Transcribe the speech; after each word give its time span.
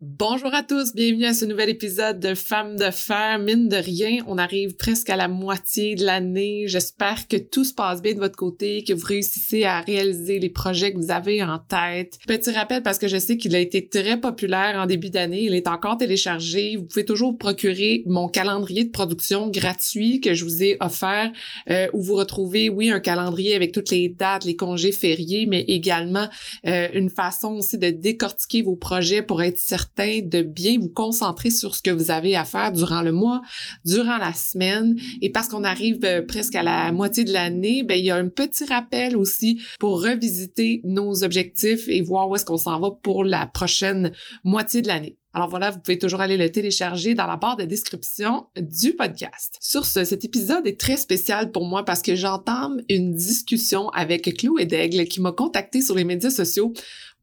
Bonjour 0.00 0.54
à 0.54 0.62
tous, 0.62 0.94
bienvenue 0.94 1.24
à 1.24 1.34
ce 1.34 1.44
nouvel 1.44 1.70
épisode 1.70 2.20
de 2.20 2.36
Femmes 2.36 2.76
de 2.76 2.88
fer. 2.92 3.40
Mine 3.40 3.68
de 3.68 3.78
rien, 3.78 4.22
on 4.28 4.38
arrive 4.38 4.76
presque 4.76 5.10
à 5.10 5.16
la 5.16 5.26
moitié 5.26 5.96
de 5.96 6.04
l'année. 6.04 6.68
J'espère 6.68 7.26
que 7.26 7.36
tout 7.36 7.64
se 7.64 7.74
passe 7.74 8.00
bien 8.00 8.14
de 8.14 8.20
votre 8.20 8.36
côté, 8.36 8.84
que 8.84 8.92
vous 8.92 9.04
réussissez 9.04 9.64
à 9.64 9.80
réaliser 9.80 10.38
les 10.38 10.50
projets 10.50 10.92
que 10.92 10.98
vous 10.98 11.10
avez 11.10 11.42
en 11.42 11.58
tête. 11.58 12.20
Petit 12.28 12.52
rappel 12.52 12.84
parce 12.84 12.98
que 12.98 13.08
je 13.08 13.18
sais 13.18 13.38
qu'il 13.38 13.56
a 13.56 13.58
été 13.58 13.88
très 13.88 14.20
populaire 14.20 14.76
en 14.76 14.86
début 14.86 15.10
d'année. 15.10 15.42
Il 15.42 15.54
est 15.56 15.66
encore 15.66 15.98
téléchargé. 15.98 16.76
Vous 16.76 16.84
pouvez 16.84 17.04
toujours 17.04 17.36
procurer 17.36 18.04
mon 18.06 18.28
calendrier 18.28 18.84
de 18.84 18.90
production 18.90 19.50
gratuit 19.50 20.20
que 20.20 20.32
je 20.32 20.44
vous 20.44 20.62
ai 20.62 20.76
offert, 20.78 21.32
euh, 21.70 21.88
où 21.92 22.02
vous 22.02 22.14
retrouvez, 22.14 22.68
oui, 22.68 22.90
un 22.90 23.00
calendrier 23.00 23.56
avec 23.56 23.72
toutes 23.72 23.90
les 23.90 24.08
dates, 24.08 24.44
les 24.44 24.54
congés 24.54 24.92
fériés, 24.92 25.46
mais 25.46 25.62
également 25.62 26.28
euh, 26.68 26.86
une 26.94 27.10
façon 27.10 27.54
aussi 27.54 27.78
de 27.78 27.90
décortiquer 27.90 28.62
vos 28.62 28.76
projets 28.76 29.22
pour 29.22 29.42
être 29.42 29.58
certain 29.58 29.87
de 29.96 30.42
bien 30.42 30.78
vous 30.78 30.88
concentrer 30.88 31.50
sur 31.50 31.74
ce 31.74 31.82
que 31.82 31.90
vous 31.90 32.10
avez 32.10 32.36
à 32.36 32.44
faire 32.44 32.72
durant 32.72 33.02
le 33.02 33.12
mois, 33.12 33.42
durant 33.84 34.18
la 34.18 34.32
semaine. 34.32 34.96
Et 35.20 35.30
parce 35.30 35.48
qu'on 35.48 35.64
arrive 35.64 35.98
euh, 36.04 36.22
presque 36.22 36.54
à 36.54 36.62
la 36.62 36.92
moitié 36.92 37.24
de 37.24 37.32
l'année, 37.32 37.82
ben, 37.82 37.98
il 37.98 38.04
y 38.04 38.10
a 38.10 38.16
un 38.16 38.28
petit 38.28 38.64
rappel 38.64 39.16
aussi 39.16 39.60
pour 39.80 40.02
revisiter 40.02 40.80
nos 40.84 41.24
objectifs 41.24 41.88
et 41.88 42.00
voir 42.00 42.28
où 42.28 42.36
est-ce 42.36 42.44
qu'on 42.44 42.56
s'en 42.56 42.78
va 42.78 42.90
pour 43.02 43.24
la 43.24 43.46
prochaine 43.46 44.12
moitié 44.44 44.82
de 44.82 44.88
l'année. 44.88 45.18
Alors 45.34 45.50
voilà, 45.50 45.70
vous 45.70 45.78
pouvez 45.78 45.98
toujours 45.98 46.20
aller 46.20 46.38
le 46.38 46.50
télécharger 46.50 47.14
dans 47.14 47.26
la 47.26 47.36
barre 47.36 47.56
de 47.56 47.64
description 47.64 48.46
du 48.56 48.94
podcast. 48.94 49.58
Sur 49.60 49.84
ce, 49.84 50.04
cet 50.04 50.24
épisode 50.24 50.66
est 50.66 50.80
très 50.80 50.96
spécial 50.96 51.52
pour 51.52 51.66
moi 51.66 51.84
parce 51.84 52.00
que 52.02 52.16
j'entame 52.16 52.80
une 52.88 53.14
discussion 53.14 53.90
avec 53.90 54.36
Chloé 54.36 54.64
Daigle 54.64 55.04
qui 55.04 55.20
m'a 55.20 55.32
contacté 55.32 55.82
sur 55.82 55.94
les 55.94 56.04
médias 56.04 56.30
sociaux 56.30 56.72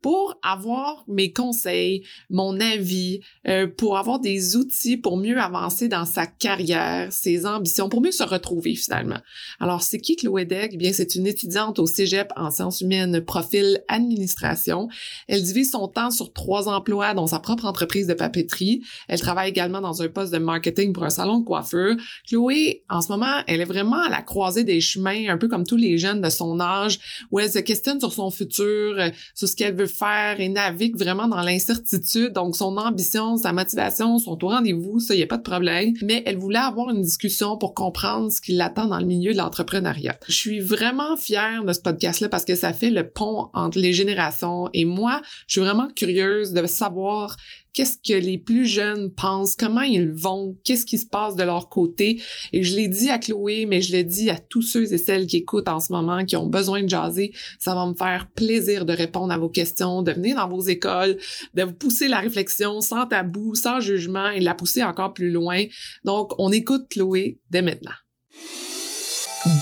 pour 0.06 0.38
avoir 0.44 1.04
mes 1.08 1.34
conseils, 1.34 2.04
mon 2.30 2.60
avis, 2.60 3.22
euh, 3.48 3.66
pour 3.66 3.98
avoir 3.98 4.20
des 4.20 4.56
outils 4.56 4.98
pour 4.98 5.18
mieux 5.18 5.40
avancer 5.40 5.88
dans 5.88 6.06
sa 6.06 6.28
carrière, 6.28 7.12
ses 7.12 7.48
ambitions, 7.48 7.90
pour 7.90 8.02
mieux 8.02 8.12
se 8.12 8.22
retrouver 8.22 8.76
finalement. 8.76 9.18
Alors, 9.60 9.82
c'est 9.82 9.98
qui 9.98 10.16
Chloé 10.16 10.46
Degg? 10.46 10.74
Eh 10.74 10.78
bien, 10.78 10.94
c'est 10.94 11.16
une 11.16 11.26
étudiante 11.26 11.80
au 11.80 11.88
Cégep 11.88 12.32
en 12.36 12.52
sciences 12.52 12.82
humaines, 12.82 13.20
profil 13.22 13.82
administration. 13.88 14.90
Elle 15.28 15.42
divise 15.42 15.72
son 15.72 15.88
temps 15.88 16.12
sur 16.12 16.32
trois 16.34 16.70
emplois, 16.70 17.16
dont 17.16 17.26
sa 17.26 17.40
propre 17.40 17.66
entreprise 17.66 18.06
de 18.06 18.14
papeterie. 18.14 18.84
Elle 19.08 19.20
travaille 19.20 19.50
également 19.50 19.82
dans 19.82 20.04
un 20.04 20.08
poste 20.08 20.32
de 20.32 20.38
marketing 20.38 20.94
pour 20.94 21.06
un 21.06 21.10
salon 21.10 21.40
de 21.40 21.46
coiffeur. 21.46 21.96
Chloé, 22.30 22.84
en 22.92 23.02
ce 23.02 23.12
moment, 23.12 23.42
elle 23.48 23.60
est 23.60 23.66
vraiment 23.66 24.04
à 24.04 24.10
la 24.10 24.22
croisée 24.22 24.66
des 24.66 24.82
chemins, 24.82 25.30
un 25.30 25.40
peu 25.40 25.48
comme 25.48 25.66
tous 25.66 25.78
les 25.78 25.98
jeunes 25.98 26.22
de 26.22 26.30
son 26.30 26.60
âge, 26.60 27.00
où 27.32 27.40
elle 27.40 27.52
se 27.52 27.58
questionne 27.58 28.00
sur 28.00 28.14
son 28.14 28.30
futur, 28.30 29.00
euh, 29.00 29.10
sur 29.34 29.48
ce 29.48 29.56
qu'elle 29.56 29.76
veut 29.76 29.95
faire 29.98 30.40
et 30.40 30.50
navigue 30.50 30.98
vraiment 30.98 31.28
dans 31.28 31.42
l'incertitude. 31.42 32.34
Donc, 32.34 32.56
son 32.56 32.78
ambition, 32.78 33.38
sa 33.38 33.54
motivation 33.54 34.20
sont 34.20 34.44
au 34.44 34.48
rendez-vous, 34.50 35.00
ça, 35.00 35.14
il 35.14 35.18
n'y 35.18 35.24
a 35.24 35.28
pas 35.28 35.38
de 35.38 35.44
problème. 35.44 35.94
Mais 36.02 36.24
elle 36.26 36.38
voulait 36.38 36.60
avoir 36.60 36.90
une 36.90 37.02
discussion 37.02 37.58
pour 37.58 37.74
comprendre 37.74 38.32
ce 38.32 38.42
qui 38.42 38.54
l'attend 38.54 38.88
dans 38.88 39.00
le 39.00 39.06
milieu 39.06 39.34
de 39.34 39.38
l'entrepreneuriat. 39.38 40.18
Je 40.28 40.34
suis 40.34 40.60
vraiment 40.60 41.18
fière 41.18 41.64
de 41.64 41.74
ce 41.74 41.80
podcast-là 41.80 42.30
parce 42.30 42.46
que 42.46 42.56
ça 42.56 42.74
fait 42.74 42.90
le 42.90 43.08
pont 43.08 43.50
entre 43.54 43.80
les 43.80 43.94
générations 43.94 44.70
et 44.74 44.86
moi, 44.86 45.22
je 45.48 45.54
suis 45.54 45.62
vraiment 45.62 45.88
curieuse 45.96 46.54
de 46.54 46.66
savoir 46.68 47.38
qu'est-ce 47.76 47.98
que 47.98 48.18
les 48.18 48.38
plus 48.38 48.66
jeunes 48.66 49.12
pensent, 49.12 49.56
comment 49.56 49.82
ils 49.82 50.10
vont, 50.10 50.58
qu'est-ce 50.64 50.86
qui 50.86 50.98
se 50.98 51.06
passe 51.06 51.36
de 51.36 51.44
leur 51.44 51.70
côté. 51.70 52.22
Et 52.54 52.64
je 52.64 52.76
l'ai 52.76 52.88
dit 52.88 53.10
à 53.10 53.20
Chloé, 53.20 53.66
mais 53.66 53.82
je 53.82 53.92
l'ai 53.92 54.06
dit 54.06 54.30
à 54.30 54.40
tous 54.40 54.62
ceux 54.62 54.92
et 54.94 54.98
celles 54.98 55.28
qui 55.28 55.38
écoutent 55.38 55.68
en 55.68 55.82
ce 55.82 55.92
moment, 55.92 56.26
qui 56.26 56.38
ont 56.38 56.48
besoin 56.48 56.82
de 56.82 56.90
jaser. 56.90 57.34
Ça 57.60 57.76
va 57.76 57.86
me 57.86 57.94
faire 57.94 58.30
plaisir 58.34 58.86
de 58.86 58.94
répondre 58.94 59.34
à 59.34 59.38
vos 59.38 59.50
questions, 59.50 60.02
de 60.02 60.14
venir 60.14 60.38
dans 60.38 60.48
vos 60.48 60.62
écoles, 60.62 61.18
de 61.54 61.64
vous 61.64 61.74
pousser 61.74 62.08
la 62.08 62.20
réflexion 62.20 62.80
sans 62.80 63.06
tabou, 63.06 63.56
sans 63.56 63.82
jugement 63.82 64.30
et 64.30 64.40
de 64.40 64.46
la 64.46 64.56
pousser 64.56 64.82
encore 64.82 65.14
plus 65.14 65.30
loin. 65.30 65.66
Donc, 66.06 66.32
on 66.40 66.52
écoute 66.52 66.88
Chloé 66.90 67.40
dès 67.52 67.62
maintenant. 67.62 67.92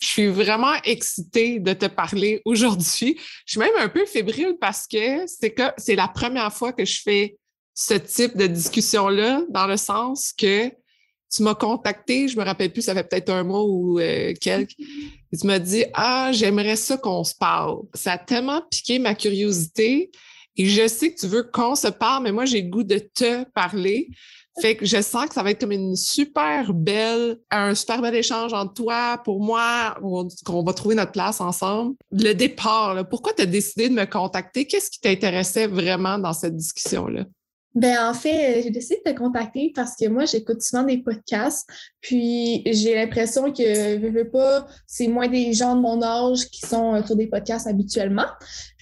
Je 0.00 0.08
suis 0.08 0.26
vraiment 0.26 0.74
excitée 0.84 1.60
de 1.60 1.72
te 1.72 1.86
parler 1.86 2.42
aujourd'hui. 2.44 3.18
Je 3.46 3.52
suis 3.52 3.60
même 3.60 3.76
un 3.78 3.88
peu 3.88 4.04
fébrile 4.06 4.56
parce 4.60 4.86
que 4.86 5.26
c'est 5.26 5.52
que 5.52 5.62
c'est 5.76 5.96
la 5.96 6.08
première 6.08 6.52
fois 6.52 6.72
que 6.72 6.84
je 6.84 7.00
fais 7.02 7.36
ce 7.74 7.94
type 7.94 8.36
de 8.36 8.46
discussion-là, 8.46 9.42
dans 9.48 9.66
le 9.66 9.76
sens 9.76 10.32
que 10.32 10.68
tu 10.68 11.42
m'as 11.42 11.56
contacté, 11.56 12.28
je 12.28 12.38
me 12.38 12.44
rappelle 12.44 12.72
plus, 12.72 12.82
ça 12.82 12.94
fait 12.94 13.02
peut-être 13.02 13.30
un 13.30 13.42
mois 13.42 13.64
ou 13.64 13.98
euh, 13.98 14.32
quelques, 14.40 14.76
et 14.78 15.36
tu 15.36 15.46
m'as 15.48 15.58
dit 15.58 15.84
Ah, 15.92 16.30
j'aimerais 16.32 16.76
ça 16.76 16.96
qu'on 16.96 17.24
se 17.24 17.34
parle. 17.34 17.78
Ça 17.94 18.12
a 18.12 18.18
tellement 18.18 18.62
piqué 18.70 19.00
ma 19.00 19.16
curiosité 19.16 20.12
et 20.56 20.66
je 20.66 20.86
sais 20.86 21.12
que 21.12 21.20
tu 21.20 21.26
veux 21.26 21.42
qu'on 21.42 21.74
se 21.74 21.88
parle, 21.88 22.22
mais 22.22 22.32
moi, 22.32 22.44
j'ai 22.44 22.62
le 22.62 22.68
goût 22.68 22.84
de 22.84 22.98
te 22.98 23.44
parler. 23.50 24.08
Fait 24.60 24.76
que 24.76 24.86
je 24.86 25.02
sens 25.02 25.26
que 25.26 25.34
ça 25.34 25.42
va 25.42 25.50
être 25.50 25.60
comme 25.60 25.72
une 25.72 25.96
super 25.96 26.72
belle, 26.72 27.38
un 27.50 27.74
super 27.74 28.00
bel 28.00 28.14
échange 28.14 28.52
entre 28.52 28.74
toi, 28.74 29.20
pour 29.24 29.40
moi, 29.40 29.96
qu'on 30.44 30.62
va 30.62 30.72
trouver 30.72 30.94
notre 30.94 31.12
place 31.12 31.40
ensemble. 31.40 31.96
Le 32.12 32.32
départ, 32.34 33.08
pourquoi 33.08 33.32
tu 33.32 33.42
as 33.42 33.46
décidé 33.46 33.88
de 33.88 33.94
me 33.94 34.04
contacter? 34.04 34.66
Qu'est-ce 34.66 34.90
qui 34.90 35.00
t'intéressait 35.00 35.66
vraiment 35.66 36.18
dans 36.18 36.32
cette 36.32 36.56
discussion-là? 36.56 37.24
Ben 37.74 38.08
en 38.08 38.14
fait, 38.14 38.62
j'ai 38.62 38.70
décidé 38.70 39.02
de 39.04 39.10
te 39.10 39.18
contacter 39.18 39.72
parce 39.74 39.96
que 39.96 40.06
moi, 40.08 40.26
j'écoute 40.26 40.62
souvent 40.62 40.84
des 40.84 40.98
podcasts, 40.98 41.68
puis 42.00 42.62
j'ai 42.66 42.94
l'impression 42.94 43.52
que 43.52 43.64
je 43.64 44.06
veux 44.06 44.30
pas, 44.30 44.68
c'est 44.86 45.08
moins 45.08 45.26
des 45.26 45.52
gens 45.52 45.74
de 45.74 45.80
mon 45.80 46.00
âge 46.00 46.46
qui 46.50 46.60
sont 46.60 46.94
euh, 46.94 47.04
sur 47.04 47.16
des 47.16 47.26
podcasts 47.26 47.66
habituellement. 47.66 48.26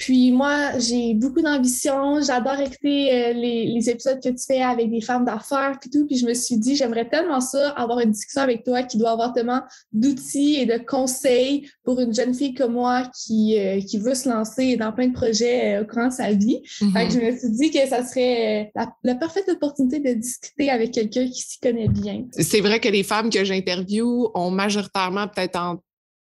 Puis 0.03 0.33
moi, 0.33 0.81
j'ai 0.81 1.15
beaucoup 1.15 1.43
d'ambition, 1.43 2.21
j'adore 2.21 2.59
écouter 2.59 3.13
euh, 3.13 3.33
les, 3.35 3.67
les, 3.67 3.89
épisodes 3.89 4.21
que 4.21 4.31
tu 4.31 4.45
fais 4.45 4.61
avec 4.61 4.91
des 4.91 5.01
femmes 5.01 5.25
d'affaires 5.25 5.79
puis 5.81 5.91
tout, 5.91 6.09
puis 6.09 6.17
je 6.17 6.27
me 6.27 6.35
suis 6.35 6.57
dit, 6.57 6.75
j'aimerais 6.75 7.09
tellement 7.09 7.41
ça 7.41 7.71
avoir 7.71 8.01
une 8.01 8.11
discussion 8.11 8.43
avec 8.43 8.65
toi 8.65 8.83
qui 8.83 8.99
doit 8.99 9.13
avoir 9.13 9.33
tellement 9.33 9.61
d'outils 9.93 10.57
et 10.57 10.67
de 10.67 10.77
conseils 10.85 11.71
pour 11.85 12.01
une 12.01 12.13
jeune 12.13 12.35
fille 12.35 12.53
comme 12.53 12.73
moi 12.73 13.09
qui 13.15 13.57
euh, 13.57 13.81
qui 13.81 13.99
veut 13.99 14.17
se 14.17 14.29
lancer 14.29 14.77
dans 14.77 14.91
plein 14.91 15.07
de 15.07 15.13
projets 15.13 15.79
au 15.79 15.85
courant 15.85 16.09
de 16.09 16.13
sa 16.13 16.33
vie. 16.33 16.63
Fait 16.93 17.07
que 17.07 17.13
je 17.13 17.21
me 17.21 17.39
suis 17.39 17.51
dit 17.53 17.71
que 17.71 17.87
ça 17.87 18.05
serait 18.05 18.73
la, 18.75 19.15
parfaite 19.15 19.49
opportunité 19.51 20.01
de 20.01 20.19
discuter 20.19 20.69
avec 20.69 20.91
quelqu'un 20.91 21.29
qui 21.29 21.43
s'y 21.43 21.61
connaît 21.61 21.87
bien. 21.87 22.25
C'est 22.33 22.61
vrai 22.61 22.81
que 22.81 22.89
les 22.89 23.05
femmes 23.05 23.31
que 23.31 23.45
j'interviewe 23.45 24.33
ont 24.35 24.51
majoritairement 24.51 25.29
peut-être 25.29 25.61
en 25.61 25.77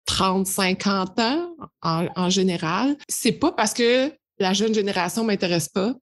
30, 0.05 0.47
50 0.47 1.19
ans 1.19 1.55
en, 1.81 2.07
en 2.15 2.29
général. 2.29 2.95
C'est 3.07 3.33
pas 3.33 3.51
parce 3.51 3.73
que 3.73 4.11
la 4.39 4.53
jeune 4.53 4.73
génération 4.73 5.23
m'intéresse 5.23 5.69
pas. 5.69 5.93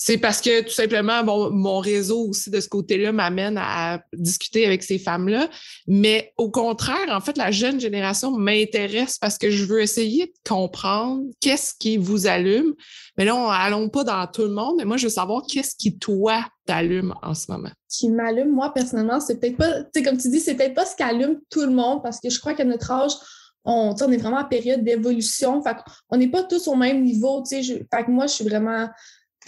C'est 0.00 0.16
parce 0.16 0.40
que 0.40 0.62
tout 0.62 0.70
simplement, 0.70 1.24
bon, 1.24 1.50
mon 1.50 1.80
réseau 1.80 2.28
aussi 2.28 2.50
de 2.50 2.60
ce 2.60 2.68
côté-là 2.68 3.10
m'amène 3.10 3.58
à 3.58 4.00
discuter 4.12 4.64
avec 4.64 4.84
ces 4.84 4.96
femmes-là. 4.96 5.48
Mais 5.88 6.32
au 6.36 6.52
contraire, 6.52 7.08
en 7.10 7.20
fait, 7.20 7.36
la 7.36 7.50
jeune 7.50 7.80
génération 7.80 8.30
m'intéresse 8.30 9.18
parce 9.18 9.38
que 9.38 9.50
je 9.50 9.64
veux 9.64 9.80
essayer 9.82 10.26
de 10.26 10.32
comprendre 10.48 11.24
qu'est-ce 11.40 11.74
qui 11.76 11.96
vous 11.96 12.28
allume. 12.28 12.74
Mais 13.16 13.24
là, 13.24 13.34
allons 13.50 13.88
pas 13.88 14.04
dans 14.04 14.24
tout 14.28 14.42
le 14.42 14.52
monde, 14.52 14.76
mais 14.78 14.84
moi, 14.84 14.98
je 14.98 15.06
veux 15.06 15.12
savoir 15.12 15.42
qu'est-ce 15.48 15.74
qui, 15.74 15.98
toi, 15.98 16.44
t'allume 16.64 17.12
en 17.24 17.34
ce 17.34 17.50
moment? 17.50 17.70
Qui 17.88 18.08
m'allume, 18.08 18.52
moi, 18.52 18.72
personnellement, 18.72 19.18
c'est 19.18 19.40
peut-être 19.40 19.56
pas, 19.56 19.82
tu 19.82 19.88
sais, 19.96 20.02
comme 20.04 20.16
tu 20.16 20.30
dis, 20.30 20.38
c'est 20.38 20.54
peut-être 20.54 20.74
pas 20.74 20.86
ce 20.86 20.94
qui 20.94 21.02
allume 21.02 21.40
tout 21.50 21.62
le 21.62 21.72
monde 21.72 22.04
parce 22.04 22.20
que 22.20 22.30
je 22.30 22.38
crois 22.38 22.54
qu'à 22.54 22.64
notre 22.64 22.92
âge, 22.92 23.14
on, 23.64 23.96
on 24.00 24.12
est 24.12 24.16
vraiment 24.16 24.38
en 24.38 24.44
période 24.44 24.84
d'évolution. 24.84 25.60
Fait 25.60 25.76
on 26.08 26.18
n'est 26.18 26.30
pas 26.30 26.44
tous 26.44 26.68
au 26.68 26.76
même 26.76 27.02
niveau. 27.02 27.44
Sais, 27.44 27.62
fait 27.64 28.04
que 28.04 28.10
moi, 28.12 28.28
je 28.28 28.34
suis 28.34 28.44
vraiment 28.44 28.88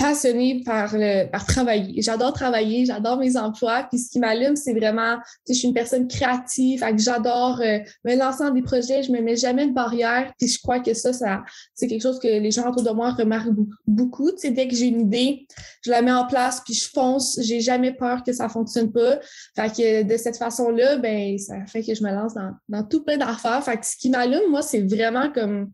passionnée 0.00 0.62
par, 0.64 0.94
le, 0.94 1.30
par 1.30 1.44
travailler. 1.44 2.00
J'adore 2.00 2.32
travailler, 2.32 2.86
j'adore 2.86 3.18
mes 3.18 3.36
emplois. 3.36 3.86
Puis 3.90 3.98
ce 3.98 4.10
qui 4.10 4.18
m'allume, 4.18 4.56
c'est 4.56 4.72
vraiment, 4.72 5.16
tu 5.16 5.22
sais, 5.44 5.54
je 5.54 5.58
suis 5.58 5.68
une 5.68 5.74
personne 5.74 6.08
créative, 6.08 6.80
fait 6.80 6.92
que 6.92 7.02
j'adore 7.02 7.60
euh, 7.60 7.78
me 8.04 8.16
lancer 8.16 8.44
dans 8.44 8.50
des 8.50 8.62
projets, 8.62 9.02
je 9.02 9.12
me 9.12 9.20
mets 9.20 9.36
jamais 9.36 9.66
de 9.66 9.72
barrière. 9.72 10.32
Puis 10.38 10.48
je 10.48 10.60
crois 10.60 10.80
que 10.80 10.94
ça, 10.94 11.12
ça 11.12 11.42
c'est 11.74 11.86
quelque 11.86 12.02
chose 12.02 12.18
que 12.18 12.28
les 12.28 12.50
gens 12.50 12.68
autour 12.70 12.82
de 12.82 12.90
moi 12.90 13.10
remarquent 13.10 13.54
beaucoup. 13.86 14.30
Tu 14.30 14.38
sais, 14.38 14.50
dès 14.50 14.68
que 14.68 14.74
j'ai 14.74 14.86
une 14.86 15.02
idée, 15.02 15.46
je 15.84 15.90
la 15.90 16.00
mets 16.00 16.12
en 16.12 16.26
place, 16.26 16.62
puis 16.64 16.72
je 16.72 16.88
fonce. 16.88 17.38
J'ai 17.42 17.60
jamais 17.60 17.92
peur 17.92 18.22
que 18.24 18.32
ça 18.32 18.48
fonctionne 18.48 18.90
pas. 18.90 19.18
Fait 19.54 19.68
que 19.68 20.02
de 20.02 20.16
cette 20.16 20.38
façon-là, 20.38 20.96
ben 20.96 21.36
ça 21.36 21.54
fait 21.66 21.82
que 21.82 21.94
je 21.94 22.02
me 22.02 22.10
lance 22.10 22.32
dans, 22.32 22.52
dans 22.70 22.84
tout 22.84 23.04
plein 23.04 23.18
d'affaires. 23.18 23.62
Fait 23.62 23.76
que 23.76 23.84
ce 23.84 23.96
qui 23.96 24.08
m'allume, 24.08 24.50
moi, 24.50 24.62
c'est 24.62 24.80
vraiment 24.80 25.30
comme 25.30 25.70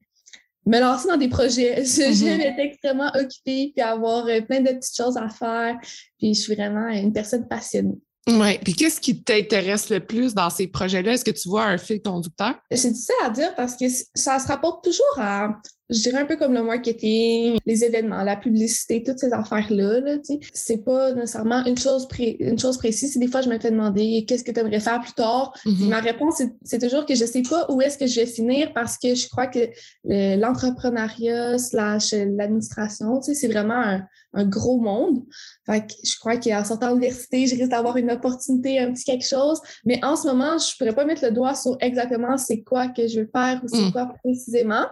me 0.66 0.80
lancer 0.80 1.08
dans 1.08 1.16
des 1.16 1.28
projets. 1.28 1.84
J'aime 2.12 2.38
Mhm. 2.38 2.40
être 2.40 2.58
extrêmement 2.58 3.10
occupée 3.14 3.72
puis 3.74 3.80
avoir 3.82 4.26
euh, 4.26 4.40
plein 4.40 4.60
de 4.60 4.70
petites 4.72 4.96
choses 4.96 5.16
à 5.16 5.28
faire. 5.28 5.76
Puis 6.18 6.34
je 6.34 6.40
suis 6.40 6.54
vraiment 6.54 6.88
une 6.88 7.12
personne 7.12 7.46
passionnée. 7.48 7.94
Oui. 8.28 8.58
Puis 8.64 8.74
qu'est-ce 8.74 9.00
qui 9.00 9.22
t'intéresse 9.22 9.88
le 9.88 10.00
plus 10.04 10.34
dans 10.34 10.50
ces 10.50 10.66
projets-là? 10.66 11.12
Est-ce 11.12 11.24
que 11.24 11.30
tu 11.30 11.48
vois 11.48 11.64
un 11.66 11.78
fil 11.78 12.02
conducteur? 12.02 12.54
C'est 12.72 12.90
difficile 12.90 13.14
à 13.24 13.30
dire 13.30 13.54
parce 13.54 13.76
que 13.76 13.84
ça 14.16 14.40
se 14.40 14.48
rapporte 14.48 14.82
toujours 14.82 15.14
à, 15.18 15.50
je 15.88 16.00
dirais 16.00 16.18
un 16.18 16.24
peu 16.26 16.36
comme 16.36 16.52
le 16.54 16.62
marketing, 16.62 17.58
les 17.64 17.84
événements, 17.84 18.22
la 18.24 18.36
publicité, 18.36 19.02
toutes 19.02 19.18
ces 19.18 19.32
affaires-là. 19.32 20.00
Là, 20.00 20.18
tu 20.18 20.34
sais. 20.34 20.40
c'est 20.52 20.84
pas 20.84 21.12
nécessairement 21.12 21.64
une 21.64 21.78
chose, 21.78 22.08
pré- 22.08 22.36
une 22.40 22.58
chose 22.58 22.76
précise. 22.78 23.12
C'est 23.12 23.18
des 23.20 23.28
fois, 23.28 23.40
je 23.42 23.48
me 23.48 23.58
fais 23.58 23.70
demander 23.70 24.24
qu'est-ce 24.26 24.42
que 24.44 24.50
tu 24.52 24.60
aimerais 24.60 24.80
faire 24.80 25.00
plus 25.00 25.12
tard? 25.12 25.52
Mhm. 25.64 25.88
Ma 25.88 26.00
réponse, 26.00 26.34
c'est- 26.38 26.54
c'est 26.64 26.78
toujours 26.80 27.06
que 27.06 27.14
je 27.14 27.24
sais 27.24 27.42
pas 27.42 27.66
où 27.70 27.80
est-ce 27.80 27.98
que 27.98 28.06
je 28.06 28.20
vais 28.20 28.26
finir 28.26 28.72
parce 28.74 28.98
que 28.98 29.14
je 29.14 29.28
crois 29.28 29.46
que 29.46 29.60
le- 30.04 30.36
l'entrepreneuriat 30.40 31.58
slash 31.58 32.12
l'administration, 32.12 33.20
tu 33.20 33.26
sais, 33.26 33.34
c'est 33.34 33.48
vraiment 33.48 33.74
un, 33.80 34.06
un 34.34 34.44
gros 34.44 34.78
monde. 34.80 35.22
Fait 35.64 35.80
que 35.86 35.92
je 36.04 36.18
crois 36.18 36.36
qu'en 36.36 36.64
sortant 36.64 36.88
de 36.88 36.94
l'université, 36.94 37.46
je 37.46 37.54
risque 37.56 37.70
d'avoir 37.70 37.96
une 37.96 38.10
opportunité, 38.10 38.78
un 38.78 38.92
petit 38.92 39.04
quelque 39.04 39.26
chose. 39.26 39.60
Mais 39.84 40.04
en 40.04 40.16
ce 40.16 40.26
moment, 40.26 40.58
je 40.58 40.76
pourrais 40.76 40.94
pas 40.94 41.04
mettre 41.04 41.24
le 41.24 41.30
doigt 41.30 41.54
sur 41.54 41.76
exactement 41.80 42.36
c'est 42.36 42.62
quoi 42.62 42.88
que 42.88 43.06
je 43.06 43.20
veux 43.20 43.30
faire 43.34 43.60
ou 43.64 43.68
c'est 43.68 43.86
Mm. 43.86 43.92
quoi 43.92 44.12
précisément. 44.22 44.84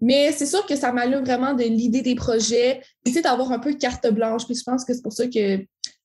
Mais 0.00 0.32
c'est 0.32 0.46
sûr 0.46 0.66
que 0.66 0.76
ça 0.76 0.92
m'allume 0.92 1.24
vraiment 1.24 1.54
de 1.54 1.64
l'idée 1.64 2.02
des 2.02 2.14
projets, 2.14 2.82
tu 3.04 3.12
sais, 3.12 3.22
d'avoir 3.22 3.52
un 3.52 3.58
peu 3.58 3.74
carte 3.74 4.06
blanche. 4.12 4.44
Puis 4.44 4.56
je 4.56 4.62
pense 4.64 4.84
que 4.84 4.92
c'est 4.92 5.02
pour 5.02 5.12
ça 5.12 5.26
que 5.26 5.58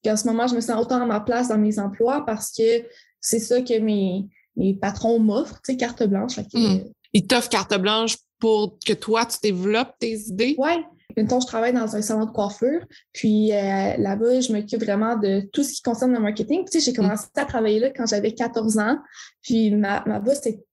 qu'en 0.03 0.15
ce 0.15 0.27
moment, 0.27 0.47
je 0.47 0.55
me 0.55 0.61
sens 0.61 0.79
autant 0.81 1.01
à 1.01 1.05
ma 1.05 1.19
place 1.19 1.49
dans 1.49 1.57
mes 1.57 1.77
emplois 1.79 2.25
parce 2.25 2.51
que 2.51 2.85
c'est 3.19 3.39
ça 3.39 3.61
que 3.61 3.77
mes, 3.79 4.25
mes 4.55 4.73
patrons 4.73 5.19
m'offrent, 5.19 5.59
tu 5.63 5.73
sais, 5.73 5.77
carte 5.77 6.03
blanche. 6.03 6.35
Fait 6.35 6.43
que, 6.43 6.57
Mm. 6.57 6.91
Ils 7.13 7.25
t'offrent 7.25 7.49
carte 7.49 7.75
blanche 7.79 8.17
pour 8.39 8.77
que 8.85 8.93
toi, 8.93 9.25
tu 9.25 9.37
développes 9.41 9.93
tes 9.99 10.15
idées? 10.27 10.55
Ouais. 10.57 10.77
Mettons, 11.17 11.39
je 11.39 11.47
travaille 11.47 11.73
dans 11.73 11.95
un 11.95 12.01
salon 12.03 12.25
de 12.25 12.31
coiffure, 12.31 12.85
puis 13.13 13.51
euh, 13.51 13.97
là-bas, 13.97 14.41
je 14.41 14.53
m'occupe 14.53 14.81
vraiment 14.83 15.17
de 15.17 15.41
tout 15.51 15.63
ce 15.63 15.73
qui 15.73 15.81
concerne 15.81 16.13
le 16.13 16.19
marketing. 16.19 16.63
Puis, 16.63 16.71
tu 16.71 16.79
sais, 16.79 16.85
j'ai 16.85 16.95
commencé 16.95 17.25
à 17.35 17.45
travailler 17.45 17.79
là 17.79 17.89
quand 17.89 18.05
j'avais 18.05 18.33
14 18.33 18.77
ans, 18.77 18.99
puis 19.41 19.71
ma, 19.71 20.03
ma 20.05 20.19
boss, 20.19 20.39
c'est 20.43 20.63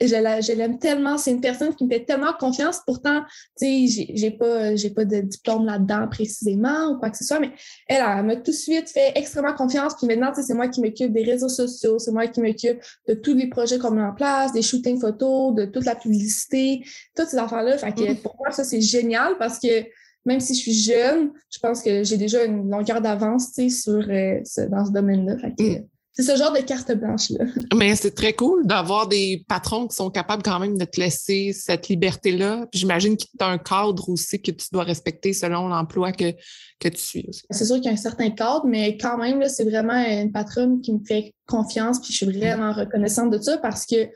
je 0.00 0.16
la- 0.16 0.40
je 0.40 0.52
l'aime 0.52 0.78
tellement, 0.78 1.16
c'est 1.18 1.30
une 1.30 1.40
personne 1.40 1.74
qui 1.74 1.84
me 1.84 1.90
fait 1.90 2.04
tellement 2.04 2.32
confiance. 2.38 2.80
Pourtant, 2.86 3.22
tu 3.58 3.86
sais, 3.88 4.06
j'ai- 4.14 4.30
pas, 4.32 4.74
j'ai 4.74 4.90
pas 4.90 5.04
de 5.04 5.20
diplôme 5.20 5.66
là-dedans 5.66 6.08
précisément 6.10 6.90
ou 6.90 6.98
quoi 6.98 7.10
que 7.10 7.16
ce 7.16 7.24
soit, 7.24 7.38
mais 7.40 7.52
elle, 7.88 8.02
elle 8.04 8.24
m'a 8.24 8.36
tout 8.36 8.50
de 8.50 8.56
suite 8.56 8.88
fait 8.90 9.12
extrêmement 9.14 9.54
confiance. 9.54 9.94
Puis 9.96 10.06
maintenant, 10.06 10.30
tu 10.32 10.40
sais, 10.40 10.48
c'est 10.48 10.54
moi 10.54 10.68
qui 10.68 10.80
m'occupe 10.80 11.12
des 11.12 11.22
réseaux 11.24 11.48
sociaux, 11.48 11.98
c'est 11.98 12.10
moi 12.12 12.26
qui 12.26 12.40
m'occupe 12.40 12.80
de 13.08 13.14
tous 13.14 13.34
les 13.34 13.48
projets 13.48 13.78
qu'on 13.78 13.92
met 13.92 14.02
en 14.02 14.14
place, 14.14 14.52
des 14.52 14.62
shootings 14.62 15.00
photos, 15.00 15.54
de 15.54 15.64
toute 15.66 15.84
la 15.84 15.94
publicité, 15.94 16.82
toutes 17.16 17.28
ces 17.28 17.38
affaires-là. 17.38 17.78
Fait 17.78 17.92
que 17.92 18.08
Mhm. 18.10 18.16
pour 18.16 18.36
moi, 18.38 18.50
ça, 18.50 18.64
c'est 18.64 18.80
génial 18.80 19.38
parce 19.38 19.58
que 19.58 19.84
même 20.26 20.40
si 20.40 20.54
je 20.54 20.60
suis 20.60 20.72
jeune, 20.72 21.32
je 21.50 21.58
pense 21.58 21.82
que 21.82 22.02
j'ai 22.02 22.16
déjà 22.16 22.44
une 22.44 22.70
longueur 22.70 23.00
d'avance, 23.02 23.52
tu 23.52 23.68
sais, 23.68 23.82
sur, 23.82 24.00
euh, 24.08 24.40
dans 24.70 24.84
ce 24.86 24.90
domaine-là. 24.90 25.36
Fait 25.38 25.54
que 25.56 25.62
Mm. 25.80 25.86
C'est 26.16 26.22
ce 26.22 26.36
genre 26.36 26.52
de 26.52 26.60
carte 26.60 26.92
blanche-là. 26.92 27.44
Mais 27.76 27.96
c'est 27.96 28.14
très 28.14 28.34
cool 28.34 28.64
d'avoir 28.66 29.08
des 29.08 29.44
patrons 29.48 29.88
qui 29.88 29.96
sont 29.96 30.10
capables 30.10 30.44
quand 30.44 30.60
même 30.60 30.78
de 30.78 30.84
te 30.84 31.00
laisser 31.00 31.52
cette 31.52 31.88
liberté-là. 31.88 32.66
Puis 32.70 32.80
J'imagine 32.80 33.16
que 33.16 33.24
tu 33.24 33.44
as 33.44 33.48
un 33.48 33.58
cadre 33.58 34.08
aussi 34.08 34.40
que 34.40 34.52
tu 34.52 34.68
dois 34.72 34.84
respecter 34.84 35.32
selon 35.32 35.66
l'emploi 35.66 36.12
que, 36.12 36.32
que 36.78 36.88
tu 36.88 37.00
suis. 37.00 37.28
C'est 37.50 37.64
sûr 37.64 37.76
qu'il 37.76 37.86
y 37.86 37.88
a 37.88 37.92
un 37.92 37.96
certain 37.96 38.30
cadre, 38.30 38.64
mais 38.64 38.96
quand 38.96 39.18
même, 39.18 39.40
là, 39.40 39.48
c'est 39.48 39.64
vraiment 39.64 39.94
une 39.94 40.30
patronne 40.30 40.80
qui 40.80 40.92
me 40.92 41.04
fait 41.04 41.34
confiance, 41.46 42.00
puis 42.00 42.12
je 42.12 42.18
suis 42.18 42.26
vraiment 42.26 42.72
reconnaissante 42.72 43.30
de 43.30 43.40
ça 43.40 43.58
parce 43.58 43.84
que 43.84 44.08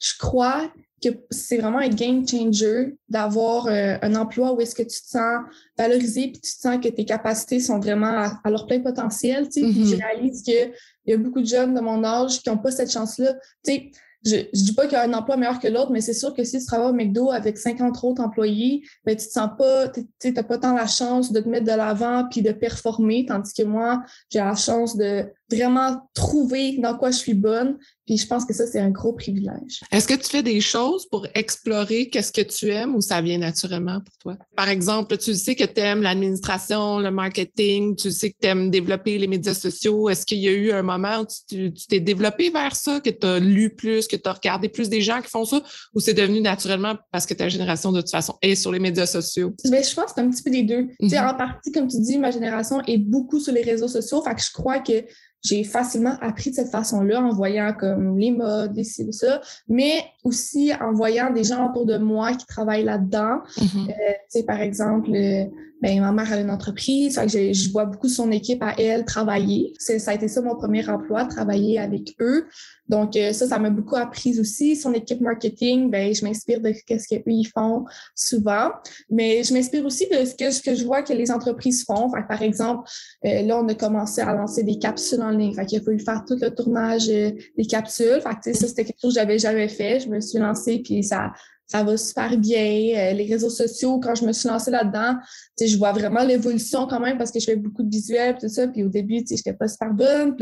je 0.00 0.12
crois 0.18 0.70
que 1.02 1.08
c'est 1.30 1.58
vraiment 1.58 1.78
un 1.78 1.88
game 1.88 2.26
changer 2.26 2.96
d'avoir 3.08 3.66
euh, 3.66 3.96
un 4.00 4.14
emploi 4.14 4.52
où 4.52 4.60
est-ce 4.60 4.74
que 4.74 4.82
tu 4.82 5.00
te 5.00 5.08
sens 5.08 5.42
valorisé 5.76 6.28
puis 6.28 6.40
tu 6.40 6.52
te 6.52 6.60
sens 6.60 6.78
que 6.82 6.88
tes 6.88 7.04
capacités 7.04 7.60
sont 7.60 7.78
vraiment 7.78 8.06
à, 8.06 8.40
à 8.42 8.50
leur 8.50 8.66
plein 8.66 8.80
potentiel. 8.80 9.48
Tu 9.48 9.60
sais. 9.60 9.66
Mhm. 9.66 9.86
je 9.86 9.96
réalise 9.96 10.42
qu'il 10.42 10.72
y 11.06 11.12
a 11.12 11.16
beaucoup 11.16 11.40
de 11.40 11.46
jeunes 11.46 11.74
de 11.74 11.80
mon 11.80 12.02
âge 12.04 12.40
qui 12.40 12.48
n'ont 12.48 12.58
pas 12.58 12.70
cette 12.70 12.90
chance-là. 12.90 13.34
Tu 13.64 13.72
sais, 13.72 13.90
je 14.24 14.36
ne 14.36 14.42
dis 14.54 14.72
pas 14.72 14.84
qu'il 14.84 14.94
y 14.94 14.96
a 14.96 15.02
un 15.02 15.12
emploi 15.12 15.36
meilleur 15.36 15.60
que 15.60 15.68
l'autre, 15.68 15.90
mais 15.90 16.00
c'est 16.00 16.14
sûr 16.14 16.32
que 16.32 16.44
si 16.44 16.58
tu 16.58 16.64
travailles 16.64 16.90
au 16.90 16.94
McDo 16.94 17.30
avec 17.30 17.58
50 17.58 18.02
autres 18.02 18.22
employés, 18.22 18.82
ben, 19.04 19.14
tu 19.14 19.26
te 19.26 19.32
sens 19.32 19.50
pas, 19.58 19.88
tu 19.88 20.32
n'as 20.32 20.42
pas 20.42 20.56
tant 20.56 20.74
la 20.74 20.86
chance 20.86 21.30
de 21.30 21.40
te 21.40 21.48
mettre 21.48 21.66
de 21.66 21.76
l'avant 21.76 22.26
puis 22.30 22.40
de 22.40 22.52
performer, 22.52 23.26
tandis 23.26 23.52
que 23.52 23.64
moi, 23.64 24.02
j'ai 24.30 24.38
la 24.38 24.54
chance 24.54 24.96
de 24.96 25.26
vraiment 25.54 26.08
trouver 26.14 26.78
dans 26.78 26.96
quoi 26.96 27.10
je 27.10 27.18
suis 27.18 27.34
bonne. 27.34 27.78
Puis 28.06 28.18
je 28.18 28.26
pense 28.26 28.44
que 28.44 28.52
ça, 28.52 28.66
c'est 28.66 28.80
un 28.80 28.90
gros 28.90 29.14
privilège. 29.14 29.80
Est-ce 29.90 30.06
que 30.06 30.12
tu 30.12 30.28
fais 30.28 30.42
des 30.42 30.60
choses 30.60 31.06
pour 31.08 31.26
explorer 31.34 32.10
qu'est-ce 32.10 32.32
que 32.32 32.42
tu 32.42 32.68
aimes 32.68 32.94
ou 32.94 33.00
ça 33.00 33.22
vient 33.22 33.38
naturellement 33.38 34.00
pour 34.00 34.14
toi? 34.18 34.36
Par 34.54 34.68
exemple, 34.68 35.16
tu 35.16 35.34
sais 35.34 35.54
que 35.54 35.64
tu 35.64 35.80
aimes 35.80 36.02
l'administration, 36.02 36.98
le 36.98 37.10
marketing, 37.10 37.96
tu 37.96 38.10
sais 38.10 38.30
que 38.32 38.36
tu 38.42 38.48
aimes 38.48 38.70
développer 38.70 39.16
les 39.16 39.26
médias 39.26 39.54
sociaux. 39.54 40.10
Est-ce 40.10 40.26
qu'il 40.26 40.38
y 40.38 40.48
a 40.48 40.52
eu 40.52 40.70
un 40.70 40.82
moment 40.82 41.20
où 41.20 41.26
tu 41.48 41.72
t'es 41.88 42.00
développé 42.00 42.50
vers 42.50 42.76
ça, 42.76 43.00
que 43.00 43.08
tu 43.08 43.26
as 43.26 43.38
lu 43.38 43.74
plus, 43.74 44.06
que 44.06 44.16
tu 44.16 44.28
as 44.28 44.32
regardé 44.32 44.68
plus 44.68 44.90
des 44.90 45.00
gens 45.00 45.22
qui 45.22 45.30
font 45.30 45.46
ça 45.46 45.62
ou 45.94 46.00
c'est 46.00 46.14
devenu 46.14 46.42
naturellement 46.42 46.96
parce 47.10 47.24
que 47.24 47.32
ta 47.32 47.48
génération 47.48 47.90
de 47.90 48.02
toute 48.02 48.10
façon 48.10 48.34
est 48.42 48.54
sur 48.54 48.70
les 48.70 48.80
médias 48.80 49.06
sociaux? 49.06 49.54
Ben, 49.70 49.82
je 49.82 49.94
pense 49.94 50.06
que 50.06 50.12
c'est 50.16 50.20
un 50.20 50.28
petit 50.30 50.42
peu 50.42 50.50
des 50.50 50.62
deux. 50.62 50.88
Tu 51.00 51.08
sais, 51.08 51.18
Mhm. 51.18 51.28
En 51.28 51.34
partie, 51.34 51.72
comme 51.72 51.88
tu 51.88 51.98
dis, 52.00 52.18
ma 52.18 52.30
génération 52.30 52.82
est 52.86 52.98
beaucoup 52.98 53.40
sur 53.40 53.52
les 53.54 53.62
réseaux 53.62 53.88
sociaux. 53.88 54.22
Fait 54.22 54.34
que 54.34 54.42
je 54.42 54.52
crois 54.52 54.80
que 54.80 55.04
j'ai 55.44 55.62
facilement 55.62 56.16
appris 56.20 56.50
de 56.50 56.56
cette 56.56 56.70
façon-là 56.70 57.20
en 57.20 57.30
voyant 57.30 57.74
comme 57.78 58.18
les 58.18 58.30
modes, 58.30 58.74
les 58.74 58.84
ci, 58.84 59.06
ça, 59.12 59.40
mais 59.68 60.02
aussi 60.24 60.72
en 60.80 60.92
voyant 60.92 61.30
des 61.30 61.44
gens 61.44 61.68
autour 61.68 61.84
de 61.84 61.98
moi 61.98 62.32
qui 62.32 62.46
travaillent 62.46 62.84
là-dedans. 62.84 63.40
Mhm. 63.60 63.86
Tu 63.86 63.92
sais, 64.28 64.42
par 64.44 64.60
exemple, 64.60 65.10
euh, 65.14 65.44
ben, 65.82 66.00
ma 66.00 66.12
mère 66.12 66.32
a 66.32 66.40
une 66.40 66.50
entreprise, 66.50 67.16
fait 67.16 67.26
que 67.26 67.32
je, 67.32 67.52
je 67.52 67.70
vois 67.70 67.84
beaucoup 67.84 68.08
son 68.08 68.30
équipe 68.32 68.62
à 68.62 68.74
elle 68.78 69.04
travailler. 69.04 69.74
Ça 69.78 70.12
a 70.12 70.14
été 70.14 70.28
ça 70.28 70.40
mon 70.40 70.56
premier 70.56 70.88
emploi, 70.88 71.26
travailler 71.26 71.78
avec 71.78 72.16
eux. 72.20 72.46
Donc, 72.88 73.16
euh, 73.16 73.32
ça, 73.32 73.46
ça 73.46 73.58
m'a 73.58 73.70
beaucoup 73.70 73.96
appris 73.96 74.38
aussi. 74.38 74.76
Son 74.76 74.92
équipe 74.92 75.20
marketing, 75.20 75.90
ben, 75.90 76.14
je 76.14 76.24
m'inspire 76.24 76.60
de 76.60 76.72
ce 76.72 76.82
qu'eux 76.86 77.22
ils 77.26 77.44
font 77.44 77.84
souvent. 78.14 78.70
Mais 79.10 79.42
je 79.42 79.52
m'inspire 79.54 79.84
aussi 79.84 80.06
de 80.08 80.24
ce 80.24 80.34
que, 80.34 80.50
ce 80.50 80.62
que 80.62 80.74
je 80.74 80.84
vois 80.84 81.02
que 81.02 81.12
les 81.12 81.30
entreprises 81.30 81.84
font. 81.84 82.10
Fait 82.10 82.22
que, 82.22 82.28
par 82.28 82.42
exemple, 82.42 82.88
euh, 83.26 83.42
là, 83.42 83.58
on 83.58 83.68
a 83.68 83.74
commencé 83.74 84.20
à 84.20 84.34
lancer 84.34 84.62
des 84.62 84.78
capsules 84.78 85.22
en 85.22 85.33
ligne. 85.38 85.54
Fait 85.54 85.66
qu'il 85.66 85.78
a 85.78 85.82
fallu 85.82 85.98
faire 86.00 86.24
tout 86.26 86.36
le 86.40 86.50
tournage 86.54 87.08
euh, 87.08 87.30
des 87.56 87.64
capsules. 87.66 88.20
Fait 88.20 88.52
que, 88.52 88.56
ça, 88.56 88.68
c'était 88.68 88.84
quelque 88.84 89.00
chose 89.00 89.14
que 89.14 89.20
j'avais 89.20 89.38
jamais 89.38 89.68
fait. 89.68 90.00
Je 90.00 90.08
me 90.08 90.20
suis 90.20 90.38
lancée, 90.38 90.78
puis 90.78 91.02
ça, 91.02 91.32
ça 91.66 91.82
va 91.82 91.96
super 91.96 92.36
bien. 92.36 92.94
Euh, 92.96 93.12
les 93.12 93.26
réseaux 93.26 93.50
sociaux, 93.50 93.98
quand 94.00 94.14
je 94.14 94.24
me 94.24 94.32
suis 94.32 94.48
lancée 94.48 94.70
là-dedans, 94.70 95.16
je 95.60 95.76
vois 95.76 95.92
vraiment 95.92 96.24
l'évolution 96.24 96.86
quand 96.86 97.00
même 97.00 97.18
parce 97.18 97.30
que 97.30 97.40
je 97.40 97.46
fais 97.46 97.56
beaucoup 97.56 97.82
de 97.82 97.90
visuels 97.90 98.36
tout 98.40 98.48
ça. 98.48 98.68
Puis 98.68 98.82
au 98.82 98.88
début, 98.88 99.24
sais, 99.26 99.36
j'étais 99.36 99.54
pas 99.54 99.68
super 99.68 99.92
bonne. 99.92 100.36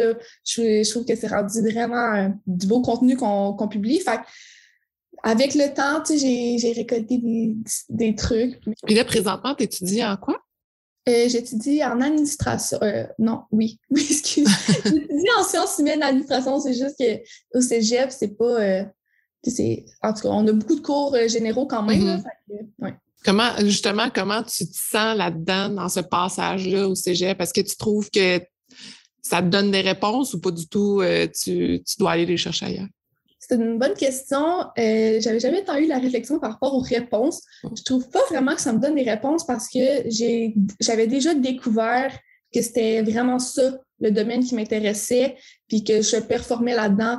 Je, 0.45 0.83
je 0.83 0.91
trouve 0.91 1.05
que 1.05 1.15
c'est 1.15 1.29
rendu 1.29 1.61
vraiment 1.61 2.33
du 2.47 2.67
beau 2.67 2.83
contenu 2.83 3.17
qu'on 3.17 3.69
publie. 3.69 4.01
Fait 4.01 4.21
avec 5.23 5.55
le 5.55 5.73
temps, 5.73 6.03
j'ai 6.11 6.73
récolté 6.73 7.19
des, 7.19 7.57
des 7.89 8.15
trucs. 8.15 8.61
Puis 8.85 8.95
là, 8.95 9.05
présentement, 9.05 9.55
tu 9.55 9.65
étudies 9.65 10.05
en 10.05 10.17
quoi? 10.17 10.43
Euh, 11.09 11.29
J'étudie 11.29 11.83
en 11.85 12.01
administration. 12.01 12.79
euh, 12.83 13.05
non, 13.19 13.43
oui, 13.51 13.79
oui, 13.91 14.07
excuse. 14.09 14.49
J'étudie 14.85 15.27
en 15.39 15.43
sciences 15.45 15.79
humaines 15.79 16.01
d'administration. 16.01 16.61
C'est 16.61 16.75
juste 16.75 16.97
que 16.99 17.59
au 17.59 17.61
cégep, 17.61 18.11
c'est 18.11 18.37
pas. 18.37 18.61
euh, 18.61 18.85
c'est- 19.45 19.85
en 20.03 20.13
tout 20.13 20.23
cas, 20.23 20.29
on 20.29 20.47
a 20.47 20.53
beaucoup 20.53 20.77
de 20.77 20.81
cours 20.81 21.15
euh, 21.17 21.27
généraux 21.27 21.67
quand 21.67 21.83
même. 21.83 22.05
là, 22.07 22.17
Mhm. 22.19 22.23
fait 22.23 22.29
que, 22.79 22.85
ouais. 22.85 22.95
Comment, 23.25 23.51
justement, 23.61 24.09
comment 24.15 24.43
tu 24.43 24.67
te 24.69 24.77
sens 24.77 25.17
là-dedans, 25.17 25.69
dans 25.71 25.89
ce 25.89 26.01
passage-là 26.01 26.89
au 26.89 26.95
cégep? 26.95 27.41
Est-ce 27.41 27.55
que 27.55 27.61
tu 27.61 27.77
trouves 27.77 28.09
que 28.11 28.41
ça 29.23 29.41
te 29.43 29.47
donne 29.49 29.71
des 29.71 29.81
réponses 29.81 30.35
ou 30.35 30.41
pas 30.41 30.51
du 30.51 30.67
tout, 30.69 31.03
tu, 31.41 31.83
tu 31.87 31.95
dois 31.99 32.13
aller 32.13 32.27
les 32.27 32.37
chercher 32.37 32.67
ailleurs? 32.67 32.89
C'est 33.45 33.57
une 33.57 33.77
bonne 33.77 33.95
question. 33.95 34.61
Euh, 34.79 35.19
J'avais 35.21 35.41
jamais 35.41 35.65
tant 35.65 35.77
eu 35.77 35.89
la 35.89 35.99
réflexion 35.99 36.39
par 36.39 36.53
rapport 36.53 36.75
aux 36.77 36.81
réponses. 36.81 37.43
Je 37.65 37.83
trouve 37.83 38.09
pas 38.09 38.21
vraiment 38.31 38.55
que 38.55 38.61
ça 38.61 38.73
me 38.73 38.79
donne 38.79 38.95
des 38.95 39.03
réponses 39.03 39.45
parce 39.45 39.69
que 39.69 39.81
j'ai 40.07 40.55
j'avais 40.79 41.09
déjà 41.09 41.35
découvert 41.35 42.17
que 42.55 42.63
c'était 42.63 43.03
vraiment 43.03 43.41
ça, 43.41 43.81
le 44.01 44.13
domaine 44.13 44.45
qui 44.45 44.55
m'intéressait, 44.55 45.35
puis 45.69 45.83
que 45.83 46.03
je 46.03 46.19
performais 46.19 46.75
là-dedans. 46.75 47.19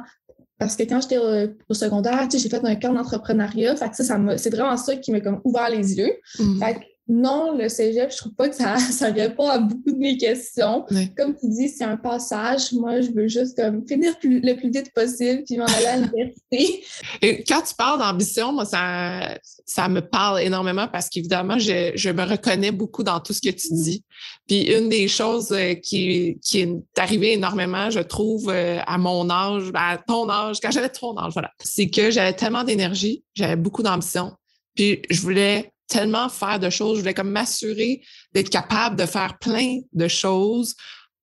Parce 0.58 0.77
que 0.77 0.84
quand 0.84 1.01
j'étais 1.01 1.18
au, 1.18 1.50
au 1.68 1.74
secondaire, 1.74 2.25
tu 2.30 2.38
sais, 2.38 2.39
j'ai 2.39 2.50
fait 2.50 2.63
un 2.63 2.75
camp 2.75 2.94
d'entrepreneuriat. 2.94 3.75
Fait 3.75 3.89
que 3.89 3.96
ça, 3.98 4.06
ça 4.06 4.18
c'est 4.38 4.50
vraiment 4.50 4.77
ça 4.77 4.96
qui 4.96 5.12
m'a 5.12 5.20
comme 5.20 5.42
ouvert 5.44 5.70
les 5.70 5.98
yeux. 5.98 6.13
Mhm. 6.39 6.60
Fait 6.60 6.75
que 6.75 6.80
non, 7.10 7.57
le 7.57 7.67
cégep, 7.67 8.12
je 8.12 8.17
trouve 8.17 8.33
pas 8.33 8.48
que 8.48 8.55
ça, 8.55 8.77
ça 8.91 9.12
répond 9.12 9.48
à 9.48 9.60
beaucoup 9.60 9.91
de 9.91 9.98
mes 9.98 10.17
questions. 10.17 10.86
Comme 11.17 11.36
tu 11.36 11.50
dis, 11.50 11.67
c'est 11.67 11.83
un 11.83 11.98
passage. 11.98 12.72
Moi, 12.72 13.01
je 13.01 13.12
veux 13.12 13.27
juste 13.27 13.57
comme 13.57 13.86
finir 13.86 14.17
plus- 14.19 14.39
le 14.39 14.55
plus 14.55 14.69
vite 14.69 14.93
possible 14.93 15.43
puis 15.45 15.57
m'en 15.57 15.65
aller 15.65 15.86
à 15.86 15.98
l'université. 15.98 16.83
Et 17.22 17.43
quand 17.43 17.62
tu 17.62 17.75
parles 17.75 18.00
d'ambition, 18.00 18.53
moi, 18.53 18.63
ça, 18.65 19.38
ça 19.65 19.89
me 19.89 20.00
parle 20.00 20.41
énormément 20.41 20.88
parce 20.88 21.10
qu'évidemment, 21.10 21.60
je, 21.60 21.91
je 21.95 22.10
me 22.10 22.24
reconnais 22.24 22.72
beaucoup 22.72 23.03
dans 23.03 23.19
tout 23.19 23.33
ce 23.33 23.41
que 23.41 23.50
tu 23.50 23.67
dis. 23.74 24.05
Puis 24.48 24.74
une 24.74 24.88
des 24.88 25.10
choses 25.10 25.51
euh, 25.51 25.74
qui, 25.74 26.39
qui 26.41 26.62
est 26.62 26.74
arrivée 26.98 27.33
énormément, 27.33 27.89
je 27.89 28.00
trouve, 28.00 28.50
euh, 28.50 28.79
à 28.88 28.98
mon 28.98 29.29
âge, 29.29 29.72
à 29.74 29.98
ton 29.98 30.29
âge, 30.29 30.57
quand 30.62 30.72
j'avais 30.72 30.89
ton 30.89 31.17
âge, 31.17 31.33
voilà, 31.33 31.51
c'est 31.62 31.89
que 31.89 32.12
j'avais 32.12 32.33
tellement 32.33 32.63
d'énergie, 32.63 33.24
j'avais 33.33 33.57
beaucoup 33.57 33.83
d'ambition, 33.83 34.31
puis 34.75 35.01
je 35.10 35.22
voulais 35.22 35.73
tellement 35.88 36.30
faire 36.30 36.60
de 36.60 36.70
choses. 36.70 36.98
Je 36.98 37.02
voulais 37.02 37.13
comme 37.13 37.32
m'assurer 37.32 38.02
d'être 38.34 38.50
capable 38.50 38.96
de 38.96 39.06
faire 39.06 39.38
plein 39.40 39.80
de 39.92 40.08
choses 40.08 40.75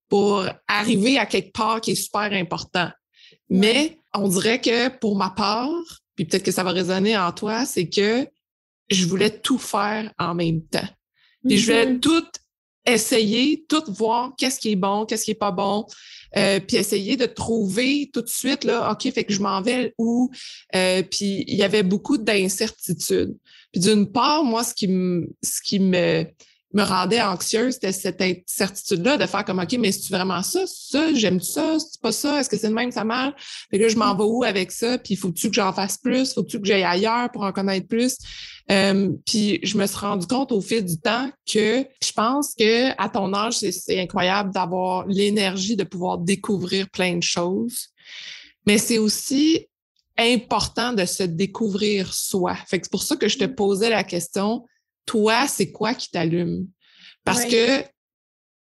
pour 0.09 0.45
arriver 0.69 1.19
à 1.19 1.27
quelque 1.27 1.53
part 1.53 1.81
qui 1.81 1.93
est 1.93 1.95
super 1.95 2.33
important. 2.33 2.91
Mais 3.49 3.99
on 4.15 4.29
dirait 4.29 4.61
que 4.61 4.89
pour 4.89 5.17
ma 5.17 5.31
part, 5.31 5.71
puis 6.17 6.25
peut-être 6.25 6.43
que 6.43 6.53
ça 6.53 6.65
va 6.65 6.73
résonner 6.73 7.17
en 7.17 7.33
toi, 7.33 7.65
c'est 7.65 7.89
que 7.89 8.27
je 8.91 9.07
voulais 9.07 9.31
tout 9.31 9.59
faire 9.59 10.13
en 10.19 10.35
même 10.35 10.63
temps. 10.63 10.89
Puis 11.47 11.59
je 11.59 11.67
voulais 11.67 11.87
mm-hmm. 11.87 12.01
tout 12.01 12.27
essayer, 12.87 13.65
tout 13.69 13.83
voir 13.89 14.33
qu'est-ce 14.37 14.59
qui 14.59 14.73
est 14.73 14.77
bon, 14.77 15.07
qu'est-ce 15.07 15.25
qui 15.25 15.31
est 15.33 15.35
pas 15.35 15.53
bon, 15.53 15.87
euh, 16.37 16.61
puis 16.61 16.77
essayer 16.77 17.17
de 17.17 17.27
trouver 17.27 18.11
tout 18.13 18.23
de 18.23 18.29
suite 18.29 18.65
là, 18.65 18.91
ok, 18.93 19.13
fait 19.13 19.25
que 19.25 19.33
je 19.33 19.41
m'en 19.41 19.63
vais 19.63 19.95
où? 19.99 20.31
Euh, 20.75 21.03
puis 21.03 21.45
il 21.47 21.57
y 21.57 21.63
avait 21.63 21.83
beaucoup 21.83 22.19
d'incertitudes. 22.19 23.37
Puis 23.73 23.81
d'une 23.81 24.11
part, 24.11 24.45
moi, 24.45 24.65
ce 24.65 24.75
qui 24.75 24.89
me, 24.89 25.29
ce 25.43 25.61
qui 25.63 25.81
me 25.81 26.27
me 26.73 26.83
rendait 26.85 27.21
anxieuse, 27.21 27.75
c'était 27.75 27.93
cette 27.93 28.23
incertitude-là 28.23 29.17
de 29.17 29.27
faire 29.27 29.45
comme, 29.45 29.59
OK, 29.59 29.73
mais 29.79 29.91
c'est 29.91 30.15
vraiment 30.15 30.43
ça? 30.43 30.65
Ça, 30.67 31.13
j'aime 31.15 31.41
ça? 31.41 31.79
C'est 31.79 32.01
pas 32.01 32.13
ça? 32.13 32.41
Est-ce 32.41 32.49
que 32.49 32.57
c'est 32.57 32.69
le 32.69 32.75
même, 32.75 32.93
ça 32.93 33.03
marche? 33.03 33.67
Fait 33.71 33.79
que 33.79 33.83
là, 33.83 33.89
je 33.89 33.97
m'en 33.97 34.15
vais 34.15 34.23
où 34.23 34.45
avec 34.45 34.71
ça? 34.71 34.99
Puis 34.99 35.17
faut-tu 35.17 35.49
que 35.49 35.55
j'en 35.55 35.73
fasse 35.73 35.99
plus? 35.99 36.33
Faut-tu 36.33 36.61
que 36.61 36.67
j'aille 36.67 36.85
ailleurs 36.85 37.31
pour 37.33 37.43
en 37.43 37.53
connaître 37.53 37.89
plus? 37.89 38.17
Euh, 38.71 39.11
puis 39.27 39.59
je 39.65 39.77
me 39.77 39.87
suis 39.87 39.99
rendu 39.99 40.27
compte 40.29 40.53
au 40.53 40.61
fil 40.61 40.85
du 40.85 40.99
temps 41.01 41.29
que 41.53 41.85
je 42.03 42.13
pense 42.13 42.55
que 42.55 42.91
à 43.03 43.09
ton 43.09 43.35
âge, 43.35 43.55
c'est 43.55 44.01
incroyable 44.01 44.53
d'avoir 44.53 45.07
l'énergie 45.09 45.75
de 45.75 45.85
pouvoir 45.85 46.19
découvrir 46.19 46.89
plein 46.91 47.17
de 47.17 47.23
choses. 47.23 47.89
Mais 48.67 48.79
c'est 48.79 48.99
aussi 48.99 49.67
important 50.21 50.93
de 50.93 51.05
se 51.05 51.23
découvrir 51.23 52.13
soi. 52.13 52.55
Fait 52.67 52.79
que 52.79 52.87
c'est 52.87 52.91
pour 52.91 53.03
ça 53.03 53.17
que 53.17 53.29
je 53.29 53.39
te 53.39 53.45
posais 53.45 53.91
la 53.91 54.05
question, 54.05 54.65
toi, 55.07 55.47
c'est 55.49 55.73
quoi 55.73 55.95
qui 55.95 56.11
t'allume? 56.11 56.67
Parce 57.25 57.45
que 57.45 57.85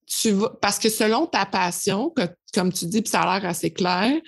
tu 0.07 0.31
vas, 0.31 0.49
parce 0.61 0.79
que 0.79 0.89
selon 0.89 1.25
ta 1.25 1.45
passion, 1.45 2.09
que, 2.11 2.21
comme 2.53 2.71
tu 2.71 2.85
dis, 2.85 3.01
puis 3.01 3.09
ça 3.11 3.21
a 3.21 3.39
l'air 3.39 3.49
assez 3.49 3.71
clair, 3.71 4.19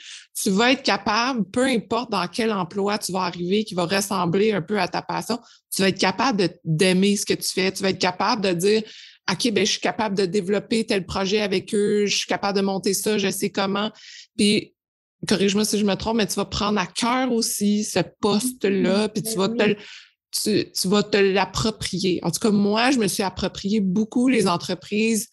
tu 0.41 0.49
vas 0.49 0.73
être 0.73 0.83
capable, 0.83 1.49
peu 1.49 1.65
importe 1.65 2.11
dans 2.11 2.27
quel 2.27 2.51
emploi 2.51 2.97
tu 2.97 3.13
vas 3.13 3.21
arriver, 3.21 3.63
qui 3.63 3.75
va 3.75 3.85
ressembler 3.85 4.51
un 4.51 4.61
peu 4.61 4.79
à 4.79 4.87
ta 4.87 5.01
passion, 5.01 5.39
tu 5.73 5.81
vas 5.81 5.89
être 5.89 5.99
capable 5.99 6.49
d'aimer 6.65 7.15
ce 7.15 7.25
que 7.25 7.33
tu 7.33 7.47
fais, 7.47 7.71
tu 7.71 7.81
vas 7.81 7.91
être 7.91 7.99
capable 7.99 8.41
de 8.41 8.51
dire, 8.51 8.83
OK, 9.31 9.51
ben, 9.51 9.65
je 9.65 9.71
suis 9.71 9.79
capable 9.79 10.17
de 10.17 10.25
développer 10.25 10.85
tel 10.85 11.05
projet 11.05 11.41
avec 11.41 11.73
eux, 11.73 12.05
je 12.05 12.17
suis 12.17 12.27
capable 12.27 12.57
de 12.57 12.63
monter 12.63 12.93
ça, 12.93 13.17
je 13.17 13.29
sais 13.29 13.49
comment. 13.49 13.91
Puis, 14.37 14.73
corrige-moi 15.27 15.65
si 15.65 15.77
je 15.77 15.85
me 15.85 15.95
trompe, 15.95 16.17
mais 16.17 16.27
tu 16.27 16.35
vas 16.35 16.45
prendre 16.45 16.79
à 16.79 16.85
cœur 16.85 17.31
aussi 17.31 17.83
ce 17.83 17.99
poste-là, 18.21 19.09
puis 19.09 19.23
tu 19.23 19.35
vas 19.35 19.49
te, 19.49 19.75
tu, 20.31 20.87
vas 20.87 21.03
te 21.03 21.17
l'approprier. 21.17 22.19
En 22.23 22.31
tout 22.31 22.39
cas, 22.39 22.51
moi, 22.51 22.91
je 22.91 22.99
me 22.99 23.07
suis 23.07 23.23
approprié 23.23 23.79
beaucoup 23.79 24.27
les 24.27 24.47
entreprises 24.47 25.27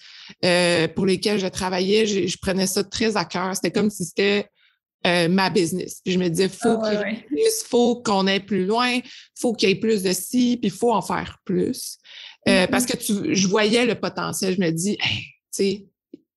euh, 0.45 0.89
pour 0.89 1.07
lesquelles 1.07 1.39
je 1.39 1.47
travaillais. 1.47 2.07
Je, 2.07 2.37
prenais 2.39 2.67
ça 2.67 2.83
très 2.83 3.17
à 3.17 3.25
cœur. 3.25 3.55
C'était 3.55 3.71
comme 3.71 3.91
si 3.91 4.05
c'était 4.05 4.49
euh, 5.07 5.29
ma 5.29 5.51
business. 5.51 6.01
Puis 6.05 6.15
je 6.15 6.19
me 6.19 6.29
disais, 6.29 6.49
faut 6.49 6.79
ah, 6.83 7.05
qu'il 7.05 7.51
faut 7.69 8.03
qu'on 8.03 8.27
aille 8.27 8.45
plus 8.45 8.67
loin, 8.67 8.99
faut 9.39 9.53
qu'il 9.53 9.69
y 9.69 9.73
ait 9.73 9.77
plus 9.77 10.03
de 10.03 10.13
ci, 10.13 10.59
puis 10.61 10.69
il 10.69 10.77
faut 10.77 10.93
en 10.93 11.03
faire 11.03 11.39
plus. 11.45 11.99
Euh, 12.49 12.65
mm-hmm. 12.65 12.71
Parce 12.71 12.87
que 12.87 12.97
tu, 12.97 13.35
je 13.35 13.49
voyais 13.49 13.87
le 13.87 13.95
potentiel. 13.95 14.55
Je 14.55 14.61
me 14.61 14.71
dis, 14.71 14.97
tu 14.97 15.05
sais, 15.51 15.87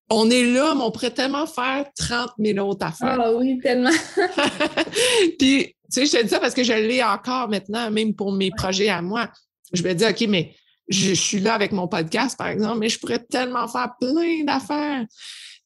on 0.10 0.30
est 0.30 0.44
là, 0.44 0.74
mais 0.76 0.82
on 0.82 0.92
pourrait 0.92 1.12
tellement 1.12 1.46
faire 1.46 1.86
30 1.98 2.32
000 2.40 2.68
autres 2.68 2.86
affaires. 2.86 3.20
Ah 3.22 3.34
oui, 3.34 3.60
tellement. 3.62 3.92
puis 5.40 5.76
tu 5.92 6.06
sais, 6.06 6.06
je 6.06 6.12
te 6.12 6.24
dis 6.24 6.30
ça 6.30 6.40
parce 6.40 6.54
que 6.54 6.64
je 6.64 6.74
l'ai 6.74 7.04
encore 7.04 7.50
maintenant, 7.50 7.90
même 7.92 8.14
pour 8.14 8.32
mes 8.32 8.52
projets 8.52 8.90
à 8.90 9.02
moi. 9.02 9.30
Je 9.74 9.84
me 9.84 9.94
dis, 9.94 10.06
OK, 10.06 10.22
mais 10.28 10.56
je, 10.88 11.14
suis 11.14 11.40
là 11.40 11.54
avec 11.54 11.72
mon 11.72 11.88
podcast, 11.88 12.38
par 12.38 12.48
exemple, 12.48 12.80
mais 12.80 12.90
je 12.90 13.00
pourrais 13.00 13.20
tellement 13.20 13.68
faire 13.68 13.94
plein 14.00 14.44
d'affaires. 14.44 15.06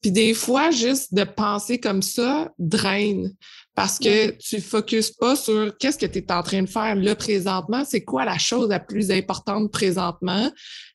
Puis 0.01 0.11
des 0.11 0.33
fois, 0.33 0.71
juste 0.71 1.13
de 1.13 1.23
penser 1.23 1.79
comme 1.79 2.01
ça 2.01 2.51
draine 2.59 3.31
parce 3.75 3.97
que 3.97 4.31
tu 4.37 4.57
ne 4.57 4.61
focuses 4.61 5.11
pas 5.11 5.35
sur 5.35 5.75
qu'est-ce 5.77 5.97
que 5.97 6.05
tu 6.05 6.19
es 6.19 6.31
en 6.31 6.43
train 6.43 6.61
de 6.61 6.69
faire 6.69 6.95
là 6.95 7.15
présentement, 7.15 7.83
c'est 7.85 8.03
quoi 8.03 8.25
la 8.25 8.37
chose 8.37 8.69
la 8.69 8.79
plus 8.79 9.11
importante 9.11 9.71
présentement, 9.71 10.51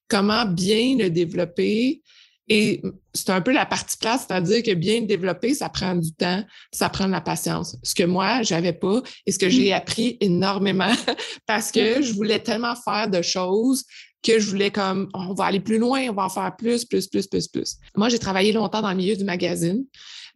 comment 0.09 0.45
bien 0.45 0.97
le 0.97 1.11
développer, 1.11 2.03
et 2.49 2.83
c'est 3.15 3.31
un 3.31 3.41
peu 3.41 3.53
la 3.53 3.67
partie 3.67 3.97
place, 3.97 4.27
c'est-à-dire 4.27 4.63
que 4.63 4.75
bien 4.75 5.03
développer, 5.03 5.55
ça 5.55 5.69
prend 5.69 5.95
du 5.95 6.13
temps, 6.13 6.43
ça 6.73 6.89
prend 6.89 7.07
de 7.07 7.13
la 7.13 7.21
patience. 7.21 7.77
Ce 7.83 7.95
que 7.95 8.05
moi, 8.05 8.43
j'avais 8.43 8.73
pas 8.73 9.03
et 9.27 9.33
ce 9.33 9.39
que 9.39 9.49
j'ai 9.49 9.73
appris 9.73 10.17
énormément 10.21 10.93
parce 11.47 11.71
que 11.71 12.01
je 12.03 12.13
voulais 12.13 12.39
tellement 12.39 12.75
faire 12.75 13.09
de 13.09 13.23
choses 13.23 13.85
que 14.23 14.39
je 14.39 14.51
voulais 14.51 14.71
comme, 14.71 15.09
on 15.15 15.35
va 15.35 15.45
aller 15.45 15.61
plus 15.61 15.79
loin, 15.79 16.09
on 16.09 16.15
va 16.15 16.25
en 16.25 16.29
faire 16.29 16.55
plus, 16.57 16.85
plus, 16.85 17.07
plus, 17.07 17.27
plus, 17.27 17.49
plus. 17.49 17.77
Moi, 17.97 18.09
j'ai 18.09 18.19
travaillé 18.19 18.53
longtemps 18.53 18.83
dans 18.83 18.91
le 18.91 18.97
milieu 18.97 19.17
du 19.17 19.25
magazine. 19.25 19.85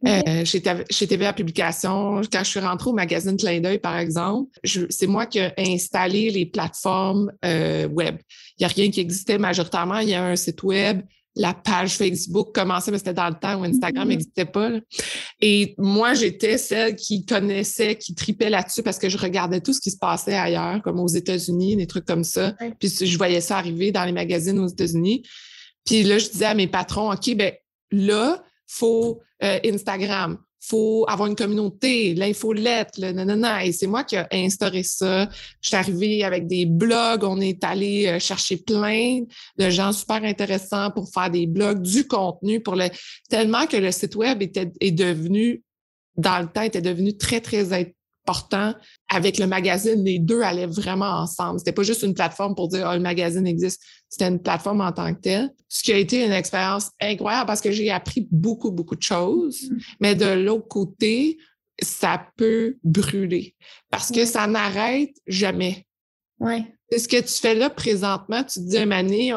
Euh, 0.05 0.43
chez, 0.43 0.61
TVA 1.07 1.31
Publication, 1.31 2.21
quand 2.31 2.43
je 2.43 2.49
suis 2.49 2.59
rentrée 2.59 2.89
au 2.89 2.93
magazine 2.93 3.37
Clin 3.37 3.61
d'œil, 3.61 3.79
par 3.79 3.97
exemple, 3.97 4.51
c'est 4.89 5.07
moi 5.07 5.25
qui 5.25 5.39
ai 5.39 5.53
installé 5.57 6.29
les 6.29 6.45
plateformes 6.45 7.31
euh, 7.45 7.87
web. 7.87 8.17
Il 8.57 8.61
n'y 8.61 8.65
a 8.65 8.73
rien 8.73 8.91
qui 8.91 8.99
existait 8.99 9.37
majoritairement. 9.37 9.99
Il 9.99 10.09
y 10.09 10.13
a 10.13 10.25
un 10.25 10.35
site 10.35 10.61
web, 10.63 11.01
la 11.35 11.53
page 11.53 11.97
Facebook 11.97 12.53
commençait, 12.53 12.91
mais 12.91 12.99
c'était 12.99 13.13
dans 13.13 13.29
le 13.29 13.35
temps 13.35 13.59
où 13.59 13.63
Instagram 13.63 14.07
n'existait 14.07 14.43
mm-hmm. 14.43 14.51
pas. 14.51 14.71
Et 15.41 15.73
moi, 15.77 16.13
j'étais 16.13 16.57
celle 16.57 16.95
qui 16.95 17.25
connaissait, 17.25 17.95
qui 17.95 18.13
tripait 18.13 18.49
là-dessus 18.49 18.83
parce 18.83 18.99
que 18.99 19.09
je 19.09 19.17
regardais 19.17 19.61
tout 19.61 19.73
ce 19.73 19.81
qui 19.81 19.91
se 19.91 19.97
passait 19.97 20.35
ailleurs, 20.35 20.81
comme 20.83 20.99
aux 20.99 21.07
États-Unis, 21.07 21.75
des 21.75 21.87
trucs 21.87 22.05
comme 22.05 22.23
ça. 22.23 22.53
Puis 22.79 22.89
je 23.01 23.17
voyais 23.17 23.41
ça 23.41 23.57
arriver 23.57 23.91
dans 23.91 24.05
les 24.05 24.11
magazines 24.11 24.59
aux 24.59 24.67
États-Unis. 24.67 25.23
Puis 25.85 26.03
là, 26.03 26.17
je 26.17 26.29
disais 26.29 26.45
à 26.45 26.53
mes 26.53 26.67
patrons, 26.67 27.11
OK, 27.11 27.35
ben 27.35 27.53
là, 27.91 28.43
faut 28.67 29.21
euh, 29.43 29.59
Instagram, 29.65 30.37
faut 30.65 31.05
avoir 31.09 31.27
une 31.27 31.35
communauté, 31.35 32.13
l'infolette, 32.13 32.91
le 32.97 33.11
nanana. 33.11 33.65
Et 33.65 33.73
c'est 33.73 33.87
moi 33.87 34.03
qui 34.03 34.15
ai 34.15 34.25
instauré 34.31 34.83
ça. 34.83 35.29
Je 35.61 35.67
suis 35.67 35.75
arrivée 35.75 36.23
avec 36.23 36.47
des 36.47 36.65
blogs. 36.65 37.23
On 37.23 37.39
est 37.41 37.63
allé 37.63 38.07
euh, 38.07 38.19
chercher 38.19 38.57
plein 38.57 39.23
de 39.57 39.69
gens 39.69 39.91
super 39.91 40.23
intéressants 40.23 40.91
pour 40.91 41.09
faire 41.11 41.29
des 41.29 41.47
blogs, 41.47 41.81
du 41.81 42.07
contenu 42.07 42.61
pour 42.61 42.75
le, 42.75 42.87
tellement 43.29 43.65
que 43.65 43.77
le 43.77 43.91
site 43.91 44.15
web 44.15 44.41
était, 44.41 44.71
est 44.79 44.91
devenu, 44.91 45.63
dans 46.15 46.39
le 46.39 46.47
temps, 46.47 46.61
était 46.61 46.81
devenu 46.81 47.17
très, 47.17 47.41
très 47.41 47.73
important 48.25 48.73
avec 49.09 49.37
le 49.37 49.47
magazine. 49.47 50.03
Les 50.03 50.19
deux 50.19 50.41
allaient 50.41 50.67
vraiment 50.67 51.21
ensemble. 51.21 51.59
C'était 51.59 51.71
pas 51.71 51.83
juste 51.83 52.03
une 52.03 52.13
plateforme 52.13 52.55
pour 52.55 52.67
dire, 52.67 52.87
oh, 52.89 52.93
le 52.93 52.99
magazine 52.99 53.45
existe. 53.45 53.81
C'était 54.09 54.27
une 54.27 54.41
plateforme 54.41 54.81
en 54.81 54.91
tant 54.91 55.13
que 55.13 55.19
telle. 55.19 55.49
Ce 55.67 55.83
qui 55.83 55.91
a 55.91 55.97
été 55.97 56.25
une 56.25 56.31
expérience 56.31 56.91
incroyable 57.01 57.47
parce 57.47 57.61
que 57.61 57.71
j'ai 57.71 57.91
appris 57.91 58.27
beaucoup, 58.31 58.71
beaucoup 58.71 58.95
de 58.95 59.01
choses. 59.01 59.69
Mm. 59.69 59.77
Mais 59.99 60.15
de 60.15 60.25
l'autre 60.25 60.67
côté, 60.67 61.37
ça 61.81 62.27
peut 62.37 62.77
brûler 62.83 63.55
parce 63.89 64.11
que 64.11 64.25
ça 64.25 64.47
n'arrête 64.47 65.15
jamais. 65.27 65.85
Ouais. 66.39 66.63
Ce 66.95 67.07
que 67.07 67.19
tu 67.19 67.33
fais 67.33 67.55
là 67.55 67.69
présentement, 67.69 68.43
tu 68.43 68.59
te 68.59 68.69
dis, 68.69 68.85
Mané, 68.85 69.33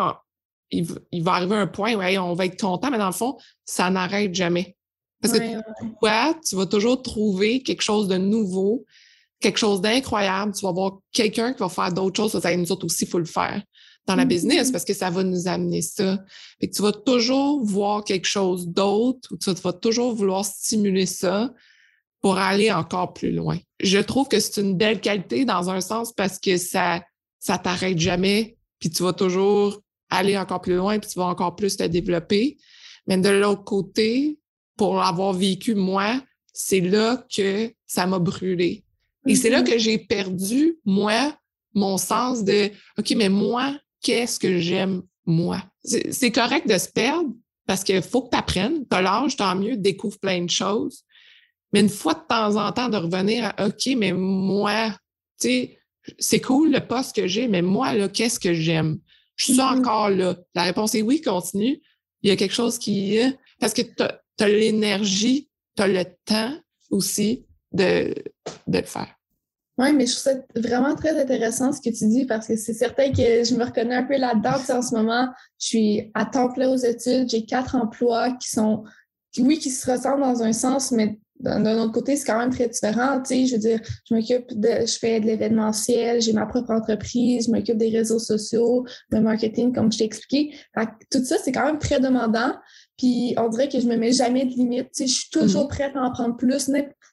il, 0.71 1.23
va 1.23 1.33
arriver 1.33 1.57
un 1.57 1.66
point 1.66 1.95
où 1.95 2.21
on 2.21 2.35
va 2.35 2.47
être 2.47 2.61
content, 2.61 2.90
mais 2.90 2.99
dans 2.99 3.07
le 3.07 3.12
fond, 3.12 3.38
ça 3.64 3.90
n'arrête 3.90 4.35
jamais. 4.35 4.75
Parce 5.26 5.38
que 5.38 5.99
toi, 6.00 6.35
tu 6.47 6.56
vas 6.56 6.66
toujours 6.66 7.02
trouver 7.02 7.62
quelque 7.62 7.83
chose 7.83 8.09
de 8.09 8.16
nouveau, 8.16 8.85
quelque 9.40 9.59
chose 9.59 9.80
d'incroyable. 9.80 10.52
Tu 10.54 10.64
vas 10.64 10.73
voir 10.73 10.99
quelqu'un 11.12 11.52
qui 11.52 11.61
va 11.61 11.68
faire 11.68 11.92
d'autres 11.92 12.16
choses. 12.16 12.40
Ça, 12.40 12.56
nous 12.56 12.73
autres 12.73 12.87
aussi, 12.87 13.04
il 13.04 13.11
faut 13.11 13.18
le 13.18 13.25
faire 13.25 13.62
dans 14.06 14.14
la 14.14 14.25
business 14.25 14.68
mm-hmm. 14.68 14.73
parce 14.73 14.85
que 14.85 14.95
ça 14.95 15.11
va 15.11 15.25
nous 15.25 15.49
amener 15.49 15.83
ça. 15.83 16.18
Fait 16.61 16.68
que 16.68 16.75
tu 16.75 16.83
vas 16.83 16.92
toujours 16.92 17.64
voir 17.64 18.04
quelque 18.04 18.26
chose 18.26 18.68
d'autre 18.68 19.28
ou 19.33 19.37
tu 19.37 19.50
vas 19.52 19.73
toujours 19.73 20.14
vouloir 20.14 20.45
stimuler 20.45 21.06
ça 21.06 21.52
pour 22.21 22.38
aller 22.38 22.73
encore 22.73 23.12
plus 23.12 23.33
loin. 23.33 23.59
Je 23.80 23.99
trouve 23.99 24.28
que 24.28 24.40
c'est 24.40 24.61
une 24.61 24.76
belle 24.76 25.00
qualité 25.00 25.45
dans 25.45 25.71
un 25.71 25.80
sens 25.80 26.12
parce 26.12 26.38
que 26.38 26.56
ça 26.56 27.02
ça 27.38 27.59
t'arrête 27.59 27.99
jamais 27.99 28.56
puis 28.78 28.90
tu 28.90 29.02
vas 29.02 29.12
toujours 29.12 29.80
aller 30.11 30.38
encore 30.38 30.61
plus 30.61 30.76
loin 30.76 30.99
puis 30.99 31.11
tu 31.11 31.18
vas 31.18 31.26
encore 31.26 31.56
plus 31.56 31.76
te 31.76 31.85
développer. 31.85 32.56
Mais 33.06 33.18
de 33.18 33.28
l'autre 33.28 33.64
côté, 33.64 34.38
pour 34.76 35.02
avoir 35.02 35.33
vécu 35.33 35.75
moi, 35.75 36.21
c'est 36.52 36.80
là 36.80 37.25
que 37.35 37.73
ça 37.87 38.06
m'a 38.06 38.18
brûlé. 38.18 38.85
Et 39.26 39.35
c'est 39.35 39.50
là 39.50 39.62
mm-hmm. 39.62 39.73
que 39.73 39.78
j'ai 39.78 39.99
perdu, 39.99 40.78
moi, 40.85 41.37
mon 41.75 41.99
sens 41.99 42.45
de 42.45 42.71
OK, 42.99 43.12
mais 43.16 43.28
moi, 43.28 43.76
qu'est-ce 44.02 44.38
que 44.38 44.59
j'aime, 44.59 45.02
moi? 45.26 45.62
C'est 45.85 46.33
correct 46.33 46.68
de 46.68 46.78
se 46.78 46.88
perdre 46.88 47.30
parce 47.66 47.85
qu'il 47.85 48.02
faut 48.02 48.23
que 48.23 48.30
tu 48.30 48.38
apprennes. 48.38 48.87
Tu 48.88 48.97
as 48.97 49.02
l'âge, 49.02 49.37
tant 49.37 49.54
mieux, 49.56 49.76
découvre 49.76 50.18
plein 50.18 50.42
de 50.45 50.50
choses. 50.50 51.02
Mais 51.73 51.80
une 51.80 51.88
fois 51.88 52.14
de 52.14 52.23
temps 52.28 52.56
en 52.56 52.73
temps, 52.73 52.88
de 52.88 52.97
revenir 52.97 53.52
à 53.56 53.66
OK, 53.66 53.88
mais 53.97 54.12
moi, 54.12 54.90
tu 55.40 55.49
sais, 55.49 55.78
c'est 56.18 56.40
cool 56.40 56.71
le 56.71 56.80
poste 56.80 57.16
que 57.16 57.26
j'ai, 57.26 57.49
mais 57.49 57.62
moi, 57.62 57.92
là, 57.92 58.09
qu'est-ce 58.09 58.38
que 58.38 58.54
j'aime? 58.54 58.99
Je 59.35 59.47
suis 59.47 59.54
mm-hmm. 59.54 59.78
encore 59.78 60.11
là. 60.11 60.37
La 60.54 60.62
réponse 60.62 60.95
est 60.95 61.02
oui, 61.02 61.21
continue. 61.21 61.80
Il 62.23 62.30
y 62.30 62.33
a 62.33 62.37
quelque 62.37 62.54
chose 62.54 62.78
qui. 62.78 63.18
Parce 63.61 63.75
que 63.75 63.83
tu 64.37 64.45
as 64.45 64.49
l'énergie, 64.49 65.50
tu 65.76 65.83
as 65.83 65.88
le 65.88 66.05
temps 66.25 66.52
aussi 66.90 67.47
de, 67.73 68.14
de 68.66 68.78
le 68.78 68.85
faire. 68.85 69.16
Oui, 69.78 69.93
mais 69.93 70.07
je 70.07 70.12
trouve 70.12 70.33
ça 70.33 70.38
vraiment 70.55 70.95
très 70.95 71.21
intéressant 71.21 71.71
ce 71.71 71.83
que 71.83 71.95
tu 71.95 72.09
dis 72.09 72.25
parce 72.25 72.47
que 72.47 72.57
c'est 72.57 72.73
certain 72.73 73.11
que 73.11 73.45
je 73.45 73.55
me 73.55 73.64
reconnais 73.64 73.97
un 73.97 74.05
peu 74.05 74.16
là-dedans. 74.16 74.57
en 74.75 74.83
ce 74.83 74.95
moment, 74.95 75.28
je 75.61 75.66
suis 75.66 76.11
à 76.14 76.25
temps 76.25 76.50
plein 76.50 76.71
aux 76.71 76.78
études, 76.78 77.28
j'ai 77.28 77.45
quatre 77.45 77.75
emplois 77.75 78.33
qui 78.33 78.49
sont, 78.49 78.85
oui, 79.38 79.59
qui 79.59 79.71
se 79.71 79.90
ressemblent 79.90 80.23
dans 80.23 80.43
un 80.43 80.55
sens, 80.55 80.93
mais 80.93 81.19
d'un 81.40 81.78
autre 81.78 81.93
côté, 81.93 82.16
c'est 82.16 82.25
quand 82.25 82.38
même 82.38 82.50
très 82.50 82.69
différent. 82.69 83.21
Tu 83.21 83.35
sais, 83.35 83.47
je 83.47 83.55
veux 83.55 83.61
dire, 83.61 83.81
je 84.09 84.14
m'occupe 84.14 84.59
de, 84.59 84.87
je 84.87 84.99
fais 84.99 85.21
de 85.21 85.26
l'événementiel, 85.26 86.23
j'ai 86.23 86.33
ma 86.33 86.47
propre 86.47 86.71
entreprise, 86.71 87.47
je 87.47 87.50
m'occupe 87.50 87.76
des 87.76 87.90
réseaux 87.90 88.19
sociaux, 88.19 88.87
le 89.11 89.21
marketing, 89.21 89.75
comme 89.75 89.93
je 89.93 89.99
t'ai 89.99 90.05
expliqué. 90.05 90.55
tout 91.11 91.23
ça, 91.23 91.37
c'est 91.43 91.52
quand 91.52 91.66
même 91.66 91.78
très 91.78 92.00
demandant. 92.00 92.55
Puis 92.97 93.35
on 93.37 93.49
dirait 93.49 93.69
que 93.69 93.79
je 93.79 93.87
me 93.87 93.97
mets 93.97 94.12
jamais 94.12 94.45
de 94.45 94.50
limite. 94.50 94.91
Tu 94.95 95.05
sais, 95.05 95.07
je 95.07 95.15
suis 95.15 95.31
toujours 95.31 95.65
mm-hmm. 95.65 95.69
prête 95.69 95.97
à 95.97 96.03
en 96.03 96.11
prendre 96.11 96.37
plus 96.37 96.69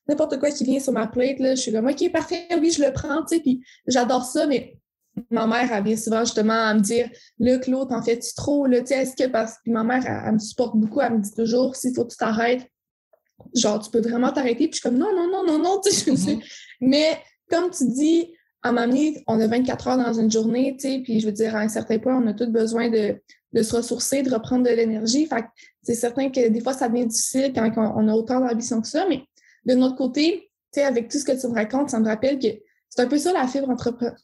n'importe 0.07 0.39
quoi 0.39 0.51
qui 0.51 0.63
vient 0.63 0.79
sur 0.79 0.93
ma 0.93 1.07
plate, 1.07 1.39
là, 1.39 1.55
je 1.55 1.61
suis 1.61 1.71
comme, 1.71 1.87
OK, 1.87 2.11
parfait, 2.11 2.47
oui, 2.59 2.71
je 2.71 2.83
le 2.83 2.91
prends, 2.91 3.23
tu 3.23 3.35
sais, 3.35 3.41
puis 3.41 3.63
j'adore 3.87 4.25
ça, 4.25 4.47
mais 4.47 4.77
ma 5.29 5.47
mère, 5.47 5.71
elle 5.71 5.83
vient 5.83 5.97
souvent 5.97 6.21
justement 6.21 6.53
à 6.53 6.73
me 6.73 6.79
dire, 6.79 7.09
là, 7.39 7.57
Claude, 7.59 7.91
en 7.91 8.01
fais-tu 8.01 8.33
trop, 8.33 8.65
là, 8.65 8.81
tu 8.81 8.87
sais, 8.87 8.95
est-ce 8.95 9.15
que, 9.15 9.29
parce 9.29 9.53
que 9.53 9.71
ma 9.71 9.83
mère, 9.83 10.03
elle, 10.05 10.33
me 10.33 10.39
supporte 10.39 10.75
beaucoup, 10.75 11.01
elle 11.01 11.13
me 11.13 11.21
dit 11.21 11.33
toujours, 11.33 11.75
s'il 11.75 11.93
faut 11.93 12.05
que 12.05 12.11
tu 12.11 12.17
t'arrêtes, 12.17 12.67
genre, 13.55 13.79
tu 13.79 13.89
peux 13.91 14.01
vraiment 14.01 14.31
t'arrêter, 14.31 14.67
puis 14.67 14.73
je 14.73 14.79
suis 14.79 14.81
comme, 14.81 14.97
non, 14.97 15.13
non, 15.13 15.29
non, 15.29 15.45
non, 15.45 15.59
non, 15.59 15.81
tu 15.83 15.91
sais, 15.91 16.11
mm-hmm. 16.11 16.43
mais 16.81 17.19
comme 17.49 17.69
tu 17.69 17.87
dis, 17.87 18.33
à 18.61 18.71
mamie, 18.71 19.21
on 19.27 19.39
a 19.39 19.47
24 19.47 19.87
heures 19.87 19.97
dans 19.97 20.13
une 20.13 20.31
journée, 20.31 20.75
tu 20.79 20.87
sais, 20.87 21.01
puis 21.03 21.19
je 21.19 21.25
veux 21.25 21.33
dire, 21.33 21.55
à 21.55 21.59
un 21.59 21.67
certain 21.69 21.99
point, 21.99 22.17
on 22.17 22.27
a 22.27 22.33
tous 22.33 22.47
besoin 22.47 22.89
de, 22.89 23.21
de 23.53 23.61
se 23.61 23.75
ressourcer, 23.75 24.23
de 24.23 24.33
reprendre 24.33 24.63
de 24.63 24.69
l'énergie. 24.69 25.25
Fait 25.25 25.45
c'est 25.83 25.95
certain 25.95 26.29
que 26.29 26.47
des 26.47 26.61
fois, 26.61 26.73
ça 26.73 26.87
devient 26.87 27.05
difficile 27.05 27.51
quand 27.53 27.71
on 27.77 28.07
a 28.07 28.13
autant 28.13 28.39
d'ambition 28.39 28.81
que 28.81 28.87
ça, 28.87 29.05
mais 29.07 29.23
de 29.65 29.75
notre 29.75 29.95
côté, 29.95 30.49
tu 30.73 30.79
sais, 30.79 30.85
avec 30.85 31.09
tout 31.09 31.17
ce 31.17 31.25
que 31.25 31.39
tu 31.39 31.47
me 31.47 31.53
racontes, 31.53 31.89
ça 31.89 31.99
me 31.99 32.07
rappelle 32.07 32.39
que 32.39 32.47
c'est 32.89 33.01
un 33.01 33.07
peu 33.07 33.17
ça 33.17 33.33
la 33.33 33.47
fibre 33.47 33.75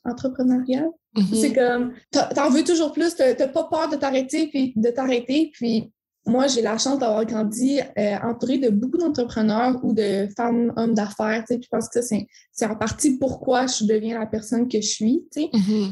entrepreneuriale. 0.06 0.90
Mm-hmm. 1.16 1.42
C'est 1.42 1.54
comme, 1.54 1.94
t'en 2.12 2.50
veux 2.50 2.64
toujours 2.64 2.92
plus, 2.94 3.16
t'as 3.16 3.48
pas 3.48 3.64
peur 3.66 3.90
de 3.90 3.96
t'arrêter, 3.96 4.48
puis 4.48 4.74
de 4.76 4.90
t'arrêter. 4.90 5.50
Puis 5.54 5.92
moi, 6.26 6.48
j'ai 6.48 6.62
la 6.62 6.78
chance 6.78 7.00
d'avoir 7.00 7.26
grandi 7.26 7.80
euh, 7.98 8.16
entourée 8.24 8.60
de 8.60 8.70
beaucoup 8.70 8.98
d'entrepreneurs 8.98 9.84
ou 9.84 9.94
de 9.94 10.28
femmes, 10.38 10.72
hommes 10.78 10.94
d'affaires. 10.94 11.44
Tu 11.48 11.56
sais, 11.56 11.62
je 11.64 11.68
pense 11.70 11.90
que 11.90 12.02
ça, 12.02 12.16
c'est 12.52 12.66
en 12.66 12.76
partie 12.76 13.18
pourquoi 13.18 13.66
je 13.66 13.86
deviens 13.86 14.20
la 14.20 14.28
personne 14.28 14.68
que 14.68 14.80
je 14.80 14.88
suis. 14.88 15.26
Tu 15.32 15.42
sais. 15.42 15.50
Mm-hmm. 15.52 15.90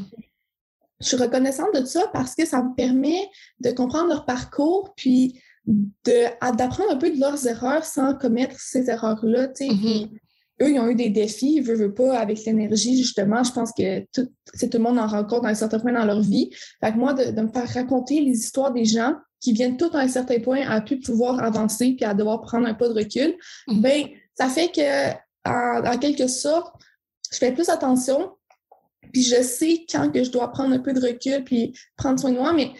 Je 1.00 1.06
suis 1.06 1.16
reconnaissante 1.16 1.74
de 1.74 1.84
ça 1.84 2.08
parce 2.12 2.34
que 2.34 2.44
ça 2.44 2.62
me 2.62 2.74
permet 2.74 3.28
de 3.60 3.70
comprendre 3.70 4.08
leur 4.08 4.24
parcours, 4.24 4.92
puis 4.96 5.40
d'apprendre 6.04 6.92
un 6.92 6.96
peu 6.96 7.10
de 7.10 7.20
leurs 7.20 7.46
erreurs 7.46 7.84
sans 7.84 8.14
commettre 8.14 8.58
ces 8.58 8.88
erreurs-là. 8.88 9.48
Mm-hmm. 9.48 10.08
Eux, 10.62 10.70
ils 10.70 10.80
ont 10.80 10.88
eu 10.88 10.94
des 10.94 11.10
défis, 11.10 11.56
ils 11.56 11.62
veulent, 11.62 11.94
pas, 11.94 12.18
avec 12.18 12.44
l'énergie, 12.44 12.96
justement. 12.96 13.44
Je 13.44 13.52
pense 13.52 13.70
que 13.72 14.00
tout, 14.12 14.28
tout 14.58 14.68
le 14.72 14.78
monde 14.78 14.98
en 14.98 15.06
rencontre 15.06 15.46
à 15.46 15.50
un 15.50 15.54
certain 15.54 15.78
point 15.78 15.92
dans 15.92 16.04
leur 16.04 16.20
vie. 16.20 16.50
Fait 16.82 16.92
que 16.92 16.96
moi, 16.96 17.14
de, 17.14 17.40
me 17.40 17.48
faire 17.48 17.68
raconter 17.68 18.20
les 18.20 18.36
histoires 18.38 18.72
des 18.72 18.84
gens 18.84 19.14
qui 19.40 19.52
viennent 19.52 19.76
tout 19.76 19.90
à 19.92 20.00
un 20.00 20.08
certain 20.08 20.40
point 20.40 20.66
à 20.68 20.80
plus 20.80 20.98
pouvoir 20.98 21.40
avancer 21.42 21.94
puis 21.96 22.04
à 22.04 22.14
devoir 22.14 22.40
prendre 22.40 22.66
un 22.66 22.74
pas 22.74 22.88
de 22.88 22.94
recul, 22.94 23.36
mm-hmm. 23.68 23.80
ben 23.80 24.04
ça 24.34 24.48
fait 24.48 24.68
que, 24.68 25.12
en, 25.44 25.98
quelque 25.98 26.26
sorte, 26.26 26.74
je 27.30 27.38
fais 27.38 27.52
plus 27.52 27.68
attention 27.68 28.32
puis 29.12 29.22
je 29.22 29.42
sais 29.42 29.86
quand 29.90 30.10
que 30.10 30.22
je 30.22 30.30
dois 30.30 30.50
prendre 30.50 30.74
un 30.74 30.78
peu 30.78 30.92
de 30.92 31.00
recul 31.00 31.44
puis 31.44 31.72
prendre 31.96 32.18
soin 32.18 32.30
de 32.30 32.36
moi, 32.36 32.52
mais 32.52 32.72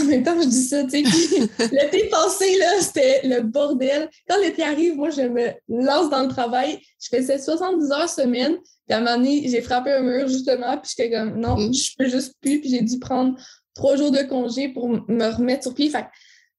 en 0.00 0.04
même 0.04 0.22
temps, 0.22 0.40
je 0.40 0.46
dis 0.46 0.64
ça, 0.64 0.84
tu 0.84 1.04
sais. 1.04 1.68
l'été 1.72 2.08
passé, 2.10 2.56
là, 2.58 2.80
c'était 2.80 3.20
le 3.24 3.42
bordel. 3.42 4.08
Quand 4.28 4.38
l'été 4.40 4.62
arrive, 4.62 4.96
moi, 4.96 5.10
je 5.10 5.22
me 5.22 5.50
lance 5.68 6.10
dans 6.10 6.22
le 6.22 6.28
travail. 6.28 6.78
Je 7.00 7.16
faisais 7.16 7.38
70 7.38 7.90
heures 7.92 8.08
semaine. 8.08 8.56
Puis 8.86 8.94
à 8.94 8.98
un 8.98 9.00
moment 9.00 9.16
donné, 9.16 9.48
j'ai 9.48 9.60
frappé 9.60 9.92
un 9.92 10.02
mur, 10.02 10.28
justement. 10.28 10.76
Puis 10.78 10.92
j'étais 10.96 11.10
comme, 11.10 11.38
non, 11.38 11.56
mm. 11.56 11.74
je 11.74 11.90
peux 11.98 12.08
juste 12.08 12.34
plus. 12.40 12.60
Puis 12.60 12.70
j'ai 12.70 12.82
dû 12.82 12.98
prendre 12.98 13.36
trois 13.74 13.96
jours 13.96 14.10
de 14.10 14.22
congé 14.22 14.68
pour 14.68 14.88
me 14.88 15.36
remettre 15.36 15.64
sur 15.64 15.74
pied. 15.74 15.90
Fait 15.90 16.06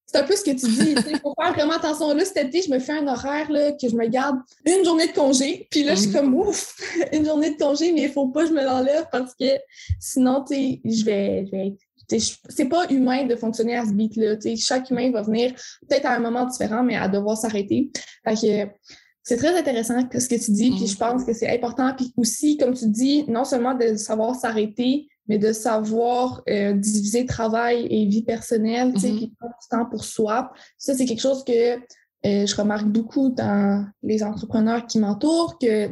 c'est 0.07 0.19
un 0.19 0.23
peu 0.23 0.35
ce 0.37 0.43
que 0.43 0.51
tu 0.51 0.67
dis. 0.67 0.95
Il 1.09 1.19
faut 1.19 1.33
faire 1.39 1.53
vraiment 1.53 1.73
attention. 1.73 2.13
Là, 2.13 2.23
cet 2.23 2.37
été, 2.37 2.61
je 2.61 2.71
me 2.71 2.79
fais 2.79 2.93
un 2.93 3.07
horaire 3.07 3.51
là, 3.51 3.73
que 3.73 3.89
je 3.89 3.95
me 3.95 4.07
garde 4.07 4.37
une 4.65 4.85
journée 4.85 5.07
de 5.07 5.11
congé. 5.11 5.67
Puis 5.69 5.83
là, 5.83 5.95
je 5.95 6.01
suis 6.01 6.09
mm. 6.09 6.13
comme 6.13 6.33
ouf, 6.33 6.75
une 7.11 7.25
journée 7.25 7.51
de 7.51 7.57
congé, 7.57 7.91
mais 7.91 8.03
il 8.03 8.07
ne 8.07 8.13
faut 8.13 8.29
pas 8.29 8.43
que 8.43 8.49
je 8.49 8.53
me 8.53 8.63
l'enlève 8.63 9.05
parce 9.11 9.35
que 9.35 9.45
sinon, 9.99 10.45
tu 10.47 10.55
sais, 10.55 10.81
je 10.85 11.03
vais, 11.03 11.45
je 11.45 11.51
vais 11.51 11.67
être 11.67 11.86
c'est 12.09 12.69
pas 12.69 12.89
humain 12.89 13.25
de 13.25 13.35
fonctionner 13.35 13.75
à 13.75 13.85
ce 13.85 13.91
beat-là. 13.91 14.35
Chaque 14.57 14.89
humain 14.89 15.11
va 15.11 15.21
venir 15.21 15.53
peut-être 15.87 16.05
à 16.05 16.15
un 16.15 16.19
moment 16.19 16.45
différent, 16.45 16.83
mais 16.83 16.95
à 16.95 17.07
devoir 17.07 17.37
s'arrêter. 17.37 17.91
c'est 18.35 19.37
très 19.37 19.57
intéressant 19.57 19.99
ce 20.01 20.27
que 20.27 20.43
tu 20.43 20.51
dis, 20.51 20.71
puis 20.71 20.87
je 20.87 20.95
mm. 20.95 20.97
pense 20.97 21.23
que 21.25 21.33
c'est 21.33 21.53
important. 21.53 21.93
Puis 21.95 22.13
aussi, 22.17 22.57
comme 22.57 22.73
tu 22.73 22.87
dis, 22.87 23.25
non 23.27 23.43
seulement 23.43 23.73
de 23.73 23.95
savoir 23.95 24.35
s'arrêter, 24.35 25.07
mais 25.27 25.37
de 25.37 25.51
savoir 25.51 26.41
euh, 26.49 26.73
diviser 26.73 27.25
travail 27.25 27.87
et 27.89 28.05
vie 28.05 28.23
personnelle, 28.23 28.93
tu 28.93 29.01
sais, 29.01 29.09
mm-hmm. 29.09 29.17
puis 29.17 29.33
prendre 29.37 29.55
du 29.61 29.67
temps 29.69 29.85
pour 29.85 30.05
soi. 30.05 30.51
Ça, 30.77 30.95
c'est 30.95 31.05
quelque 31.05 31.21
chose 31.21 31.43
que 31.43 31.75
euh, 32.25 32.45
je 32.45 32.55
remarque 32.55 32.87
beaucoup 32.87 33.29
dans 33.29 33.85
les 34.03 34.23
entrepreneurs 34.23 34.87
qui 34.87 34.99
m'entourent, 34.99 35.57
que 35.59 35.91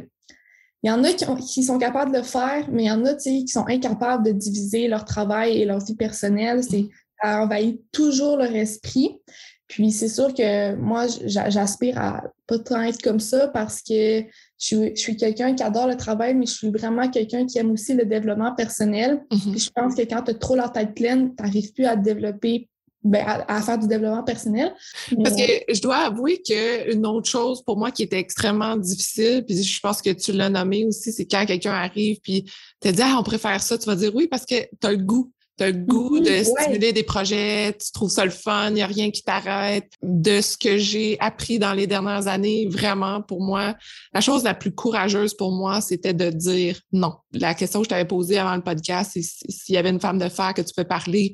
il 0.86 0.88
y 0.88 0.92
en 0.92 1.02
a 1.02 1.12
qui, 1.12 1.64
sont 1.64 1.78
capables 1.78 2.12
de 2.12 2.18
le 2.18 2.22
faire, 2.22 2.68
mais 2.70 2.84
il 2.84 2.86
y 2.86 2.90
en 2.92 3.04
a 3.04 3.14
qui 3.14 3.48
sont 3.48 3.66
incapables 3.66 4.24
de 4.24 4.30
diviser 4.30 4.86
leur 4.86 5.04
travail 5.04 5.60
et 5.60 5.64
leur 5.64 5.80
vie 5.80 5.96
personnelle. 5.96 6.62
C'est, 6.62 6.86
ça 7.20 7.42
envahit 7.42 7.82
toujours 7.90 8.36
leur 8.36 8.54
esprit. 8.54 9.18
Puis 9.66 9.90
c'est 9.90 10.08
sûr 10.08 10.32
que 10.32 10.76
moi, 10.76 11.06
j'aspire 11.24 11.98
à 11.98 12.22
pas 12.46 12.60
tant 12.60 12.82
être 12.82 13.02
comme 13.02 13.18
ça 13.18 13.48
parce 13.48 13.82
que 13.82 14.22
je 14.60 14.92
suis, 14.94 15.16
quelqu'un 15.16 15.56
qui 15.56 15.64
adore 15.64 15.88
le 15.88 15.96
travail, 15.96 16.34
mais 16.34 16.46
je 16.46 16.52
suis 16.52 16.70
vraiment 16.70 17.10
quelqu'un 17.10 17.46
qui 17.46 17.58
aime 17.58 17.72
aussi 17.72 17.92
le 17.94 18.04
développement 18.04 18.54
personnel. 18.54 19.24
Mm-hmm. 19.32 19.50
Puis 19.50 19.58
je 19.58 19.70
pense 19.74 19.96
que 19.96 20.02
quand 20.02 20.22
tu 20.22 20.30
as 20.30 20.34
trop 20.34 20.54
la 20.54 20.68
tête 20.68 20.94
pleine, 20.94 21.34
tu 21.34 21.42
n'arrives 21.42 21.72
plus 21.72 21.86
à 21.86 21.96
développer 21.96 22.68
ben, 23.06 23.44
à, 23.46 23.62
faire 23.62 23.78
du 23.78 23.86
développement 23.86 24.24
personnel. 24.24 24.74
Parce 25.22 25.36
que 25.36 25.72
je 25.72 25.80
dois 25.80 25.98
avouer 25.98 26.42
qu'une 26.42 27.06
autre 27.06 27.28
chose 27.28 27.62
pour 27.62 27.76
moi 27.76 27.92
qui 27.92 28.02
était 28.02 28.18
extrêmement 28.18 28.76
difficile, 28.76 29.44
puis 29.46 29.62
je 29.62 29.80
pense 29.80 30.02
que 30.02 30.10
tu 30.10 30.32
l'as 30.32 30.50
nommé 30.50 30.84
aussi, 30.84 31.12
c'est 31.12 31.26
quand 31.26 31.46
quelqu'un 31.46 31.72
arrive 31.72 32.18
puis 32.20 32.50
te 32.80 32.88
dit 32.88 33.02
ah, 33.02 33.16
on 33.20 33.22
préfère 33.22 33.62
ça, 33.62 33.78
tu 33.78 33.86
vas 33.86 33.94
dire 33.94 34.12
oui 34.14 34.26
parce 34.26 34.44
que 34.44 34.56
tu 34.56 34.86
as 34.86 34.90
le 34.90 34.98
goût. 34.98 35.32
Tu 35.58 35.64
as 35.64 35.70
le 35.70 35.78
goût 35.78 36.20
de 36.20 36.28
mm-hmm, 36.28 36.44
stimuler 36.44 36.92
des 36.92 37.02
projets, 37.02 37.72
tu 37.72 37.90
trouves 37.90 38.10
ça 38.10 38.26
le 38.26 38.30
fun, 38.30 38.68
il 38.68 38.74
n'y 38.74 38.82
a 38.82 38.86
rien 38.86 39.10
qui 39.10 39.22
t'arrête. 39.22 39.90
De 40.02 40.42
ce 40.42 40.54
que 40.54 40.76
j'ai 40.76 41.16
appris 41.18 41.58
dans 41.58 41.72
les 41.72 41.86
dernières 41.86 42.26
années, 42.26 42.68
vraiment, 42.68 43.22
pour 43.22 43.40
moi, 43.40 43.74
la 44.12 44.20
chose 44.20 44.44
la 44.44 44.52
plus 44.52 44.74
courageuse 44.74 45.32
pour 45.32 45.52
moi, 45.52 45.80
c'était 45.80 46.12
de 46.12 46.28
dire 46.28 46.78
non. 46.92 47.14
La 47.32 47.54
question 47.54 47.80
que 47.80 47.84
je 47.84 47.88
t'avais 47.88 48.04
posée 48.04 48.36
avant 48.36 48.54
le 48.54 48.62
podcast, 48.62 49.12
c'est 49.14 49.22
s'il 49.22 49.74
y 49.74 49.78
avait 49.78 49.88
une 49.88 50.00
femme 50.00 50.18
de 50.18 50.28
fer 50.28 50.52
que 50.52 50.60
tu 50.60 50.74
peux 50.76 50.84
parler 50.84 51.32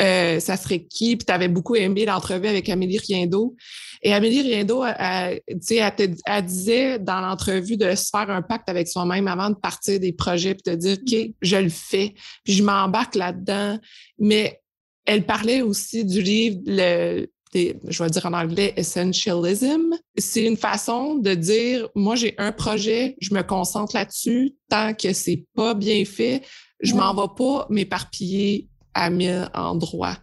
euh, 0.00 0.40
ça 0.40 0.56
serait 0.56 0.84
qui? 0.84 1.16
Puis 1.16 1.26
tu 1.26 1.32
avais 1.32 1.48
beaucoup 1.48 1.76
aimé 1.76 2.04
l'entrevue 2.04 2.48
avec 2.48 2.68
Amélie 2.68 2.98
Riendo. 2.98 3.54
Et 4.02 4.12
Amélie 4.12 4.42
Riendo, 4.42 4.84
elle, 4.84 5.40
elle, 5.46 6.14
elle, 6.26 6.44
disait 6.44 6.98
dans 6.98 7.20
l'entrevue 7.20 7.76
de 7.76 7.94
se 7.94 8.08
faire 8.10 8.30
un 8.30 8.42
pacte 8.42 8.68
avec 8.68 8.88
soi-même 8.88 9.28
avant 9.28 9.50
de 9.50 9.54
partir 9.54 10.00
des 10.00 10.12
projets, 10.12 10.54
puis 10.54 10.72
de 10.72 10.76
dire, 10.76 10.96
OK, 11.00 11.34
je 11.40 11.56
le 11.56 11.68
fais, 11.68 12.14
puis 12.44 12.54
je 12.54 12.62
m'embarque 12.62 13.14
là-dedans. 13.14 13.78
Mais 14.18 14.60
elle 15.04 15.24
parlait 15.24 15.62
aussi 15.62 16.04
du 16.04 16.22
livre, 16.22 16.60
le, 16.66 17.28
je 17.54 18.02
vais 18.02 18.10
dire 18.10 18.26
en 18.26 18.32
anglais, 18.32 18.72
essentialism. 18.76 19.94
C'est 20.16 20.44
une 20.44 20.56
façon 20.56 21.16
de 21.16 21.34
dire, 21.34 21.88
moi, 21.94 22.16
j'ai 22.16 22.34
un 22.38 22.52
projet, 22.52 23.16
je 23.20 23.34
me 23.34 23.42
concentre 23.42 23.94
là-dessus. 23.94 24.54
Tant 24.68 24.94
que 24.94 25.12
c'est 25.12 25.44
pas 25.54 25.74
bien 25.74 26.04
fait, 26.04 26.42
je 26.80 26.94
m'en 26.94 27.14
vais 27.14 27.32
pas 27.36 27.66
m'éparpiller 27.70 28.68
à 28.94 29.10
mille 29.10 29.48
endroits. 29.54 30.18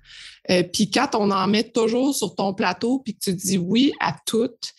Euh, 0.50 0.64
puis 0.64 0.90
quand 0.90 1.16
on 1.16 1.32
en 1.32 1.48
met 1.48 1.64
toujours 1.64 2.16
sur 2.16 2.36
ton 2.36 2.54
plateau, 2.54 3.00
puis 3.00 3.16
que 3.16 3.20
tu 3.20 3.34
dis 3.34 3.58
oui 3.58 3.94
à 4.00 4.16
toutes, 4.26 4.74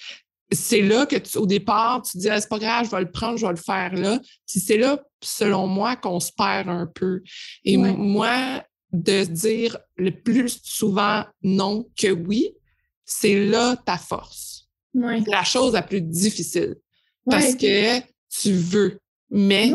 c'est 0.52 0.82
là 0.82 1.06
que 1.06 1.16
tu, 1.16 1.38
au 1.38 1.46
départ, 1.46 2.02
tu 2.02 2.18
dis 2.18 2.28
ah, 2.28 2.40
c'est 2.40 2.48
pas 2.48 2.58
grave, 2.58 2.86
je 2.86 2.90
vais 2.90 3.02
le 3.02 3.10
prendre, 3.10 3.38
je 3.38 3.46
vais 3.46 3.52
le 3.52 3.58
faire 3.58 3.94
là. 3.94 4.18
Puis 4.48 4.60
c'est 4.60 4.78
là, 4.78 5.00
selon 5.22 5.66
moi, 5.66 5.96
qu'on 5.96 6.18
se 6.18 6.32
perd 6.32 6.68
un 6.68 6.86
peu. 6.86 7.22
Et 7.64 7.76
moi, 7.76 8.64
de 8.92 9.24
dire 9.24 9.78
le 9.96 10.10
plus 10.10 10.60
souvent 10.64 11.24
non 11.42 11.86
que 11.96 12.10
oui, 12.10 12.50
c'est 13.04 13.46
là 13.46 13.76
ta 13.76 13.96
force. 13.96 14.68
La 14.94 15.44
chose 15.44 15.74
la 15.74 15.82
plus 15.82 16.00
difficile. 16.00 16.76
Parce 17.24 17.54
que 17.54 18.00
tu 18.28 18.52
veux. 18.52 18.98
Mais 19.30 19.72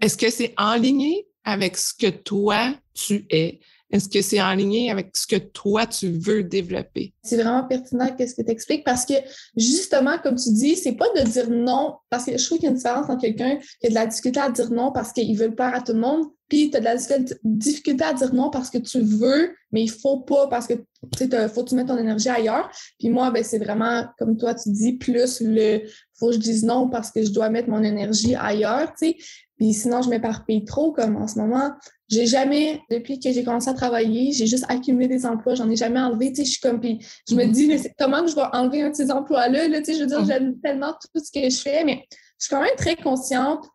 est-ce 0.00 0.16
que 0.16 0.30
c'est 0.30 0.52
en 0.56 0.74
ligne 0.74 1.22
avec 1.44 1.76
ce 1.76 1.94
que 1.94 2.08
toi, 2.08 2.74
tu 2.96 3.26
es? 3.30 3.60
Est-ce 3.92 4.08
que 4.08 4.20
c'est 4.20 4.42
en 4.42 4.52
ligne 4.54 4.90
avec 4.90 5.16
ce 5.16 5.28
que 5.28 5.36
toi, 5.36 5.86
tu 5.86 6.08
veux 6.08 6.42
développer? 6.42 7.14
C'est 7.22 7.36
vraiment 7.36 7.64
pertinent 7.64 8.12
qu'est-ce 8.16 8.34
que 8.34 8.42
tu 8.42 8.50
expliques 8.50 8.84
parce 8.84 9.06
que 9.06 9.14
justement, 9.56 10.18
comme 10.18 10.34
tu 10.34 10.50
dis, 10.52 10.74
c'est 10.74 10.96
pas 10.96 11.06
de 11.16 11.22
dire 11.22 11.48
non 11.50 11.94
parce 12.10 12.24
que 12.24 12.36
je 12.36 12.44
trouve 12.44 12.58
qu'il 12.58 12.64
y 12.64 12.68
a 12.68 12.70
une 12.70 12.76
différence 12.76 13.08
entre 13.08 13.20
quelqu'un 13.20 13.58
qui 13.80 13.86
a 13.86 13.90
de 13.90 13.94
la 13.94 14.06
difficulté 14.06 14.40
à 14.40 14.50
dire 14.50 14.72
non 14.72 14.90
parce 14.90 15.12
qu'il 15.12 15.38
veut 15.38 15.54
plaire 15.54 15.74
à 15.74 15.82
tout 15.82 15.92
le 15.92 16.00
monde 16.00 16.26
puis 16.48 16.70
tu 16.70 16.76
as 16.76 16.80
de 16.80 16.84
la 16.84 16.96
difficulté 17.42 18.04
à 18.04 18.12
dire 18.12 18.32
non 18.32 18.50
parce 18.50 18.70
que 18.70 18.78
tu 18.78 19.00
veux, 19.00 19.54
mais 19.72 19.82
il 19.82 19.90
faut 19.90 20.20
pas 20.20 20.46
parce 20.46 20.66
que 20.66 20.74
tu 20.74 21.28
sais, 21.28 21.48
faut 21.48 21.64
que 21.64 21.70
tu 21.70 21.74
mettes 21.74 21.88
ton 21.88 21.98
énergie 21.98 22.28
ailleurs. 22.28 22.70
Puis 22.98 23.10
moi, 23.10 23.30
ben, 23.30 23.42
c'est 23.42 23.58
vraiment, 23.58 24.04
comme 24.18 24.36
toi, 24.36 24.54
tu 24.54 24.70
dis, 24.70 24.92
plus 24.94 25.40
le 25.40 25.82
faut 26.18 26.28
que 26.28 26.34
je 26.34 26.38
dise 26.38 26.64
non 26.64 26.88
parce 26.88 27.10
que 27.10 27.22
je 27.22 27.30
dois 27.30 27.50
mettre 27.50 27.68
mon 27.68 27.82
énergie 27.82 28.34
ailleurs, 28.34 28.92
tu 28.98 29.08
sais. 29.08 29.16
Puis 29.56 29.72
sinon, 29.72 30.02
je 30.02 30.10
m'éparpille 30.10 30.64
trop, 30.64 30.92
comme 30.92 31.16
en 31.16 31.26
ce 31.26 31.38
moment. 31.38 31.72
J'ai 32.08 32.26
jamais, 32.26 32.80
depuis 32.90 33.18
que 33.18 33.32
j'ai 33.32 33.42
commencé 33.42 33.68
à 33.68 33.74
travailler, 33.74 34.32
j'ai 34.32 34.46
juste 34.46 34.66
accumulé 34.68 35.08
des 35.08 35.26
emplois, 35.26 35.54
j'en 35.54 35.68
ai 35.70 35.76
jamais 35.76 35.98
enlevé, 35.98 36.28
tu 36.30 36.36
sais, 36.36 36.44
je 36.44 36.50
suis 36.50 36.60
comme, 36.60 36.80
puis 36.80 37.04
je 37.28 37.34
me 37.34 37.42
mm-hmm. 37.42 37.50
dis, 37.50 37.66
mais 37.66 37.80
comment 37.98 38.22
que 38.22 38.28
je 38.28 38.36
vais 38.36 38.42
enlever 38.52 38.82
un 38.82 38.90
de 38.90 38.94
ces 38.94 39.10
emplois-là, 39.10 39.66
là, 39.66 39.78
tu 39.78 39.86
sais, 39.86 39.94
je 39.94 40.00
veux 40.00 40.06
dire, 40.06 40.22
mm-hmm. 40.22 40.26
j'aime 40.26 40.60
tellement 40.60 40.92
tout 40.92 41.20
ce 41.22 41.32
que 41.32 41.48
je 41.48 41.56
fais, 41.56 41.84
mais 41.84 42.04
je 42.38 42.46
suis 42.46 42.50
quand 42.50 42.62
même 42.62 42.76
très 42.76 42.96
consciente 42.96 43.66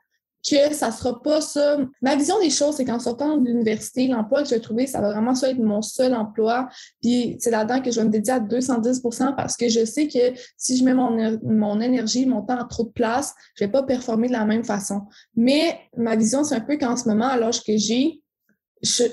que 0.48 0.74
ça 0.74 0.92
sera 0.92 1.22
pas 1.22 1.42
ça. 1.42 1.78
Ma 2.02 2.16
vision 2.16 2.40
des 2.40 2.50
choses, 2.50 2.76
c'est 2.76 2.86
qu'en 2.86 3.00
sortant 3.00 3.38
de 3.38 3.46
l'université, 3.48 4.08
l'emploi 4.08 4.44
que 4.44 4.50
je 4.50 4.56
vais 4.56 4.60
trouver, 4.60 4.88
ça 4.88 5.02
va 5.02 5.12
vraiment 5.12 5.36
ça 5.36 5.50
être 5.50 5.60
mon 5.60 5.82
seul 5.82 6.14
emploi. 6.14 6.70
Puis 7.02 7.38
c'est 7.40 7.52
là-dedans 7.52 7.82
que 7.82 7.92
je 7.92 8.00
vais 8.00 8.06
me 8.06 8.12
dédier 8.12 8.34
à 8.34 8.40
210% 8.40 9.36
parce 9.36 9.56
que 9.56 9.70
je 9.70 9.86
sais 9.86 10.08
que 10.08 10.40
si 10.58 10.78
je 10.78 10.84
mets 10.84 10.94
mon, 10.94 11.40
mon 11.44 11.80
énergie, 11.80 12.26
mon 12.26 12.42
temps 12.42 12.60
à 12.60 12.66
trop 12.66 12.84
de 12.84 12.90
place, 12.90 13.34
je 13.56 13.66
vais 13.66 13.72
pas 13.72 13.84
performer 13.84 14.28
de 14.28 14.34
la 14.34 14.46
même 14.46 14.64
façon. 14.64 15.02
Mais 15.36 15.80
ma 15.96 16.16
vision, 16.16 16.44
c'est 16.44 16.56
un 16.56 16.62
peu 16.62 16.78
qu'en 16.78 16.96
ce 16.96 17.08
moment, 17.08 17.28
à 17.28 17.38
l'âge 17.38 17.64
que 17.64 17.78
j'ai, 17.78 18.22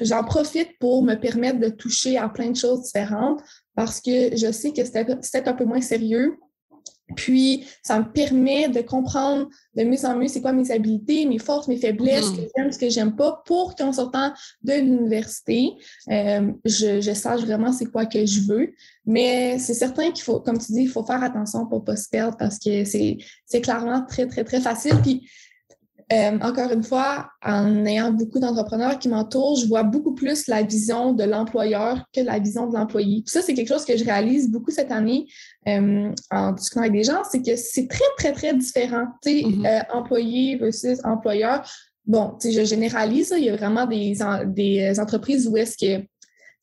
j'en 0.01 0.25
profite 0.25 0.79
pour 0.81 1.03
me 1.03 1.15
permettre 1.15 1.61
de 1.61 1.69
toucher 1.69 2.17
à 2.17 2.29
plein 2.29 2.51
de 2.51 2.57
choses 2.57 2.85
différentes 2.85 3.43
parce 3.75 4.01
que 4.01 4.37
je 4.37 4.51
sais 4.51 4.73
que 4.73 4.81
c'est 5.21 5.49
un 5.49 5.53
peu 5.53 5.65
moins 5.65 5.81
sérieux 5.81 6.39
puis, 7.17 7.67
ça 7.83 7.99
me 7.99 8.11
permet 8.11 8.69
de 8.69 8.81
comprendre 8.81 9.49
de 9.77 9.85
mieux 9.85 10.05
en 10.05 10.17
mieux 10.17 10.29
c'est 10.29 10.41
quoi 10.41 10.53
mes 10.53 10.71
habiletés, 10.71 11.25
mes 11.27 11.39
forces, 11.39 11.69
mes 11.69 11.79
faiblesses, 11.79 12.27
ce 12.27 12.31
que 12.33 12.37
mm-hmm. 12.37 12.51
j'aime, 12.57 12.73
ce 12.73 12.79
que 12.79 12.91
j'aime 12.91 13.17
pas, 13.17 13.43
pour 13.47 13.75
qu'en 13.75 13.93
sortant 13.93 14.33
de 14.63 14.75
l'université, 14.75 15.73
euh, 16.11 16.53
je, 16.65 17.01
je, 17.01 17.13
sache 17.15 17.41
vraiment 17.41 17.73
c'est 17.73 17.87
quoi 17.87 18.05
que 18.05 18.27
je 18.27 18.41
veux. 18.43 18.75
Mais 19.07 19.59
c'est 19.59 19.75
certain 19.75 20.11
qu'il 20.11 20.23
faut, 20.23 20.41
comme 20.41 20.59
tu 20.59 20.73
dis, 20.73 20.83
il 20.83 20.89
faut 20.89 21.05
faire 21.05 21.23
attention 21.23 21.67
pour 21.67 21.83
pas 21.83 21.97
se 21.97 22.09
perdre 22.09 22.37
parce 22.37 22.59
que 22.59 22.85
c'est 22.85 23.61
clairement 23.63 24.05
très, 24.07 24.27
très, 24.27 24.45
très 24.45 24.61
facile. 24.61 24.97
Puis, 25.03 25.29
euh, 26.11 26.39
encore 26.41 26.73
une 26.73 26.83
fois, 26.83 27.31
en 27.45 27.85
ayant 27.85 28.13
beaucoup 28.13 28.39
d'entrepreneurs 28.39 28.99
qui 28.99 29.09
m'entourent, 29.09 29.57
je 29.57 29.67
vois 29.67 29.83
beaucoup 29.83 30.15
plus 30.15 30.47
la 30.47 30.63
vision 30.63 31.13
de 31.13 31.25
l'employeur 31.25 32.03
que 32.15 32.21
la 32.23 32.39
vision 32.39 32.67
de 32.67 32.75
l'employé. 32.75 33.23
Ça, 33.27 33.43
c'est 33.43 33.53
quelque 33.53 33.69
chose 33.69 33.85
que 33.85 33.97
je 33.97 34.05
réalise 34.05 34.51
beaucoup 34.51 34.71
cette 34.71 34.91
année 34.91 35.27
euh, 35.69 36.11
en 36.31 36.53
discutant 36.53 36.81
avec 36.81 36.93
des 36.93 37.05
gens, 37.05 37.23
c'est 37.31 37.43
que 37.43 37.57
c'est 37.57 37.89
très, 37.89 38.05
très, 38.17 38.33
très 38.33 38.55
différent. 38.55 39.07
Tu 39.23 39.31
sais, 39.31 39.45
mm-hmm. 39.45 39.67
euh, 39.67 39.83
employé 39.93 40.57
versus 40.57 40.99
employeur. 41.05 41.69
Bon, 42.07 42.37
tu 42.41 42.53
sais, 42.53 42.59
je 42.59 42.65
généralise, 42.65 43.35
il 43.37 43.45
y 43.45 43.51
a 43.51 43.57
vraiment 43.57 43.85
des, 43.85 44.17
des 44.47 44.99
entreprises 44.99 45.47
où 45.47 45.59
est-ce 45.59 45.77
que 45.77 46.07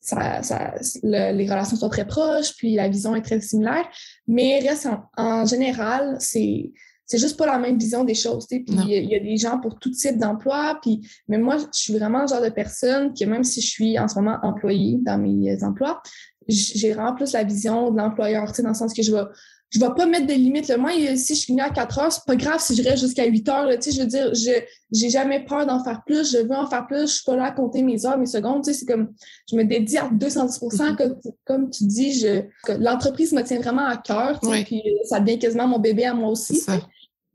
ça, 0.00 0.42
ça, 0.42 0.74
les 1.02 1.48
relations 1.48 1.76
sont 1.76 1.88
très 1.88 2.06
proches, 2.06 2.52
puis 2.56 2.74
la 2.74 2.88
vision 2.88 3.14
est 3.14 3.22
très 3.22 3.40
similaire. 3.40 3.86
Mais 4.26 4.60
reste 4.60 4.88
en 5.16 5.44
général, 5.44 6.16
c'est 6.18 6.72
c'est 7.06 7.18
juste 7.18 7.36
pas 7.36 7.46
la 7.46 7.58
même 7.58 7.78
vision 7.78 8.04
des 8.04 8.14
choses. 8.14 8.46
Puis 8.46 8.64
il 8.68 8.88
y, 8.88 9.14
a 9.14 9.20
des 9.20 9.36
gens 9.36 9.58
pour 9.58 9.78
tout 9.78 9.90
type 9.90 10.18
d'emploi. 10.18 10.78
Puis, 10.82 11.08
mais 11.28 11.38
moi, 11.38 11.56
je 11.58 11.64
suis 11.72 11.96
vraiment 11.96 12.22
le 12.22 12.26
genre 12.26 12.42
de 12.42 12.48
personne 12.48 13.14
que 13.14 13.24
même 13.24 13.44
si 13.44 13.60
je 13.60 13.68
suis 13.68 13.98
en 13.98 14.08
ce 14.08 14.16
moment 14.16 14.38
employée 14.42 14.98
dans 15.02 15.18
mes 15.18 15.62
emplois, 15.62 16.02
j'ai 16.48 16.92
vraiment 16.92 17.14
plus 17.14 17.32
la 17.32 17.44
vision 17.44 17.90
de 17.90 17.96
l'employeur, 17.96 18.52
dans 18.58 18.68
le 18.68 18.74
sens 18.74 18.92
que 18.92 19.02
je 19.02 19.12
vais 19.12 19.22
je 19.70 19.80
vais 19.80 19.92
pas 19.96 20.06
mettre 20.06 20.26
de 20.26 20.32
limites. 20.32 20.70
Moi, 20.78 20.92
si 21.16 21.34
je 21.34 21.44
finis 21.44 21.60
à 21.60 21.70
4 21.70 21.98
heures, 21.98 22.12
c'est 22.12 22.24
pas 22.24 22.36
grave 22.36 22.60
si 22.60 22.76
je 22.76 22.82
reste 22.82 23.02
jusqu'à 23.02 23.26
8 23.26 23.48
heures. 23.48 23.64
Là, 23.66 23.76
je 23.80 24.00
veux 24.00 24.06
dire, 24.06 24.32
je 24.32 24.50
j'ai 24.92 25.10
jamais 25.10 25.44
peur 25.44 25.66
d'en 25.66 25.82
faire 25.82 26.02
plus. 26.06 26.32
Je 26.32 26.38
veux 26.38 26.54
en 26.54 26.68
faire 26.68 26.86
plus. 26.86 27.08
Je 27.08 27.14
suis 27.16 27.24
pas 27.24 27.34
là 27.34 27.46
à 27.46 27.50
compter 27.50 27.82
mes 27.82 28.06
heures, 28.06 28.16
mes 28.16 28.26
secondes. 28.26 28.64
C'est 28.64 28.86
comme 28.86 29.12
je 29.50 29.56
me 29.56 29.64
dédie 29.64 29.98
à 29.98 30.08
210 30.10 30.62
mm-hmm. 30.62 30.96
comme, 30.96 31.16
comme 31.44 31.70
tu 31.70 31.84
dis, 31.84 32.20
je 32.20 32.42
l'entreprise 32.78 33.32
me 33.32 33.42
tient 33.42 33.58
vraiment 33.58 33.86
à 33.86 33.96
cœur. 33.96 34.38
Puis 34.40 34.82
ça 35.04 35.18
devient 35.18 35.38
quasiment 35.38 35.66
mon 35.66 35.78
bébé 35.80 36.04
à 36.04 36.14
moi 36.14 36.30
aussi. 36.30 36.64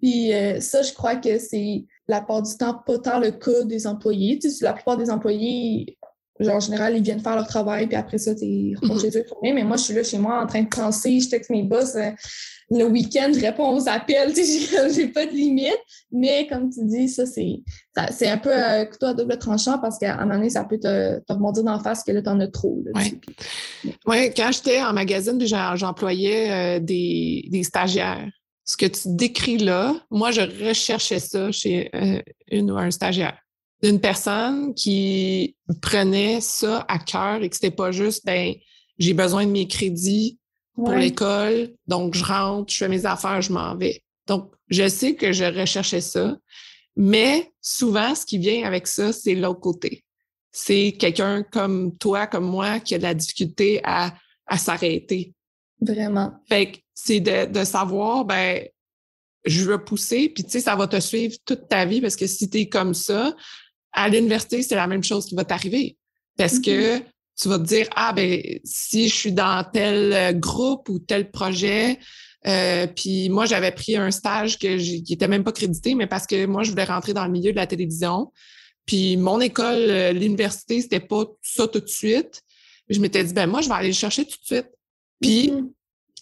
Puis 0.01 0.33
euh, 0.33 0.59
ça, 0.59 0.81
je 0.81 0.93
crois 0.93 1.15
que 1.15 1.37
c'est 1.37 1.85
la 2.07 2.21
part 2.21 2.41
du 2.41 2.55
temps 2.57 2.81
pas 2.85 2.97
tant 2.97 3.19
le 3.19 3.31
cas 3.31 3.63
des 3.65 3.85
employés. 3.85 4.39
Tu 4.39 4.49
sais, 4.49 4.65
la 4.65 4.73
plupart 4.73 4.97
des 4.97 5.09
employés, 5.09 5.97
genre, 6.39 6.55
en 6.55 6.59
général, 6.59 6.97
ils 6.97 7.03
viennent 7.03 7.19
faire 7.19 7.35
leur 7.35 7.47
travail, 7.47 7.87
puis 7.87 7.95
après 7.95 8.17
ça, 8.17 8.31
ils 8.41 8.75
rentrent 8.81 9.01
chez 9.01 9.17
eux 9.17 9.25
Mais 9.43 9.63
moi, 9.63 9.77
je 9.77 9.83
suis 9.83 9.93
là 9.93 10.03
chez 10.03 10.17
moi 10.17 10.41
en 10.41 10.47
train 10.47 10.63
de 10.63 10.69
penser, 10.69 11.19
je 11.19 11.29
texte 11.29 11.51
mes 11.51 11.63
boss. 11.63 11.95
Euh, 11.95 12.11
le 12.73 12.85
week-end, 12.85 13.31
je 13.33 13.41
réponds 13.41 13.75
aux 13.75 13.89
appels, 13.89 14.33
tu 14.33 14.43
sais, 14.45 14.89
j'ai 14.93 15.09
pas 15.09 15.25
de 15.25 15.31
limite. 15.31 15.77
Mais 16.11 16.47
comme 16.47 16.69
tu 16.69 16.83
dis, 16.85 17.09
ça, 17.09 17.25
c'est 17.25 17.59
c'est 18.11 18.29
un 18.29 18.37
peu 18.37 18.53
un 18.53 18.85
couteau 18.85 19.07
à 19.07 19.13
double 19.13 19.37
tranchant 19.37 19.77
parce 19.79 19.99
qu'à 19.99 20.15
un 20.15 20.21
moment 20.21 20.35
donné, 20.35 20.49
ça 20.49 20.63
peut 20.63 20.79
te, 20.79 21.19
te 21.19 21.33
remonter 21.33 21.63
d'en 21.63 21.79
face 21.79 22.03
que 22.03 22.11
là, 22.13 22.21
t'en 22.21 22.39
as 22.39 22.47
trop. 22.47 22.81
Oui, 22.95 23.19
ouais, 24.07 24.33
quand 24.35 24.51
j'étais 24.51 24.81
en 24.81 24.93
magazine, 24.93 25.37
j'employais 25.75 26.51
euh, 26.51 26.79
des, 26.79 27.45
des 27.51 27.63
stagiaires 27.63 28.25
ce 28.65 28.77
que 28.77 28.85
tu 28.85 29.01
décris 29.05 29.57
là, 29.57 29.95
moi, 30.09 30.31
je 30.31 30.41
recherchais 30.41 31.19
ça 31.19 31.51
chez 31.51 31.89
euh, 31.95 32.21
une 32.49 32.71
ou 32.71 32.77
un 32.77 32.91
stagiaire. 32.91 33.37
Une 33.83 33.99
personne 33.99 34.73
qui 34.75 35.55
prenait 35.81 36.39
ça 36.41 36.85
à 36.87 36.99
cœur 36.99 37.41
et 37.41 37.49
que 37.49 37.55
c'était 37.55 37.71
pas 37.71 37.91
juste, 37.91 38.25
ben, 38.25 38.53
j'ai 38.99 39.13
besoin 39.13 39.45
de 39.45 39.51
mes 39.51 39.67
crédits 39.67 40.37
pour 40.75 40.93
l'école, 40.93 41.73
donc 41.87 42.15
je 42.15 42.23
rentre, 42.23 42.71
je 42.71 42.77
fais 42.77 42.87
mes 42.87 43.05
affaires, 43.05 43.41
je 43.41 43.51
m'en 43.51 43.75
vais. 43.75 44.03
Donc, 44.27 44.53
je 44.69 44.87
sais 44.87 45.15
que 45.15 45.33
je 45.33 45.43
recherchais 45.43 46.01
ça, 46.01 46.37
mais 46.95 47.51
souvent, 47.61 48.15
ce 48.15 48.25
qui 48.25 48.37
vient 48.37 48.65
avec 48.65 48.87
ça, 48.87 49.11
c'est 49.11 49.35
l'autre 49.35 49.59
côté. 49.59 50.03
C'est 50.51 50.95
quelqu'un 50.97 51.43
comme 51.43 51.97
toi, 51.97 52.27
comme 52.27 52.45
moi, 52.45 52.79
qui 52.79 52.95
a 52.95 52.97
de 52.97 53.03
la 53.03 53.13
difficulté 53.13 53.81
à, 53.83 54.13
à 54.45 54.57
s'arrêter. 54.57 55.33
Vraiment. 55.79 56.33
Fait 56.47 56.71
que 56.71 56.77
c'est 57.03 57.19
de, 57.19 57.63
savoir, 57.63 58.25
ben, 58.25 58.65
je 59.45 59.63
veux 59.63 59.83
pousser, 59.83 60.29
puis 60.29 60.43
tu 60.43 60.51
sais, 60.51 60.59
ça 60.59 60.75
va 60.75 60.87
te 60.87 60.99
suivre 60.99 61.35
toute 61.45 61.67
ta 61.67 61.85
vie 61.85 62.01
parce 62.01 62.15
que 62.15 62.27
si 62.27 62.49
tu 62.49 62.59
es 62.59 62.69
comme 62.69 62.93
ça, 62.93 63.35
à 63.91 64.07
l'université, 64.07 64.61
c'est 64.61 64.75
la 64.75 64.87
même 64.87 65.03
chose 65.03 65.25
qui 65.25 65.35
va 65.35 65.43
t'arriver. 65.43 65.97
Parce 66.37 66.59
que 66.59 66.97
mm-hmm. 66.97 67.03
tu 67.41 67.47
vas 67.49 67.59
te 67.59 67.63
dire, 67.63 67.87
ah, 67.95 68.13
ben, 68.13 68.41
si 68.63 69.09
je 69.09 69.15
suis 69.15 69.31
dans 69.31 69.65
tel 69.71 70.13
euh, 70.13 70.31
groupe 70.33 70.89
ou 70.89 70.99
tel 70.99 71.31
projet, 71.31 71.99
euh, 72.47 72.87
puis 72.87 73.29
moi, 73.29 73.45
j'avais 73.45 73.71
pris 73.71 73.95
un 73.95 74.11
stage 74.11 74.57
que 74.57 74.77
qui 74.77 75.13
était 75.13 75.27
même 75.27 75.43
pas 75.43 75.51
crédité, 75.51 75.95
mais 75.95 76.07
parce 76.07 76.25
que 76.25 76.45
moi, 76.45 76.63
je 76.63 76.71
voulais 76.71 76.83
rentrer 76.83 77.13
dans 77.13 77.25
le 77.25 77.31
milieu 77.31 77.51
de 77.51 77.57
la 77.57 77.67
télévision. 77.67 78.31
Puis 78.85 79.17
mon 79.17 79.39
école, 79.39 79.89
euh, 79.89 80.11
l'université, 80.11 80.81
c'était 80.81 80.99
pas 80.99 81.25
ça 81.41 81.67
tout 81.67 81.81
de 81.81 81.87
suite. 81.87 82.41
Je 82.89 82.99
m'étais 82.99 83.23
dit, 83.23 83.33
ben 83.33 83.47
moi, 83.47 83.61
je 83.61 83.69
vais 83.69 83.75
aller 83.75 83.87
le 83.87 83.93
chercher 83.93 84.25
tout 84.25 84.37
de 84.39 84.45
suite. 84.45 84.69
Puis, 85.19 85.49
mm-hmm. 85.49 85.69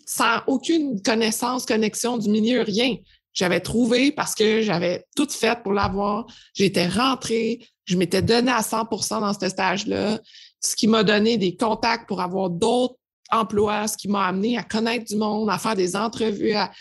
Sans 0.09 0.41
aucune 0.47 0.99
connaissance, 1.03 1.67
connexion 1.67 2.17
du 2.17 2.29
milieu, 2.29 2.63
rien. 2.63 2.95
J'avais 3.31 3.59
trouvé 3.59 4.11
parce 4.11 4.33
que 4.33 4.63
j'avais 4.63 5.05
tout 5.15 5.29
fait 5.29 5.61
pour 5.61 5.71
l'avoir. 5.71 6.25
J'étais 6.55 6.87
rentrée, 6.87 7.59
je 7.85 7.95
m'étais 7.95 8.23
donné 8.23 8.51
à 8.51 8.61
100% 8.61 9.21
dans 9.21 9.39
ce 9.39 9.47
stage-là, 9.47 10.19
ce 10.59 10.75
qui 10.75 10.87
m'a 10.87 11.03
donné 11.03 11.37
des 11.37 11.55
contacts 11.55 12.07
pour 12.07 12.21
avoir 12.21 12.49
d'autres 12.49 12.95
emplois, 13.29 13.87
ce 13.87 13.97
qui 13.97 14.07
m'a 14.07 14.25
amené 14.25 14.57
à 14.57 14.63
connaître 14.63 15.05
du 15.05 15.15
monde, 15.15 15.47
à 15.47 15.59
faire 15.59 15.75
des 15.75 15.95
entrevues, 15.95 16.53
à, 16.53 16.71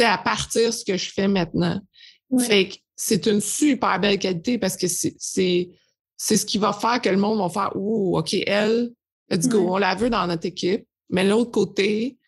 à 0.00 0.18
partir 0.18 0.74
ce 0.74 0.84
que 0.84 0.98
je 0.98 1.10
fais 1.10 1.26
maintenant. 1.26 1.80
Fait 2.38 2.68
que 2.68 2.74
c'est 2.94 3.26
une 3.26 3.40
super 3.40 3.98
belle 3.98 4.18
qualité 4.18 4.58
parce 4.58 4.76
que 4.76 4.88
c'est, 4.88 5.14
c'est, 5.18 5.70
ce 6.18 6.44
qui 6.44 6.58
va 6.58 6.74
faire 6.74 7.00
que 7.00 7.08
le 7.08 7.16
monde 7.16 7.38
va 7.38 7.48
faire, 7.48 7.72
oh, 7.76 8.18
OK, 8.18 8.34
elle, 8.46 8.90
let's 9.30 9.48
go, 9.48 9.68
on 9.70 9.78
la 9.78 9.94
veut 9.94 10.10
dans 10.10 10.26
notre 10.26 10.44
équipe. 10.44 10.86
Mais 11.08 11.24
l'autre 11.24 11.50
côté, 11.50 12.18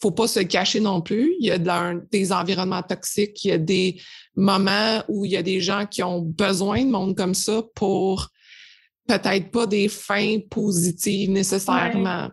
faut 0.00 0.10
pas 0.10 0.28
se 0.28 0.40
cacher 0.40 0.80
non 0.80 1.00
plus. 1.00 1.34
Il 1.40 1.46
y 1.46 1.50
a 1.50 1.94
des 2.10 2.32
environnements 2.32 2.82
toxiques, 2.82 3.44
il 3.44 3.48
y 3.48 3.52
a 3.52 3.58
des 3.58 4.00
moments 4.34 5.02
où 5.08 5.24
il 5.24 5.32
y 5.32 5.36
a 5.36 5.42
des 5.42 5.60
gens 5.60 5.86
qui 5.86 6.02
ont 6.02 6.20
besoin 6.20 6.84
de 6.84 6.90
monde 6.90 7.16
comme 7.16 7.34
ça 7.34 7.62
pour 7.74 8.28
peut-être 9.06 9.50
pas 9.50 9.66
des 9.66 9.88
fins 9.88 10.38
positives 10.50 11.30
nécessairement. 11.30 12.28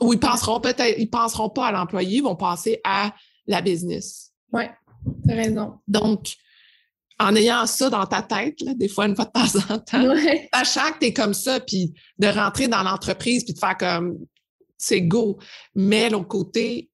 Ou 0.00 0.12
ils 0.12 0.20
penseront 0.20 0.60
peut-être, 0.60 0.98
ils 0.98 1.10
penseront 1.10 1.50
pas 1.50 1.68
à 1.68 1.72
l'employé, 1.72 2.18
ils 2.18 2.22
vont 2.22 2.36
penser 2.36 2.80
à 2.84 3.14
la 3.46 3.60
business. 3.62 4.32
Oui, 4.52 4.64
tu 5.24 5.32
as 5.32 5.36
raison. 5.36 5.74
Donc, 5.88 6.34
en 7.18 7.34
ayant 7.34 7.66
ça 7.66 7.90
dans 7.90 8.06
ta 8.06 8.22
tête, 8.22 8.58
des 8.76 8.88
fois 8.88 9.06
une 9.06 9.16
fois 9.16 9.24
de 9.24 9.32
temps 9.32 9.74
en 9.74 9.78
temps, 9.78 10.08
ouais. 10.08 10.48
sachant 10.54 10.92
que 10.92 11.00
tu 11.00 11.06
es 11.06 11.12
comme 11.12 11.34
ça, 11.34 11.58
puis 11.58 11.94
de 12.18 12.28
rentrer 12.28 12.68
dans 12.68 12.82
l'entreprise, 12.82 13.44
puis 13.44 13.54
de 13.54 13.58
faire 13.58 13.76
comme 13.76 14.18
c'est 14.76 15.02
go. 15.02 15.38
Mais 15.74 16.08
l'autre 16.08 16.28
côté, 16.28 16.90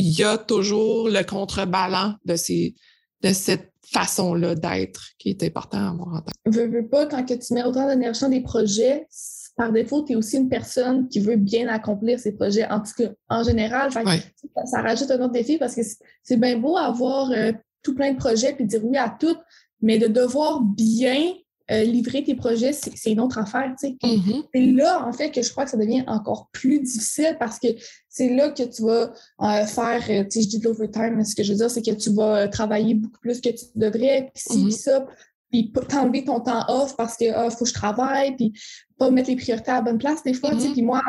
il 0.00 0.18
y 0.18 0.24
a 0.24 0.38
toujours 0.38 1.08
le 1.08 1.22
contrebalan 1.22 2.14
de, 2.24 2.36
ces, 2.36 2.74
de 3.22 3.32
cette 3.32 3.72
façon-là 3.92 4.54
d'être 4.54 5.08
qui 5.18 5.30
est 5.30 5.42
important 5.42 5.78
à 5.78 5.90
avoir 5.90 6.14
en 6.14 6.20
tête. 6.20 6.34
Veux, 6.46 6.68
veux 6.68 6.88
pas, 6.88 7.06
quand 7.06 7.24
que 7.24 7.34
tu 7.34 7.54
mets 7.54 7.64
autant 7.64 7.86
d'énergie 7.86 8.20
dans 8.22 8.28
des 8.28 8.40
projets, 8.40 9.06
par 9.56 9.72
défaut, 9.72 10.02
tu 10.02 10.12
es 10.12 10.16
aussi 10.16 10.38
une 10.38 10.48
personne 10.48 11.08
qui 11.08 11.20
veut 11.20 11.36
bien 11.36 11.68
accomplir 11.68 12.18
ces 12.18 12.32
projets, 12.32 12.66
en 12.70 12.80
tout 12.80 12.92
cas, 12.96 13.10
en 13.28 13.42
général. 13.42 13.92
ça, 13.92 14.80
rajoute 14.80 15.10
un 15.10 15.20
autre 15.20 15.32
défi 15.32 15.58
parce 15.58 15.74
que 15.74 15.82
c'est 16.22 16.38
bien 16.38 16.56
beau 16.56 16.78
avoir 16.78 17.30
euh, 17.32 17.52
tout 17.82 17.94
plein 17.94 18.12
de 18.12 18.16
projets 18.16 18.54
puis 18.54 18.64
dire 18.64 18.82
oui 18.82 18.96
à 18.96 19.10
tout, 19.10 19.36
mais 19.82 19.98
de 19.98 20.06
devoir 20.06 20.62
bien 20.62 21.34
euh, 21.70 21.84
livrer 21.84 22.24
tes 22.24 22.34
projets, 22.34 22.72
c'est 22.72 23.10
une 23.10 23.20
autre 23.20 23.38
affaire. 23.38 23.72
Mm-hmm. 23.82 24.44
C'est 24.52 24.66
là, 24.66 25.06
en 25.06 25.12
fait, 25.12 25.30
que 25.30 25.42
je 25.42 25.50
crois 25.50 25.64
que 25.64 25.70
ça 25.70 25.76
devient 25.76 26.02
encore 26.06 26.48
plus 26.52 26.80
difficile 26.80 27.36
parce 27.38 27.58
que 27.58 27.68
c'est 28.08 28.28
là 28.28 28.50
que 28.50 28.62
tu 28.62 28.82
vas 28.82 29.12
euh, 29.42 29.66
faire, 29.66 30.02
euh, 30.10 30.24
je 30.24 30.48
dis 30.48 30.58
de 30.58 30.64
l'overtime, 30.64 31.14
mais 31.16 31.24
ce 31.24 31.36
que 31.36 31.42
je 31.42 31.52
veux 31.52 31.58
dire, 31.58 31.70
c'est 31.70 31.82
que 31.82 31.92
tu 31.92 32.10
vas 32.10 32.48
travailler 32.48 32.94
beaucoup 32.94 33.20
plus 33.20 33.40
que 33.40 33.50
tu 33.50 33.66
devrais. 33.76 34.30
Puis 34.34 34.42
si, 34.46 34.66
mm-hmm. 34.66 34.70
ça, 34.70 35.06
puis 35.50 35.72
t'enlever 35.88 36.24
ton 36.24 36.40
temps 36.40 36.64
off 36.68 36.96
parce 36.96 37.16
que 37.16 37.30
ah, 37.32 37.50
faut 37.50 37.64
que 37.64 37.70
je 37.70 37.74
travaille, 37.74 38.36
puis 38.36 38.52
pas 38.98 39.10
mettre 39.10 39.30
les 39.30 39.36
priorités 39.36 39.70
à 39.70 39.76
la 39.76 39.82
bonne 39.82 39.98
place 39.98 40.22
des 40.22 40.34
fois. 40.34 40.52
Mm-hmm. 40.52 40.84
Moi, 40.84 41.02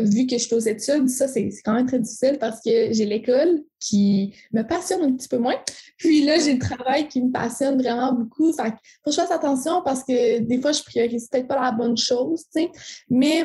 vu 0.00 0.26
que 0.26 0.38
je 0.38 0.44
suis 0.44 0.54
aux 0.54 0.60
études, 0.60 1.08
ça, 1.08 1.28
c'est 1.28 1.50
quand 1.64 1.74
même 1.74 1.86
très 1.86 1.98
difficile 1.98 2.38
parce 2.38 2.60
que 2.60 2.92
j'ai 2.92 3.06
l'école 3.06 3.62
qui 3.80 4.34
me 4.52 4.62
passionne 4.62 5.02
un 5.02 5.12
petit 5.12 5.28
peu 5.28 5.38
moins. 5.38 5.56
Puis 5.98 6.24
là, 6.24 6.38
j'ai 6.38 6.54
le 6.54 6.58
travail 6.58 7.08
qui 7.08 7.22
me 7.22 7.30
passionne 7.32 7.80
vraiment 7.80 8.12
beaucoup. 8.12 8.52
Fait 8.52 8.70
faut 9.04 9.10
que 9.10 9.12
je 9.12 9.16
fasse 9.16 9.30
attention 9.30 9.82
parce 9.84 10.04
que 10.04 10.40
des 10.40 10.60
fois, 10.60 10.72
je 10.72 10.82
priorise 10.82 11.28
peut-être 11.28 11.48
pas 11.48 11.60
la 11.60 11.72
bonne 11.72 11.96
chose, 11.96 12.44
tu 12.54 12.62
sais. 12.62 12.70
Mais 13.10 13.44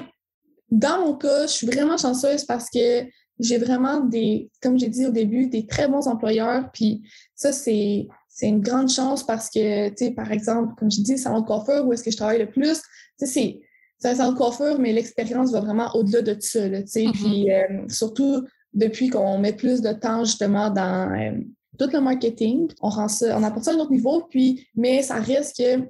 dans 0.69 1.05
mon 1.05 1.15
cas, 1.15 1.47
je 1.47 1.51
suis 1.51 1.67
vraiment 1.67 1.97
chanceuse 1.97 2.45
parce 2.45 2.69
que 2.69 3.05
j'ai 3.39 3.57
vraiment 3.57 3.99
des, 4.01 4.49
comme 4.61 4.77
j'ai 4.77 4.89
dit 4.89 5.05
au 5.05 5.11
début, 5.11 5.47
des 5.47 5.65
très 5.65 5.87
bons 5.87 6.07
employeurs. 6.07 6.69
Puis 6.71 7.01
ça, 7.35 7.51
c'est 7.51 8.07
c'est 8.35 8.47
une 8.47 8.61
grande 8.61 8.89
chance 8.89 9.23
parce 9.23 9.47
que, 9.47 9.89
tu 9.89 10.05
sais, 10.05 10.11
par 10.11 10.31
exemple, 10.31 10.73
comme 10.79 10.89
j'ai 10.89 11.03
dit, 11.03 11.19
salon 11.19 11.41
de 11.41 11.45
coiffeur, 11.45 11.85
où 11.85 11.93
est-ce 11.93 12.03
que 12.03 12.09
je 12.09 12.17
travaille 12.17 12.39
le 12.39 12.49
plus, 12.49 12.81
tu 13.19 13.27
sais, 13.27 13.61
c'est 14.03 14.09
un 14.09 14.15
centre 14.15 14.37
coiffure, 14.37 14.77
mais 14.79 14.91
l'expérience 14.91 15.53
va 15.53 15.61
vraiment 15.61 15.89
au-delà 15.95 16.21
de 16.21 16.35
ça. 16.37 16.67
Là. 16.67 16.81
Puis 16.83 17.49
euh, 17.49 17.87
surtout 17.87 18.43
depuis 18.73 19.07
qu'on 19.07 19.37
met 19.37 19.53
plus 19.53 19.81
de 19.81 19.93
temps 19.93 20.25
justement 20.25 20.69
dans 20.69 21.09
euh, 21.13 21.39
tout 21.79 21.89
le 21.93 22.01
marketing, 22.01 22.67
on 22.81 22.89
rend 22.89 23.07
ça, 23.07 23.37
on 23.39 23.43
apporte 23.43 23.63
ça 23.63 23.71
à 23.71 23.75
un 23.75 23.77
autre 23.77 23.91
niveau, 23.91 24.27
puis, 24.29 24.67
mais 24.75 25.03
ça 25.03 25.15
reste 25.15 25.57
que 25.57 25.87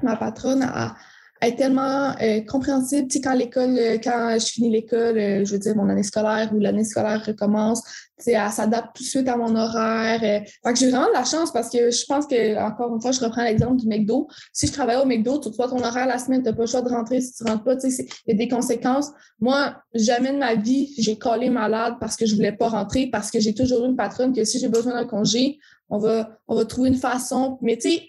ma 0.00 0.14
patronne 0.14 0.62
a, 0.62 0.94
est 1.42 1.56
tellement 1.56 2.14
euh, 2.20 2.40
compréhensible. 2.42 3.08
Tu 3.08 3.14
sais, 3.14 3.20
quand 3.20 3.32
l'école, 3.32 3.76
euh, 3.78 3.98
quand 4.02 4.36
je 4.38 4.46
finis 4.46 4.70
l'école, 4.70 5.18
euh, 5.18 5.44
je 5.44 5.52
veux 5.52 5.58
dire 5.58 5.74
mon 5.74 5.88
année 5.88 6.02
scolaire 6.02 6.50
ou 6.54 6.58
l'année 6.58 6.84
scolaire 6.84 7.24
recommence, 7.24 7.82
tu 8.18 8.24
sais, 8.24 8.32
elle 8.32 8.50
s'adapte 8.50 8.94
tout 8.94 9.02
de 9.02 9.08
suite 9.08 9.28
à 9.28 9.36
mon 9.36 9.56
horaire. 9.56 10.20
fait 10.20 10.44
que 10.62 10.78
j'ai 10.78 10.90
vraiment 10.90 11.06
de 11.06 11.14
la 11.14 11.24
chance 11.24 11.50
parce 11.50 11.70
que 11.70 11.90
je 11.90 12.04
pense 12.06 12.26
que, 12.26 12.58
encore 12.62 12.94
une 12.94 13.00
fois, 13.00 13.12
je 13.12 13.20
reprends 13.20 13.42
l'exemple 13.42 13.76
du 13.76 13.86
McDo. 13.86 14.28
Si 14.52 14.66
je 14.66 14.72
travaille 14.72 14.96
au 14.96 15.06
McDo, 15.06 15.38
tu 15.38 15.48
vois 15.50 15.68
ton 15.68 15.82
horaire 15.82 16.06
la 16.06 16.18
semaine, 16.18 16.42
tu 16.42 16.50
n'as 16.50 16.54
pas 16.54 16.62
le 16.62 16.68
choix 16.68 16.82
de 16.82 16.88
rentrer 16.90 17.22
si 17.22 17.32
tu 17.32 17.44
rentres 17.44 17.64
pas. 17.64 17.76
Tu 17.76 17.90
sais, 17.90 18.06
il 18.26 18.32
y 18.32 18.34
a 18.34 18.38
des 18.38 18.48
conséquences. 18.48 19.10
Moi, 19.40 19.74
jamais 19.94 20.32
de 20.32 20.38
ma 20.38 20.54
vie, 20.54 20.92
j'ai 20.98 21.16
collé 21.16 21.48
malade 21.48 21.94
parce 22.00 22.16
que 22.16 22.26
je 22.26 22.34
voulais 22.34 22.52
pas 22.52 22.68
rentrer, 22.68 23.08
parce 23.10 23.30
que 23.30 23.40
j'ai 23.40 23.54
toujours 23.54 23.84
eu 23.84 23.88
une 23.88 23.96
patronne 23.96 24.34
que 24.34 24.44
si 24.44 24.58
j'ai 24.58 24.68
besoin 24.68 24.92
d'un 24.92 25.06
congé, 25.06 25.58
on 25.88 25.98
va, 25.98 26.38
on 26.48 26.54
va 26.54 26.66
trouver 26.66 26.90
une 26.90 26.96
façon. 26.96 27.58
Mais 27.62 27.78
tu 27.78 27.90
sais, 27.90 28.02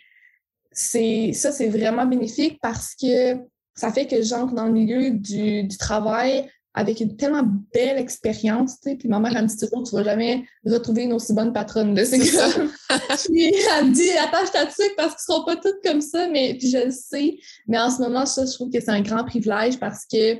c'est 0.71 1.33
ça, 1.33 1.51
c'est 1.51 1.69
vraiment 1.69 2.05
bénéfique 2.05 2.59
parce 2.61 2.95
que 2.95 3.35
ça 3.75 3.91
fait 3.91 4.07
que 4.07 4.21
j'entre 4.21 4.53
dans 4.53 4.65
le 4.65 4.71
milieu 4.71 5.11
du, 5.11 5.67
travail 5.79 6.49
avec 6.73 7.01
une 7.01 7.17
tellement 7.17 7.43
belle 7.73 7.97
expérience, 7.97 8.79
tu 8.79 8.91
sais, 8.91 8.95
puis 8.95 9.09
ma 9.09 9.19
mère, 9.19 9.35
elle 9.35 9.43
me 9.43 9.47
dit 9.47 9.57
toujours, 9.57 9.83
tu 9.83 9.93
vas 9.93 10.03
jamais 10.03 10.45
retrouver 10.65 11.03
une 11.03 11.11
aussi 11.11 11.33
bonne 11.33 11.51
patronne, 11.51 11.93
de 11.93 12.05
C'est 12.05 12.23
ça. 12.23 12.47
puis 13.25 13.53
elle 13.77 13.87
me 13.87 13.93
dit, 13.93 14.09
attache 14.11 14.51
ta 14.51 14.65
dessus 14.65 14.89
parce 14.95 15.15
qu'ils 15.15 15.33
seront 15.33 15.43
pas 15.43 15.57
toutes 15.57 15.83
comme 15.83 15.99
ça, 15.99 16.29
mais 16.29 16.55
puis 16.57 16.69
je 16.69 16.85
le 16.85 16.91
sais. 16.91 17.37
Mais 17.67 17.77
en 17.77 17.91
ce 17.91 18.01
moment, 18.01 18.25
ça, 18.25 18.45
je 18.45 18.53
trouve 18.53 18.69
que 18.69 18.79
c'est 18.79 18.91
un 18.91 19.01
grand 19.01 19.25
privilège 19.25 19.79
parce 19.79 20.05
que 20.05 20.35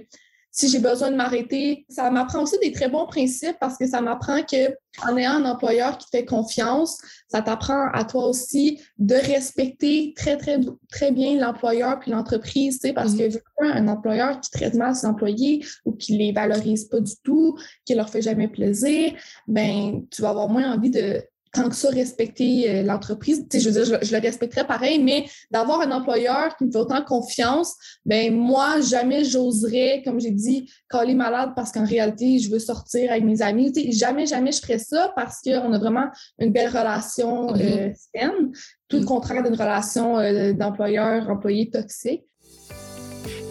si 0.51 0.69
j'ai 0.69 0.79
besoin 0.79 1.11
de 1.11 1.15
m'arrêter. 1.15 1.85
Ça 1.89 2.11
m'apprend 2.11 2.43
aussi 2.43 2.57
des 2.59 2.71
très 2.71 2.89
bons 2.89 3.05
principes 3.05 3.55
parce 3.59 3.77
que 3.77 3.87
ça 3.87 4.01
m'apprend 4.01 4.43
que 4.43 4.75
en 5.07 5.15
ayant 5.15 5.35
un 5.35 5.45
employeur 5.45 5.97
qui 5.97 6.05
te 6.05 6.17
fait 6.17 6.25
confiance, 6.25 6.99
ça 7.29 7.41
t'apprend 7.41 7.89
à 7.93 8.03
toi 8.03 8.25
aussi 8.27 8.81
de 8.97 9.15
respecter 9.15 10.13
très, 10.15 10.35
très, 10.35 10.59
très 10.91 11.11
bien 11.11 11.39
l'employeur 11.39 11.99
puis 11.99 12.11
l'entreprise, 12.11 12.79
tu 12.79 12.89
sais, 12.89 12.93
parce 12.93 13.13
mm-hmm. 13.13 13.37
que 13.37 13.63
un 13.63 13.87
employeur 13.87 14.41
qui 14.41 14.49
traite 14.51 14.73
mal 14.73 14.95
ses 14.95 15.07
employés 15.07 15.63
ou 15.85 15.93
qui 15.93 16.17
les 16.17 16.33
valorise 16.33 16.85
pas 16.85 16.99
du 16.99 17.13
tout, 17.23 17.57
qui 17.85 17.95
leur 17.95 18.09
fait 18.09 18.21
jamais 18.21 18.49
plaisir, 18.49 19.13
ben, 19.47 20.05
tu 20.11 20.21
vas 20.21 20.29
avoir 20.29 20.49
moins 20.49 20.73
envie 20.73 20.89
de, 20.89 21.23
tant 21.53 21.67
que 21.67 21.75
ça 21.75 21.89
respecter 21.89 22.69
euh, 22.69 22.83
l'entreprise. 22.83 23.45
je 23.51 23.69
veux 23.69 23.83
dire, 23.83 23.99
je, 24.01 24.15
le 24.15 24.21
respecterais 24.21 24.65
pareil, 24.65 25.03
mais 25.03 25.25
d'avoir 25.51 25.81
un 25.81 25.91
employeur 25.91 26.55
qui 26.55 26.65
me 26.65 26.71
fait 26.71 26.77
autant 26.77 27.03
confiance, 27.03 27.75
ben 28.05 28.33
moi, 28.33 28.79
jamais 28.81 29.25
j'oserais, 29.25 30.01
comme 30.05 30.19
j'ai 30.19 30.31
dit, 30.31 30.71
coller 30.89 31.13
malade 31.13 31.51
parce 31.55 31.71
qu'en 31.71 31.85
réalité, 31.85 32.39
je 32.39 32.49
veux 32.49 32.59
sortir 32.59 33.11
avec 33.11 33.23
mes 33.23 33.41
amis. 33.41 33.71
jamais, 33.91 34.25
jamais 34.25 34.51
je 34.51 34.61
ferais 34.61 34.79
ça 34.79 35.11
parce 35.15 35.41
qu'on 35.41 35.73
a 35.73 35.77
vraiment 35.77 36.07
une 36.39 36.51
belle 36.51 36.69
relation 36.69 37.53
mm-hmm. 37.53 37.61
euh, 37.61 37.93
saine, 38.15 38.51
tout 38.87 38.99
le 38.99 39.05
contraire 39.05 39.43
d'une 39.43 39.53
relation 39.53 40.19
euh, 40.19 40.53
d'employeur-employé 40.53 41.69
toxique. 41.69 42.23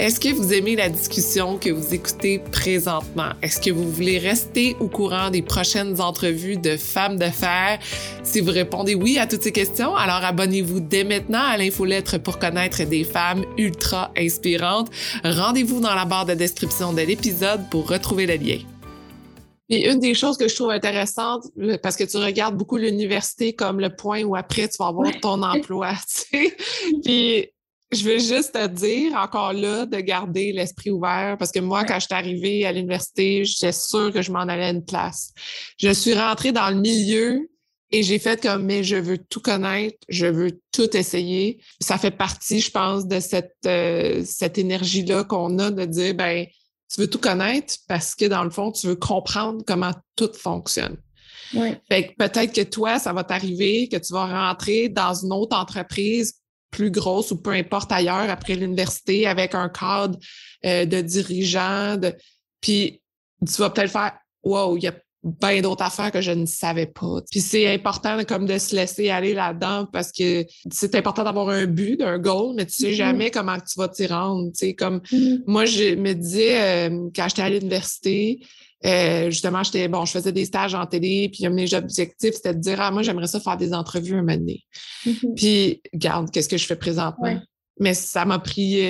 Est-ce 0.00 0.18
que 0.18 0.32
vous 0.32 0.54
aimez 0.54 0.76
la 0.76 0.88
discussion 0.88 1.58
que 1.58 1.68
vous 1.68 1.92
écoutez 1.92 2.38
présentement? 2.38 3.32
Est-ce 3.42 3.60
que 3.60 3.70
vous 3.70 3.86
voulez 3.92 4.16
rester 4.16 4.74
au 4.80 4.88
courant 4.88 5.28
des 5.28 5.42
prochaines 5.42 6.00
entrevues 6.00 6.56
de 6.56 6.78
femmes 6.78 7.18
de 7.18 7.26
fer? 7.26 7.78
Si 8.22 8.40
vous 8.40 8.50
répondez 8.50 8.94
oui 8.94 9.18
à 9.18 9.26
toutes 9.26 9.42
ces 9.42 9.52
questions, 9.52 9.94
alors 9.94 10.24
abonnez-vous 10.24 10.80
dès 10.80 11.04
maintenant 11.04 11.42
à 11.42 11.58
l'infolettre 11.58 12.16
pour 12.16 12.38
connaître 12.38 12.82
des 12.84 13.04
femmes 13.04 13.44
ultra 13.58 14.10
inspirantes. 14.16 14.88
Rendez-vous 15.22 15.80
dans 15.80 15.94
la 15.94 16.06
barre 16.06 16.24
de 16.24 16.32
description 16.32 16.94
de 16.94 17.02
l'épisode 17.02 17.68
pour 17.70 17.86
retrouver 17.86 18.24
le 18.24 18.36
lien. 18.36 18.60
Et 19.68 19.86
une 19.86 20.00
des 20.00 20.14
choses 20.14 20.38
que 20.38 20.48
je 20.48 20.54
trouve 20.54 20.70
intéressante, 20.70 21.44
parce 21.82 21.96
que 21.96 22.04
tu 22.04 22.16
regardes 22.16 22.56
beaucoup 22.56 22.78
l'université 22.78 23.52
comme 23.52 23.80
le 23.80 23.94
point 23.94 24.22
où 24.22 24.34
après 24.34 24.66
tu 24.66 24.78
vas 24.78 24.86
avoir 24.86 25.10
ton 25.20 25.42
emploi, 25.42 25.92
tu 25.92 26.26
sais. 26.30 26.56
Puis 27.04 27.50
je 27.92 28.04
veux 28.04 28.18
juste 28.18 28.52
te 28.52 28.66
dire 28.68 29.14
encore 29.14 29.52
là 29.52 29.84
de 29.84 29.98
garder 29.98 30.52
l'esprit 30.52 30.90
ouvert 30.90 31.36
parce 31.38 31.50
que 31.50 31.58
moi, 31.58 31.84
quand 31.84 31.98
je 31.98 32.06
suis 32.06 32.14
arrivée 32.14 32.64
à 32.64 32.72
l'université, 32.72 33.44
j'étais 33.44 33.72
sûre 33.72 34.12
que 34.12 34.22
je 34.22 34.30
m'en 34.30 34.40
allais 34.40 34.66
à 34.66 34.70
une 34.70 34.84
place. 34.84 35.32
Je 35.76 35.90
suis 35.90 36.14
rentrée 36.14 36.52
dans 36.52 36.70
le 36.70 36.76
milieu 36.80 37.50
et 37.90 38.04
j'ai 38.04 38.20
fait 38.20 38.40
comme, 38.40 38.64
mais 38.64 38.84
je 38.84 38.94
veux 38.94 39.18
tout 39.18 39.40
connaître, 39.40 39.98
je 40.08 40.26
veux 40.26 40.60
tout 40.70 40.96
essayer. 40.96 41.60
Ça 41.80 41.98
fait 41.98 42.12
partie, 42.12 42.60
je 42.60 42.70
pense, 42.70 43.08
de 43.08 43.18
cette, 43.18 43.56
euh, 43.66 44.22
cette 44.24 44.58
énergie-là 44.58 45.24
qu'on 45.24 45.58
a 45.58 45.72
de 45.72 45.84
dire, 45.84 46.14
ben, 46.14 46.46
tu 46.92 47.00
veux 47.00 47.10
tout 47.10 47.18
connaître 47.18 47.74
parce 47.88 48.14
que 48.14 48.26
dans 48.26 48.44
le 48.44 48.50
fond, 48.50 48.70
tu 48.70 48.86
veux 48.86 48.96
comprendre 48.96 49.64
comment 49.66 49.92
tout 50.14 50.30
fonctionne. 50.32 50.96
Oui. 51.54 51.70
Fait 51.88 52.08
que 52.08 52.14
peut-être 52.16 52.52
que 52.54 52.60
toi, 52.60 53.00
ça 53.00 53.12
va 53.12 53.24
t'arriver 53.24 53.88
que 53.88 53.96
tu 53.96 54.12
vas 54.12 54.26
rentrer 54.26 54.88
dans 54.88 55.14
une 55.14 55.32
autre 55.32 55.56
entreprise 55.56 56.39
plus 56.70 56.90
grosse 56.90 57.30
ou 57.30 57.40
peu 57.40 57.50
importe 57.50 57.92
ailleurs 57.92 58.30
après 58.30 58.54
l'université 58.54 59.26
avec 59.26 59.54
un 59.54 59.68
cadre 59.68 60.18
euh, 60.64 60.84
de 60.84 61.00
dirigeant. 61.00 61.96
De... 61.96 62.14
Puis 62.60 63.02
tu 63.46 63.60
vas 63.60 63.70
peut-être 63.70 63.90
faire 63.90 64.12
Wow, 64.42 64.78
il 64.78 64.84
y 64.84 64.88
a 64.88 64.94
bien 65.22 65.60
d'autres 65.60 65.82
affaires 65.82 66.10
que 66.10 66.20
je 66.20 66.30
ne 66.30 66.46
savais 66.46 66.86
pas. 66.86 67.20
Puis 67.30 67.40
c'est 67.40 67.72
important 67.72 68.24
comme 68.24 68.46
de 68.46 68.56
se 68.56 68.74
laisser 68.74 69.10
aller 69.10 69.34
là-dedans 69.34 69.86
parce 69.92 70.12
que 70.12 70.46
c'est 70.70 70.94
important 70.94 71.24
d'avoir 71.24 71.50
un 71.50 71.66
but, 71.66 72.00
un 72.00 72.18
goal, 72.18 72.54
mais 72.56 72.64
tu 72.64 72.72
sais 72.72 72.92
mm-hmm. 72.92 72.94
jamais 72.94 73.30
comment 73.30 73.58
tu 73.58 73.78
vas 73.78 73.88
t'y 73.88 74.06
rendre. 74.06 74.50
Tu 74.52 74.66
sais, 74.66 74.74
comme 74.74 74.98
mm-hmm. 74.98 75.42
moi, 75.46 75.66
je 75.66 75.94
me 75.94 76.14
disais 76.14 76.88
euh, 76.88 77.10
quand 77.14 77.28
j'étais 77.28 77.42
à 77.42 77.50
l'université, 77.50 78.40
euh, 78.86 79.30
justement, 79.30 79.62
j'étais 79.62 79.88
bon, 79.88 80.04
je 80.04 80.12
faisais 80.12 80.32
des 80.32 80.46
stages 80.46 80.74
en 80.74 80.86
télé, 80.86 81.28
puis 81.32 81.48
mes 81.48 81.74
objectifs, 81.74 82.34
c'était 82.34 82.54
de 82.54 82.60
dire 82.60 82.80
Ah, 82.80 82.90
moi, 82.90 83.02
j'aimerais 83.02 83.26
ça 83.26 83.40
faire 83.40 83.56
des 83.56 83.74
entrevues 83.74 84.14
un 84.14 84.22
moment 84.22 84.36
donné. 84.36 84.64
Mm-hmm. 85.04 85.34
Puis, 85.34 85.82
regarde, 85.92 86.30
qu'est-ce 86.30 86.48
que 86.48 86.56
je 86.56 86.66
fais 86.66 86.76
présentement? 86.76 87.40
Mais 87.78 87.94
ça 87.94 88.24
m'a 88.24 88.38
pris 88.38 88.80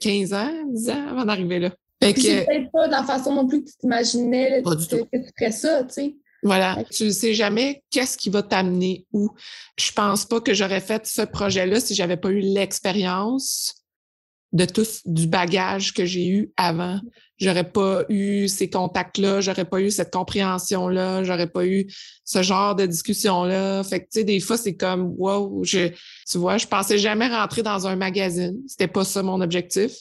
15 0.00 0.32
euh, 0.32 0.36
ans, 0.36 0.52
10 0.70 0.90
ans 0.90 1.08
avant 1.10 1.24
d'arriver 1.24 1.58
là. 1.58 1.70
Fait 2.02 2.14
que... 2.14 2.46
Peut-être 2.46 2.70
pas 2.70 2.88
dans 2.88 2.98
la 2.98 3.04
façon 3.04 3.34
non 3.34 3.46
plus 3.46 3.64
que 3.64 3.70
tu 3.70 3.76
t'imaginais 3.78 4.62
que, 4.62 4.70
que 4.70 5.16
tu 5.16 5.30
ferais 5.36 5.52
ça, 5.52 5.82
tu 5.84 5.94
sais. 5.94 6.14
Voilà, 6.42 6.84
tu 6.90 7.04
ne 7.04 7.10
sais 7.10 7.34
jamais 7.34 7.82
qu'est-ce 7.90 8.16
qui 8.16 8.30
va 8.30 8.42
t'amener 8.42 9.06
où. 9.12 9.30
Je 9.76 9.90
pense 9.90 10.24
pas 10.24 10.40
que 10.40 10.54
j'aurais 10.54 10.80
fait 10.80 11.04
ce 11.06 11.22
projet-là 11.22 11.80
si 11.80 11.94
j'avais 11.94 12.16
pas 12.16 12.30
eu 12.30 12.40
l'expérience 12.40 13.74
de 14.52 14.64
tout 14.64 14.86
du 15.04 15.26
bagage 15.26 15.92
que 15.92 16.04
j'ai 16.04 16.28
eu 16.28 16.52
avant. 16.56 17.00
J'aurais 17.40 17.70
pas 17.70 18.02
eu 18.08 18.48
ces 18.48 18.68
contacts-là, 18.68 19.40
j'aurais 19.40 19.64
pas 19.64 19.80
eu 19.80 19.90
cette 19.90 20.12
compréhension-là, 20.12 21.22
j'aurais 21.22 21.46
pas 21.46 21.64
eu 21.64 21.86
ce 22.24 22.42
genre 22.42 22.74
de 22.74 22.84
discussion-là. 22.84 23.84
Fait 23.84 24.00
que, 24.00 24.04
tu 24.04 24.20
sais, 24.20 24.24
des 24.24 24.40
fois, 24.40 24.56
c'est 24.56 24.74
comme, 24.74 25.14
wow, 25.16 25.62
je, 25.64 25.88
tu 26.28 26.38
vois, 26.38 26.58
je 26.58 26.66
pensais 26.66 26.98
jamais 26.98 27.28
rentrer 27.28 27.62
dans 27.62 27.86
un 27.86 27.94
magazine. 27.94 28.56
C'était 28.66 28.88
pas 28.88 29.04
ça 29.04 29.22
mon 29.22 29.40
objectif 29.40 29.92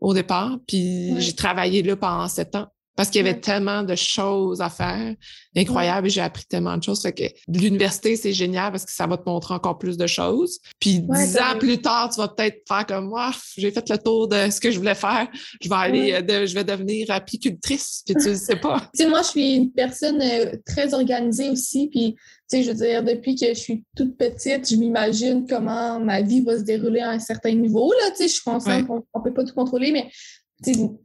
au 0.00 0.14
départ. 0.14 0.58
Puis 0.66 1.20
j'ai 1.20 1.34
travaillé 1.34 1.82
là 1.82 1.96
pendant 1.96 2.28
sept 2.28 2.54
ans. 2.54 2.68
Parce 2.96 3.10
qu'il 3.10 3.24
y 3.24 3.28
avait 3.28 3.38
tellement 3.38 3.82
de 3.82 3.94
choses 3.94 4.60
à 4.60 4.70
faire. 4.70 5.14
Incroyable, 5.54 6.08
j'ai 6.08 6.22
appris 6.22 6.44
tellement 6.46 6.76
de 6.76 6.82
choses. 6.82 7.02
Fait 7.02 7.12
que 7.12 7.24
l'université, 7.46 8.16
c'est 8.16 8.32
génial 8.32 8.72
parce 8.72 8.84
que 8.84 8.90
ça 8.92 9.06
va 9.06 9.18
te 9.18 9.28
montrer 9.28 9.54
encore 9.54 9.78
plus 9.78 9.96
de 9.98 10.06
choses. 10.06 10.58
Puis 10.80 11.00
dix 11.00 11.36
ans 11.36 11.58
plus 11.58 11.78
tard, 11.78 12.10
tu 12.12 12.20
vas 12.20 12.28
peut-être 12.28 12.62
faire 12.66 12.86
comme 12.86 13.08
moi, 13.08 13.30
j'ai 13.56 13.70
fait 13.70 13.88
le 13.88 13.98
tour 13.98 14.28
de 14.28 14.50
ce 14.50 14.60
que 14.60 14.70
je 14.70 14.78
voulais 14.78 14.94
faire. 14.94 15.28
Je 15.60 15.68
vais 15.68 15.74
aller, 15.74 16.12
euh, 16.12 16.46
je 16.46 16.54
vais 16.54 16.64
devenir 16.64 17.10
apicultrice, 17.10 18.02
puis 18.06 18.14
tu 18.14 18.34
sais 18.34 18.56
pas. 18.56 18.80
tu 18.94 19.02
sais, 19.02 19.08
moi, 19.08 19.22
je 19.22 19.28
suis 19.28 19.54
une 19.54 19.72
personne 19.72 20.20
euh, 20.22 20.52
très 20.64 20.94
organisée 20.94 21.50
aussi, 21.50 21.88
puis 21.88 22.14
tu 22.14 22.58
sais, 22.58 22.62
je 22.62 22.70
veux 22.70 22.76
dire, 22.76 23.02
depuis 23.02 23.34
que 23.34 23.48
je 23.48 23.58
suis 23.58 23.84
toute 23.96 24.16
petite, 24.16 24.70
je 24.70 24.76
m'imagine 24.76 25.46
comment 25.48 25.98
ma 26.00 26.22
vie 26.22 26.40
va 26.40 26.56
se 26.58 26.62
dérouler 26.62 27.00
à 27.00 27.10
un 27.10 27.18
certain 27.18 27.52
niveau. 27.52 27.92
Là, 27.92 28.10
tu 28.10 28.18
sais, 28.18 28.28
je 28.28 28.32
suis 28.34 28.44
consciente 28.44 28.86
qu'on 28.86 29.02
ne 29.14 29.22
peut 29.24 29.34
pas 29.34 29.44
tout 29.44 29.54
contrôler, 29.54 29.92
mais 29.92 30.08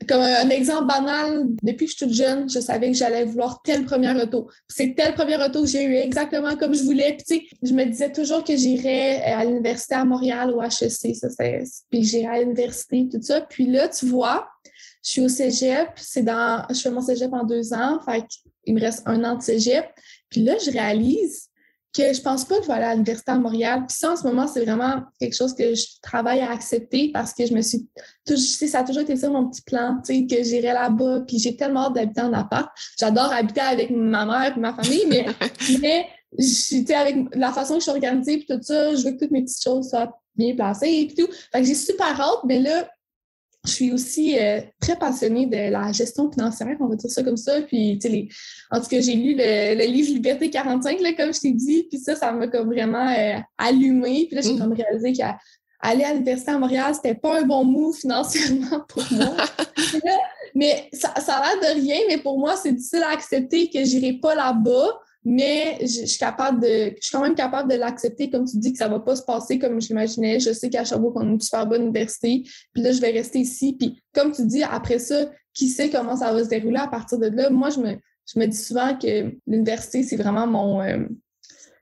comme 0.07 0.21
un 0.21 0.49
exemple 0.49 0.87
banal, 0.87 1.45
depuis 1.61 1.85
que 1.85 1.91
je 1.91 1.97
suis 1.97 2.05
toute 2.05 2.15
jeune, 2.15 2.49
je 2.49 2.59
savais 2.59 2.91
que 2.91 2.97
j'allais 2.97 3.25
vouloir 3.25 3.61
tel 3.63 3.83
premier 3.85 4.13
auto. 4.21 4.49
C'est 4.69 4.95
tel 4.95 5.13
premier 5.13 5.35
auto 5.43 5.63
que 5.63 5.67
j'ai 5.67 5.83
eu 5.83 5.95
exactement 5.95 6.55
comme 6.55 6.73
je 6.73 6.83
voulais. 6.83 7.17
Je 7.61 7.73
me 7.73 7.83
disais 7.85 8.11
toujours 8.11 8.43
que 8.43 8.55
j'irais 8.55 9.21
à 9.23 9.43
l'université 9.43 9.95
à 9.95 10.05
Montréal 10.05 10.51
ou 10.51 10.61
à 10.61 10.67
HEC, 10.67 11.15
ça, 11.15 11.27
puis 11.89 12.03
j'irais 12.03 12.37
à 12.37 12.39
l'université, 12.39 13.07
tout 13.11 13.21
ça. 13.21 13.41
Puis 13.41 13.65
là, 13.67 13.89
tu 13.89 14.05
vois, 14.05 14.47
je 15.03 15.11
suis 15.11 15.21
au 15.21 15.27
cégep, 15.27 15.89
c'est 15.97 16.23
dans, 16.23 16.65
je 16.69 16.79
fais 16.79 16.91
mon 16.91 17.01
cégep 17.01 17.33
en 17.33 17.43
deux 17.43 17.73
ans, 17.73 17.99
fait 18.05 18.23
il 18.65 18.75
me 18.75 18.79
reste 18.79 19.03
un 19.05 19.23
an 19.23 19.35
de 19.35 19.41
cégep. 19.41 19.85
Puis 20.29 20.43
là, 20.43 20.55
je 20.63 20.71
réalise 20.71 21.49
que 21.93 22.13
je 22.13 22.21
pense 22.21 22.45
pas 22.45 22.57
que 22.57 22.63
je 22.63 22.67
vais 22.67 22.73
aller 22.73 22.85
à 22.85 22.93
l'Université 22.93 23.31
à 23.31 23.35
Montréal. 23.37 23.83
Puis 23.87 23.97
ça, 23.97 24.13
en 24.13 24.15
ce 24.15 24.23
moment, 24.23 24.47
c'est 24.47 24.63
vraiment 24.63 25.03
quelque 25.19 25.35
chose 25.35 25.53
que 25.53 25.75
je 25.75 25.85
travaille 26.01 26.39
à 26.39 26.51
accepter 26.51 27.11
parce 27.13 27.33
que 27.33 27.45
je 27.45 27.53
me 27.53 27.61
suis 27.61 27.87
toujours, 28.25 28.69
ça 28.69 28.79
a 28.79 28.83
toujours 28.83 29.01
été 29.01 29.15
ça 29.17 29.29
mon 29.29 29.49
petit 29.49 29.61
plan, 29.61 29.97
tu 30.05 30.13
sais, 30.13 30.25
que 30.25 30.43
j'irai 30.43 30.73
là-bas. 30.73 31.21
Puis 31.27 31.39
j'ai 31.39 31.55
tellement 31.55 31.87
hâte 31.87 31.95
d'habiter 31.95 32.21
en 32.21 32.33
appart. 32.33 32.69
J'adore 32.97 33.33
habiter 33.33 33.61
avec 33.61 33.91
ma 33.91 34.25
mère 34.25 34.55
et 34.55 34.59
ma 34.59 34.73
famille, 34.73 35.05
mais, 35.07 35.25
mais 35.81 36.07
sais, 36.39 36.93
avec 36.93 37.15
la 37.33 37.51
façon 37.51 37.75
que 37.75 37.79
je 37.79 37.83
suis 37.83 37.91
organisée 37.91 38.37
puis 38.37 38.47
tout 38.47 38.61
ça, 38.61 38.95
je 38.95 39.03
veux 39.03 39.11
que 39.11 39.19
toutes 39.19 39.31
mes 39.31 39.43
petites 39.43 39.63
choses 39.63 39.89
soient 39.89 40.17
bien 40.35 40.55
placées 40.55 41.09
et 41.09 41.13
tout. 41.13 41.29
Fait 41.51 41.61
que 41.61 41.67
j'ai 41.67 41.75
super 41.75 42.19
hâte, 42.19 42.43
mais 42.45 42.59
là, 42.59 42.89
je 43.65 43.71
suis 43.71 43.91
aussi 43.91 44.39
euh, 44.39 44.59
très 44.79 44.95
passionnée 44.95 45.45
de 45.45 45.71
la 45.71 45.91
gestion 45.91 46.31
financière, 46.31 46.75
on 46.79 46.87
va 46.87 46.95
dire 46.95 47.11
ça 47.11 47.21
comme 47.21 47.37
ça. 47.37 47.61
Puis, 47.61 47.99
tu 48.01 48.09
sais, 48.09 48.27
en 48.71 48.81
tout 48.81 48.87
cas, 48.87 49.01
j'ai 49.01 49.13
lu 49.13 49.35
le, 49.37 49.85
livre 49.85 50.13
Liberté 50.13 50.49
45, 50.49 50.99
là, 50.99 51.13
comme 51.13 51.33
je 51.33 51.39
t'ai 51.39 51.51
dit, 51.51 51.85
puis 51.89 51.99
ça, 51.99 52.15
ça 52.15 52.31
m'a 52.31 52.47
comme 52.47 52.67
vraiment 52.67 53.07
euh, 53.09 53.37
allumé. 53.57 54.25
Puis 54.27 54.35
là, 54.35 54.41
j'ai 54.41 54.53
mm. 54.53 54.59
comme 54.59 54.73
réalisé 54.73 55.13
qu'aller 55.13 56.03
à 56.03 56.13
l'Université 56.13 56.51
à 56.51 56.57
Montréal, 56.57 56.95
c'était 56.95 57.13
pas 57.13 57.39
un 57.39 57.43
bon 57.43 57.63
move 57.63 57.95
financièrement 57.95 58.83
pour 58.89 59.03
moi. 59.11 59.35
mais 60.55 60.89
ça, 60.91 61.13
ça 61.19 61.35
a 61.35 61.55
l'air 61.55 61.75
de 61.75 61.81
rien, 61.81 61.97
mais 62.07 62.17
pour 62.17 62.39
moi, 62.39 62.55
c'est 62.55 62.71
difficile 62.71 63.03
à 63.03 63.11
accepter 63.11 63.69
que 63.69 63.83
j'irai 63.85 64.13
pas 64.13 64.33
là-bas 64.33 64.99
mais 65.23 65.77
je, 65.81 66.05
suis 66.05 66.17
capable 66.17 66.61
de, 66.61 66.95
je 66.99 67.05
suis 67.05 67.11
quand 67.11 67.21
même 67.21 67.35
capable 67.35 67.71
de 67.71 67.75
l'accepter, 67.77 68.29
comme 68.29 68.45
tu 68.45 68.57
dis, 68.57 68.71
que 68.71 68.77
ça 68.77 68.87
va 68.87 68.99
pas 68.99 69.15
se 69.15 69.21
passer 69.21 69.59
comme 69.59 69.79
je 69.79 69.89
l'imaginais. 69.89 70.39
Je 70.39 70.51
sais 70.51 70.69
qu'à 70.69 70.83
Sherbrooke, 70.83 71.15
on 71.17 71.21
a 71.21 71.31
une 71.31 71.39
super 71.39 71.67
bonne 71.67 71.83
université, 71.83 72.43
puis 72.73 72.83
là, 72.83 72.91
je 72.91 72.99
vais 73.01 73.11
rester 73.11 73.39
ici. 73.39 73.75
Puis 73.77 74.01
comme 74.13 74.31
tu 74.31 74.45
dis, 74.45 74.63
après 74.63 74.99
ça, 74.99 75.29
qui 75.53 75.67
sait 75.67 75.89
comment 75.89 76.15
ça 76.15 76.33
va 76.33 76.43
se 76.43 76.49
dérouler 76.49 76.79
à 76.79 76.87
partir 76.87 77.19
de 77.19 77.27
là? 77.27 77.49
Moi, 77.49 77.69
je 77.69 77.79
me, 77.79 77.97
je 78.33 78.39
me 78.39 78.45
dis 78.47 78.57
souvent 78.57 78.97
que 78.97 79.31
l'université, 79.45 80.03
c'est 80.03 80.15
vraiment 80.15 80.47
mon... 80.47 80.81
Euh, 80.81 81.05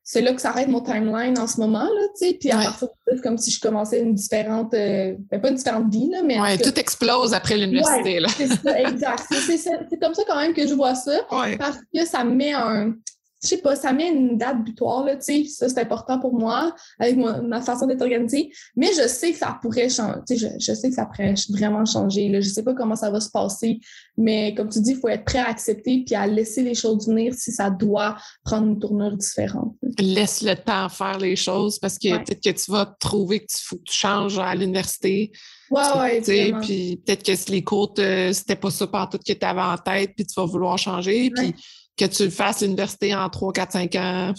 c'est 0.04 0.22
là 0.22 0.34
que 0.34 0.42
s'arrête 0.42 0.68
mon 0.68 0.82
timeline 0.82 1.38
en 1.38 1.46
ce 1.46 1.60
moment, 1.60 1.84
là, 1.84 2.08
tu 2.20 2.28
sais. 2.28 2.38
Puis 2.40 2.50
à 2.50 2.58
partir 2.58 2.88
de 2.88 3.14
là, 3.14 3.22
comme 3.22 3.38
si 3.38 3.52
je 3.52 3.62
commençais 3.62 4.02
une 4.02 4.16
différente... 4.16 4.74
Euh, 4.74 5.16
ben, 5.30 5.40
pas 5.40 5.50
une 5.50 5.56
différente 5.56 5.94
vie, 5.94 6.10
là, 6.10 6.24
mais... 6.26 6.42
Ouais, 6.42 6.58
tout 6.58 6.78
explose 6.78 7.34
après 7.34 7.58
l'université, 7.58 8.20
là. 8.20 8.28
c'est 8.36 8.48
ça, 8.48 8.82
exact. 8.82 9.24
C'est 9.30 10.00
comme 10.02 10.16
ça 10.16 10.24
quand 10.28 10.38
même 10.38 10.54
que 10.54 10.68
je 10.68 10.74
vois 10.74 10.96
ça, 10.96 11.20
parce 11.60 11.78
que 11.94 12.06
ça 12.06 12.24
me 12.24 12.34
met 12.34 12.54
un 12.54 12.96
je 13.42 13.48
sais 13.48 13.58
pas, 13.58 13.76
ça 13.76 13.94
met 13.94 14.10
une 14.10 14.38
date 14.38 14.64
butoir, 14.64 15.06
là, 15.06 15.16
tu 15.16 15.46
sais, 15.46 15.46
ça 15.46 15.70
c'est 15.70 15.80
important 15.80 16.20
pour 16.20 16.38
moi, 16.38 16.76
avec 17.00 17.18
ma, 17.18 17.62
façon 17.62 17.88
d'être 17.88 18.02
organisée, 18.02 18.52
mais 18.76 18.88
je 18.88 19.08
sais 19.08 19.32
que 19.32 19.38
ça 19.38 19.58
pourrait 19.62 19.90
changer, 19.90 20.20
tu 20.28 20.38
sais, 20.38 20.58
je, 20.60 20.74
sais 20.74 20.90
que 20.90 20.96
ça 20.96 21.06
pourrait 21.06 21.34
vraiment 21.50 21.86
changer, 21.86 22.30
là, 22.30 22.42
je 22.42 22.50
sais 22.50 22.64
pas 22.64 22.74
comment 22.74 22.96
ça 22.96 23.10
va 23.10 23.20
se 23.20 23.30
passer, 23.30 23.80
mais 24.18 24.54
comme 24.56 24.70
tu 24.70 24.82
dis, 24.82 24.92
il 24.92 24.98
faut 24.98 25.08
être 25.08 25.26
prêt 25.26 25.40
à 25.40 25.48
accepter 25.48 26.04
puis 26.06 26.16
à 26.16 26.28
laisser 26.28 26.64
les 26.64 26.76
choses 26.76 27.08
venir 27.08 27.34
si 27.34 27.52
ça 27.52 27.70
doit 27.70 28.18
prendre 28.44 28.68
une 28.68 28.80
tournure 28.80 29.16
différente. 29.16 29.76
Laisse 30.00 30.42
le 30.42 30.56
temps 30.56 30.90
faire 30.90 31.18
les 31.18 31.36
choses 31.36 31.80
parce 31.80 31.98
que 31.98 32.18
peut-être 32.18 32.44
que 32.44 32.64
tu 32.64 32.72
vas 32.72 32.86
trouver 33.00 33.40
que 33.40 33.48
tu, 33.52 33.64
faut 33.64 33.78
que 33.78 33.84
tu 33.84 33.94
changes 33.94 34.38
à 34.38 34.54
l'université, 34.56 35.32
Ouais, 35.72 35.82
ouais, 36.00 36.22
puis 36.62 37.00
peut-être 37.06 37.24
que 37.24 37.52
les 37.52 37.64
cours, 37.64 37.94
c'était 37.96 38.56
pas 38.56 38.72
ça 38.72 38.88
tout 38.88 39.20
que 39.20 39.34
tu 39.34 39.46
avais 39.46 39.62
en 39.62 39.78
tête, 39.78 40.14
puis 40.16 40.26
tu 40.26 40.34
vas 40.36 40.46
vouloir 40.46 40.78
changer. 40.78 41.30
Puis 41.30 41.54
que 42.00 42.06
tu 42.06 42.24
le 42.24 42.30
fasses 42.30 42.62
l'université 42.62 43.14
en 43.14 43.30
3, 43.30 43.54
4, 43.54 43.72
5 43.74 43.96
ans, 43.96 44.34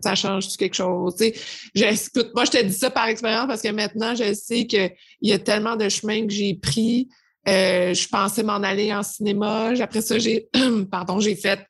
ça 0.00 0.14
change 0.14 0.56
quelque 0.56 0.74
chose? 0.74 1.20
Écoute, 1.20 2.30
moi, 2.34 2.44
je 2.44 2.50
te 2.50 2.62
dis 2.62 2.74
ça 2.74 2.90
par 2.90 3.08
expérience 3.08 3.46
parce 3.48 3.62
que 3.62 3.68
maintenant, 3.68 4.14
je 4.14 4.32
sais 4.34 4.66
qu'il 4.66 4.92
y 5.22 5.32
a 5.32 5.38
tellement 5.38 5.76
de 5.76 5.88
chemins 5.88 6.26
que 6.26 6.32
j'ai 6.32 6.54
pris. 6.54 7.08
Euh, 7.48 7.94
je 7.94 8.08
pensais 8.08 8.42
m'en 8.42 8.54
aller 8.54 8.92
en 8.92 9.02
cinéma. 9.02 9.72
Après 9.80 10.02
ça, 10.02 10.18
j'ai 10.18 10.48
pardon, 10.90 11.20
j'ai 11.20 11.36
fait 11.36 11.60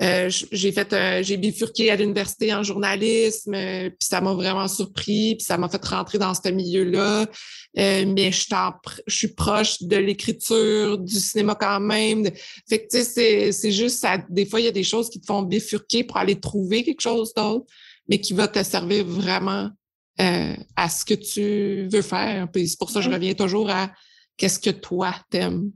euh, 0.00 0.30
j'ai 0.30 0.72
fait 0.72 1.22
j'ai 1.22 1.36
bifurqué 1.36 1.90
à 1.90 1.96
l'université 1.96 2.52
en 2.54 2.62
journalisme, 2.62 3.54
euh, 3.54 3.90
puis 3.90 4.08
ça 4.08 4.20
m'a 4.20 4.32
vraiment 4.32 4.66
surpris, 4.66 5.36
puis 5.36 5.44
ça 5.44 5.58
m'a 5.58 5.68
fait 5.68 5.84
rentrer 5.84 6.18
dans 6.18 6.32
ce 6.32 6.48
milieu-là. 6.48 7.26
Euh, 7.78 8.04
mais 8.06 8.32
je, 8.32 8.46
je 9.06 9.14
suis 9.14 9.28
proche 9.28 9.82
de 9.82 9.96
l'écriture, 9.96 10.98
du 10.98 11.14
cinéma 11.14 11.54
quand 11.54 11.80
même. 11.80 12.24
Fait 12.68 12.84
que 12.84 12.88
tu 12.90 13.04
sais, 13.04 13.52
c'est 13.52 13.72
juste 13.72 14.00
ça. 14.00 14.18
Des 14.28 14.46
fois, 14.46 14.60
il 14.60 14.64
y 14.64 14.68
a 14.68 14.72
des 14.72 14.82
choses 14.82 15.10
qui 15.10 15.20
te 15.20 15.26
font 15.26 15.42
bifurquer 15.42 16.04
pour 16.04 16.16
aller 16.16 16.40
trouver 16.40 16.84
quelque 16.84 17.02
chose 17.02 17.32
d'autre, 17.34 17.66
mais 18.08 18.18
qui 18.18 18.32
va 18.32 18.48
te 18.48 18.62
servir 18.62 19.04
vraiment 19.04 19.70
à 20.18 20.88
ce 20.88 21.04
que 21.04 21.14
tu 21.14 21.88
veux 21.90 22.02
faire. 22.02 22.48
Puis 22.52 22.68
c'est 22.68 22.78
pour 22.78 22.90
ça 22.90 23.00
que 23.00 23.06
je 23.06 23.10
reviens 23.10 23.34
toujours 23.34 23.70
à 23.70 23.90
qu'est-ce 24.36 24.58
que 24.58 24.70
toi 24.70 25.14
t'aimes. 25.30 25.70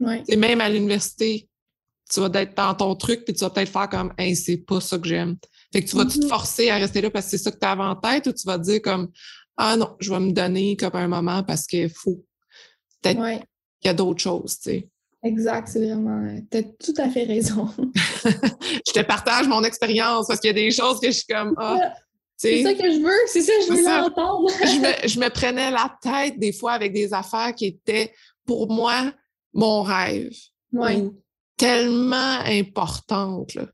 Ouais. 0.00 0.24
même 0.36 0.60
à 0.60 0.68
l'université, 0.68 1.48
tu 2.12 2.20
vas 2.20 2.30
être 2.40 2.54
dans 2.54 2.74
ton 2.74 2.94
truc, 2.94 3.24
puis 3.24 3.34
tu 3.34 3.40
vas 3.40 3.50
peut-être 3.50 3.70
faire 3.70 3.88
comme, 3.88 4.12
hey, 4.18 4.36
c'est 4.36 4.58
pas 4.58 4.80
ça 4.80 4.98
que 4.98 5.08
j'aime. 5.08 5.36
Fait 5.72 5.82
que 5.82 5.88
tu 5.88 5.96
vas 5.96 6.04
te 6.04 6.10
mm-hmm. 6.10 6.28
forcer 6.28 6.68
à 6.68 6.76
rester 6.76 7.00
là 7.00 7.10
parce 7.10 7.26
que 7.26 7.30
c'est 7.30 7.38
ça 7.38 7.50
que 7.50 7.58
tu 7.58 7.66
as 7.66 7.78
en 7.78 7.96
tête 7.96 8.26
ou 8.26 8.32
tu 8.32 8.46
vas 8.46 8.58
te 8.58 8.64
dire 8.64 8.82
comme, 8.82 9.10
ah 9.56 9.76
non, 9.76 9.96
je 9.98 10.12
vais 10.12 10.20
me 10.20 10.32
donner 10.32 10.76
comme 10.76 10.94
un 10.94 11.08
moment 11.08 11.42
parce 11.42 11.66
qu'il 11.66 11.88
faut. 11.88 12.22
Peut-être 13.00 13.18
qu'il 13.18 13.86
y 13.86 13.88
a 13.88 13.94
d'autres 13.94 14.20
choses, 14.20 14.58
tu 14.58 14.70
sais. 14.70 14.88
Exact, 15.24 15.68
c'est 15.68 15.78
vraiment. 15.78 16.36
Tu 16.50 16.58
as 16.58 16.62
tout 16.62 16.94
à 16.98 17.08
fait 17.08 17.24
raison. 17.24 17.68
je 18.24 18.92
te 18.92 19.02
partage 19.02 19.48
mon 19.48 19.62
expérience 19.64 20.26
parce 20.26 20.40
qu'il 20.40 20.48
y 20.48 20.50
a 20.50 20.54
des 20.54 20.70
choses 20.70 21.00
que 21.00 21.06
je 21.06 21.16
suis 21.16 21.26
comme, 21.26 21.54
ah. 21.56 21.94
c'est 22.36 22.62
ça 22.62 22.74
que 22.74 22.92
je 22.92 22.98
veux, 22.98 23.20
c'est 23.26 23.40
ça 23.40 23.52
que 23.52 23.62
je 23.64 23.72
veux 23.72 23.84
l'entendre. 23.84 24.50
je, 24.60 24.80
me, 24.80 25.08
je 25.08 25.18
me 25.18 25.30
prenais 25.30 25.70
la 25.70 25.96
tête 26.02 26.38
des 26.38 26.52
fois 26.52 26.72
avec 26.72 26.92
des 26.92 27.14
affaires 27.14 27.54
qui 27.54 27.66
étaient 27.66 28.12
pour 28.44 28.70
moi 28.70 29.12
mon 29.54 29.82
rêve. 29.82 30.34
Oui 30.72 31.10
tellement 31.62 32.40
importante. 32.44 33.54
Là. 33.54 33.66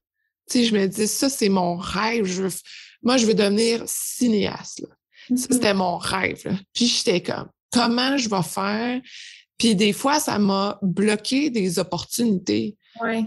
Tu 0.51 0.59
sais, 0.59 0.65
je 0.65 0.75
me 0.75 0.87
dis, 0.87 1.09
ça, 1.09 1.31
c'est 1.31 1.49
mon 1.49 1.77
rêve. 1.77 2.27
Je 2.27 2.43
Moi, 3.03 3.17
je 3.17 3.25
veux 3.25 3.35
devenir 3.35 3.83
cinéaste. 3.87 4.87
Mm-hmm. 5.31 5.37
C'était 5.37 5.75
mon 5.75 5.97
rêve. 5.97 6.55
Puis 6.75 6.87
j'étais 6.87 7.23
comme, 7.23 7.49
comment 7.73 8.19
je 8.19 8.29
vais 8.29 8.43
faire? 8.43 9.01
Puis 9.57 9.75
des 9.75 9.95
fois, 9.95 10.21
ça 10.21 10.39
m'a 10.39 10.79
bloqué 10.83 11.49
des 11.49 11.79
opportunités. 11.79 12.77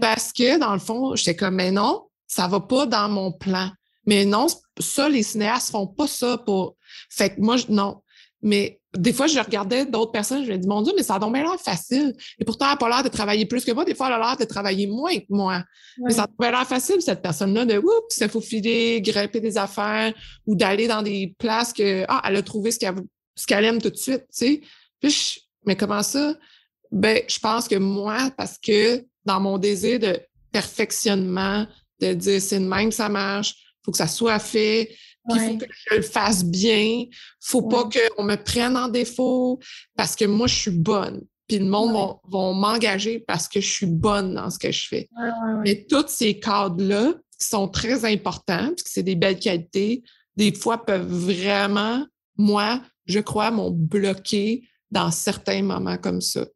Parce 0.00 0.32
que, 0.32 0.58
dans 0.58 0.74
le 0.74 0.78
fond, 0.78 1.16
j'étais 1.16 1.34
comme, 1.34 1.56
mais 1.56 1.72
non, 1.72 2.04
ça 2.28 2.46
va 2.46 2.60
pas 2.60 2.86
dans 2.86 3.08
mon 3.08 3.32
plan. 3.32 3.70
Mais 4.06 4.24
non, 4.24 4.46
ça, 4.78 5.08
les 5.08 5.24
cinéastes 5.24 5.70
font 5.72 5.88
pas 5.88 6.06
ça 6.06 6.38
pour. 6.38 6.76
Fait 7.10 7.34
que 7.34 7.40
moi, 7.40 7.56
non. 7.68 8.00
Mais 8.42 8.80
des 8.96 9.12
fois, 9.12 9.26
je 9.26 9.38
regardais 9.38 9.86
d'autres 9.86 10.10
personnes, 10.10 10.44
je 10.44 10.52
me 10.52 10.58
dis, 10.58 10.68
mon 10.68 10.82
Dieu, 10.82 10.92
mais 10.96 11.02
ça 11.02 11.14
a 11.14 11.18
donc 11.18 11.34
l'air 11.34 11.58
facile. 11.58 12.14
Et 12.38 12.44
pourtant, 12.44 12.66
elle 12.66 12.72
n'a 12.72 12.76
pas 12.76 12.88
l'air 12.88 13.02
de 13.02 13.08
travailler 13.08 13.46
plus 13.46 13.64
que 13.64 13.72
moi. 13.72 13.84
Des 13.84 13.94
fois, 13.94 14.08
elle 14.08 14.14
a 14.14 14.18
l'air 14.18 14.36
de 14.36 14.44
travailler 14.44 14.86
moins 14.86 15.16
que 15.16 15.26
moi. 15.30 15.62
Mais 15.98 16.12
ça 16.12 16.26
a 16.38 16.50
l'air 16.50 16.66
facile, 16.66 17.00
cette 17.00 17.22
personne-là, 17.22 17.64
de 17.64 17.78
oups, 17.78 18.16
il 18.20 18.28
faut 18.28 18.40
filer, 18.40 19.00
grimper 19.00 19.40
des 19.40 19.56
affaires 19.56 20.12
ou 20.46 20.56
d'aller 20.56 20.88
dans 20.88 21.02
des 21.02 21.34
places 21.38 21.72
que, 21.72 22.04
ah, 22.08 22.22
elle 22.26 22.36
a 22.36 22.42
trouvé 22.42 22.70
ce 22.70 22.78
qu'elle, 22.78 22.96
ce 23.34 23.46
qu'elle 23.46 23.64
aime 23.64 23.80
tout 23.80 23.90
de 23.90 23.96
suite, 23.96 24.24
tu 24.36 24.46
sais. 24.46 24.60
Puis, 25.00 25.48
mais 25.64 25.76
comment 25.76 26.02
ça? 26.02 26.34
Ben, 26.90 27.22
je 27.26 27.38
pense 27.38 27.68
que 27.68 27.76
moi, 27.76 28.30
parce 28.36 28.58
que 28.58 29.04
dans 29.24 29.40
mon 29.40 29.56
désir 29.56 29.98
de 29.98 30.20
perfectionnement, 30.50 31.66
de 32.00 32.12
dire 32.12 32.42
c'est 32.42 32.58
de 32.58 32.66
même, 32.66 32.92
ça 32.92 33.08
marche, 33.08 33.54
faut 33.84 33.92
que 33.92 33.98
ça 33.98 34.06
soit 34.06 34.38
fait, 34.38 34.94
il 35.30 35.40
faut 35.40 35.58
que 35.58 35.66
je 35.70 35.96
le 35.96 36.02
fasse 36.02 36.44
bien. 36.44 37.04
Faut 37.40 37.62
pas 37.62 37.84
qu'on 37.84 38.24
me 38.24 38.36
prenne 38.36 38.76
en 38.76 38.88
défaut 38.88 39.58
parce 39.96 40.16
que 40.16 40.24
moi, 40.24 40.46
je 40.46 40.54
suis 40.54 40.70
bonne. 40.70 41.22
Puis 41.48 41.58
le 41.58 41.66
monde 41.66 41.92
va, 42.30 42.52
m'engager 42.52 43.20
parce 43.20 43.48
que 43.48 43.60
je 43.60 43.70
suis 43.70 43.86
bonne 43.86 44.34
dans 44.34 44.50
ce 44.50 44.58
que 44.58 44.72
je 44.72 44.88
fais. 44.88 45.08
Mais 45.64 45.86
tous 45.88 46.08
ces 46.08 46.38
cadres-là, 46.38 47.14
qui 47.38 47.48
sont 47.48 47.68
très 47.68 48.04
importants, 48.04 48.68
parce 48.68 48.82
que 48.82 48.90
c'est 48.90 49.02
des 49.02 49.16
belles 49.16 49.38
qualités, 49.38 50.02
des 50.36 50.54
fois 50.54 50.84
peuvent 50.84 51.06
vraiment, 51.06 52.06
moi, 52.36 52.80
je 53.06 53.18
crois, 53.18 53.50
m'ont 53.50 53.70
bloqué 53.70 54.66
dans 54.90 55.10
certains 55.10 55.62
moments 55.62 55.98
comme 55.98 56.20
ça. 56.20 56.46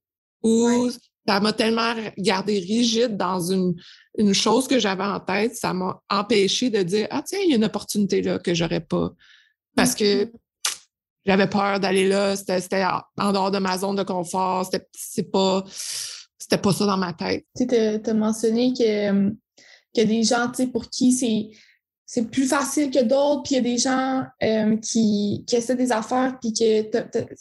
Ou 0.42 0.90
Ça 1.26 1.40
m'a 1.40 1.52
tellement 1.52 1.94
gardé 2.18 2.58
rigide 2.58 3.16
dans 3.16 3.40
une, 3.40 3.74
une 4.16 4.32
chose 4.32 4.68
que 4.68 4.78
j'avais 4.78 5.04
en 5.04 5.20
tête, 5.20 5.56
ça 5.56 5.72
m'a 5.72 6.00
empêché 6.08 6.70
de 6.70 6.82
dire 6.82 7.08
Ah, 7.10 7.22
tiens, 7.26 7.40
il 7.44 7.50
y 7.50 7.52
a 7.52 7.56
une 7.56 7.64
opportunité 7.64 8.22
là 8.22 8.38
que 8.38 8.54
j'aurais 8.54 8.80
pas. 8.80 9.10
Parce 9.74 9.94
que 9.94 10.24
mm-hmm. 10.24 10.30
j'avais 11.26 11.48
peur 11.48 11.80
d'aller 11.80 12.08
là, 12.08 12.36
c'était 12.36 12.84
en 13.18 13.32
dehors 13.32 13.50
de 13.50 13.58
ma 13.58 13.76
zone 13.78 13.96
de 13.96 14.02
confort, 14.02 14.64
c'était 14.64 15.28
pas, 15.30 15.64
pas 16.62 16.72
ça 16.72 16.86
dans 16.86 16.96
ma 16.96 17.12
tête. 17.12 17.44
Tu 17.56 17.64
as 17.74 18.14
mentionné 18.14 18.72
que, 18.72 19.30
que 19.94 20.04
des 20.04 20.22
gens 20.22 20.50
pour 20.72 20.88
qui 20.90 21.12
c'est 21.12 21.50
c'est 22.08 22.30
plus 22.30 22.46
facile 22.46 22.92
que 22.92 23.02
d'autres, 23.02 23.42
puis 23.42 23.56
il 23.56 23.56
y 23.56 23.58
a 23.58 23.62
des 23.62 23.78
gens 23.78 24.22
euh, 24.44 24.76
qui, 24.76 25.44
qui 25.44 25.56
essaient 25.56 25.74
des 25.74 25.90
affaires, 25.90 26.38
puis 26.40 26.52
qui 26.52 26.84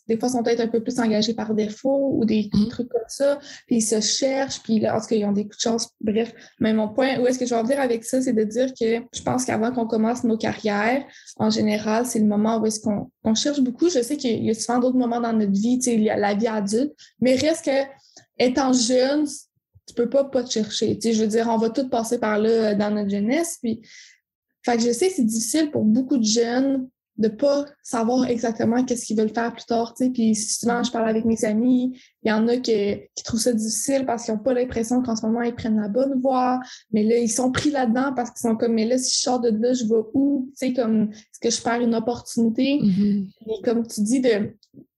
des 0.07 0.20
fois 0.20 0.28
sont 0.28 0.41
peut-être 0.41 0.61
un 0.61 0.68
peu 0.68 0.82
plus 0.82 0.99
engagés 0.99 1.36
par 1.36 1.53
défaut 1.53 2.13
ou 2.16 2.26
des 2.26 2.49
mm-hmm. 2.51 2.70
trucs 2.70 2.89
comme 2.89 3.01
ça, 3.07 3.38
puis 3.68 3.78
ils 3.78 3.82
se 3.82 4.01
cherchent, 4.01 4.61
puis 4.63 4.80
là, 4.80 4.93
parce 4.93 5.05
qu'ils 5.05 5.24
ont 5.24 5.32
des 5.32 5.43
coups 5.43 5.57
de 5.57 5.61
chance, 5.61 5.89
bref. 6.01 6.34
Mais 6.59 6.74
mon 6.74 6.89
point, 6.89 7.20
où 7.20 7.28
est-ce 7.28 7.38
que 7.38 7.45
je 7.45 7.53
veux 7.53 7.59
en 7.59 7.63
dire 7.63 7.80
avec 7.80 8.03
ça, 8.03 8.22
c'est 8.24 8.34
de 8.34 8.43
dire 8.43 8.70
que 8.74 9.05
je 9.13 9.22
pense 9.22 9.45
qu'avant 9.45 9.72
qu'on 9.72 9.86
commence 9.86 10.24
nos 10.24 10.38
carrières, 10.38 11.05
en 11.38 11.51
général, 11.51 12.07
c'est 12.07 12.20
le 12.20 12.26
moment 12.26 12.57
où 12.57 12.66
est-ce 12.66 12.80
qu'on 12.80 13.36
cherche 13.36 13.61
beaucoup. 13.61 13.89
Je 13.89 14.01
sais 14.01 14.18
qu'il 14.18 14.43
y 14.43 14.49
a 14.49 14.55
souvent 14.55 14.80
d'autres 14.80 14.97
moments 14.97 15.22
dans 15.22 15.34
notre 15.34 15.53
vie, 15.53 15.78
tu 15.78 15.91
sais, 15.91 15.97
la 15.97 16.34
vie 16.34 16.47
adulte, 16.47 16.93
mais 17.22 17.36
reste 17.36 17.66
que 17.66 17.88
étant 18.39 18.74
jeune, 18.74 19.28
tu 19.88 19.93
peux 19.93 20.09
pas 20.09 20.24
pas 20.24 20.43
te 20.43 20.49
chercher. 20.49 20.97
Tu 20.97 21.09
sais, 21.09 21.13
je 21.13 21.22
veux 21.22 21.28
dire, 21.28 21.47
on 21.49 21.57
va 21.57 21.70
tous 21.70 21.88
passer 21.88 22.18
par 22.18 22.39
là 22.39 22.74
dans 22.74 22.89
notre 22.89 23.09
jeunesse, 23.09 23.59
puis 23.61 23.82
fait 24.66 24.78
que 24.78 24.84
je 24.84 24.91
sais 24.91 25.09
que 25.09 25.13
c'est 25.13 25.24
difficile 25.24 25.70
pour 25.70 25.84
beaucoup 25.84 26.18
de 26.18 26.24
jeunes 26.24 26.89
de 27.18 27.30
pas 27.30 27.66
savoir 27.82 28.26
exactement 28.26 28.84
qu'est-ce 28.84 29.05
qu'ils 29.05 29.16
veulent 29.16 29.34
faire 29.34 29.53
plus 29.53 29.66
tard, 29.66 29.93
tu 29.93 30.05
sais. 30.05 30.09
Puis 30.09 30.36
souvent, 30.36 30.84
je 30.84 30.91
parle 30.91 31.07
avec 31.07 31.24
mes 31.24 31.45
amis, 31.45 31.97
il 32.24 32.30
y 32.30 32.32
en 32.32 32.47
a 32.47 32.57
qui, 32.57 32.97
qui 33.16 33.24
trouvent 33.24 33.39
ça 33.39 33.53
difficile 33.53 34.05
parce 34.05 34.26
qu'ils 34.26 34.34
n'ont 34.34 34.41
pas 34.41 34.53
l'impression 34.53 35.01
qu'en 35.01 35.16
ce 35.16 35.26
moment, 35.26 35.41
ils 35.41 35.55
prennent 35.55 35.80
la 35.80 35.88
bonne 35.88 36.20
voie. 36.20 36.59
Mais 36.91 37.03
là, 37.03 37.18
ils 37.18 37.30
sont 37.30 37.51
pris 37.51 37.70
là-dedans 37.70 38.11
parce 38.16 38.32
qu'ils 38.32 38.49
sont 38.49 38.57
comme, 38.57 38.74
mais 38.74 38.86
là, 38.86 38.97
si 38.97 39.16
je 39.18 39.22
sors 39.22 39.39
de 39.39 39.49
là, 39.49 39.72
je 39.72 39.86
vais 39.86 40.01
où? 40.13 40.49
Tu 40.59 40.68
sais, 40.68 40.74
comme, 40.74 41.11
est-ce 41.11 41.39
que 41.39 41.49
je 41.49 41.61
perds 41.61 41.82
une 41.82 41.95
opportunité? 41.95 42.80
Mm-hmm. 42.82 43.30
Et 43.47 43.61
comme 43.63 43.88
tu 43.88 44.01
dis, 44.01 44.20
de, 44.20 44.51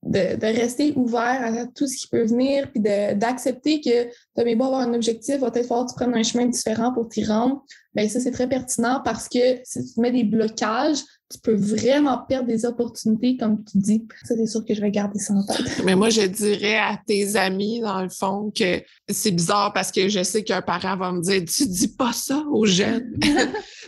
de, 0.08 0.46
rester 0.46 0.94
ouvert 0.96 1.44
à 1.44 1.66
tout 1.68 1.88
ce 1.88 1.98
qui 1.98 2.08
peut 2.08 2.24
venir, 2.24 2.70
puis 2.72 2.82
d'accepter 2.82 3.82
que 3.82 4.06
tu 4.06 4.12
as 4.38 4.56
beau 4.56 4.66
avoir 4.66 4.82
un 4.82 4.94
objectif, 4.94 5.38
va 5.38 5.52
peut-être 5.52 5.68
falloir 5.68 5.86
que 5.86 5.92
tu 5.92 5.96
prennes 5.96 6.16
un 6.16 6.24
chemin 6.24 6.46
différent 6.46 6.94
pour 6.94 7.10
t'y 7.10 7.26
rendre. 7.26 7.64
Bien, 7.94 8.08
ça, 8.08 8.20
c'est 8.20 8.32
très 8.32 8.48
pertinent 8.48 9.02
parce 9.04 9.28
que 9.28 9.60
si 9.64 9.94
tu 9.94 10.00
mets 10.00 10.12
des 10.12 10.24
blocages, 10.24 11.00
tu 11.30 11.40
peux 11.40 11.56
vraiment 11.56 12.20
perdre 12.20 12.48
des 12.48 12.66
opportunités, 12.66 13.36
comme 13.38 13.64
tu 13.66 13.80
dis. 13.80 14.08
Ça, 14.24 14.36
c'est 14.38 14.46
sûr 14.46 14.64
que 14.64 14.74
je 14.74 14.82
vais 14.82 14.92
garder 14.92 15.20
ça 15.20 15.34
en 15.34 15.46
tête. 15.46 15.82
Mais 15.84 15.96
moi, 15.96 16.10
je 16.10 16.22
dirais 16.22 16.78
à 16.78 17.00
tes 17.06 17.36
amis, 17.36 17.82
dans 17.82 18.02
le 18.02 18.10
fond, 18.10 18.52
que 18.56 18.82
c'est 19.10 19.32
bizarre 19.32 19.74
parce 19.74 19.92
que 19.92 20.08
je 20.08 20.24
sais 20.24 20.44
qu'un 20.44 20.62
parent 20.62 20.96
va 20.96 21.12
me 21.12 21.22
dire 21.22 21.44
Tu 21.46 21.68
dis 21.68 21.90
pas 21.90 22.14
ça 22.14 22.46
aux 22.50 22.66
jeunes. 22.66 23.18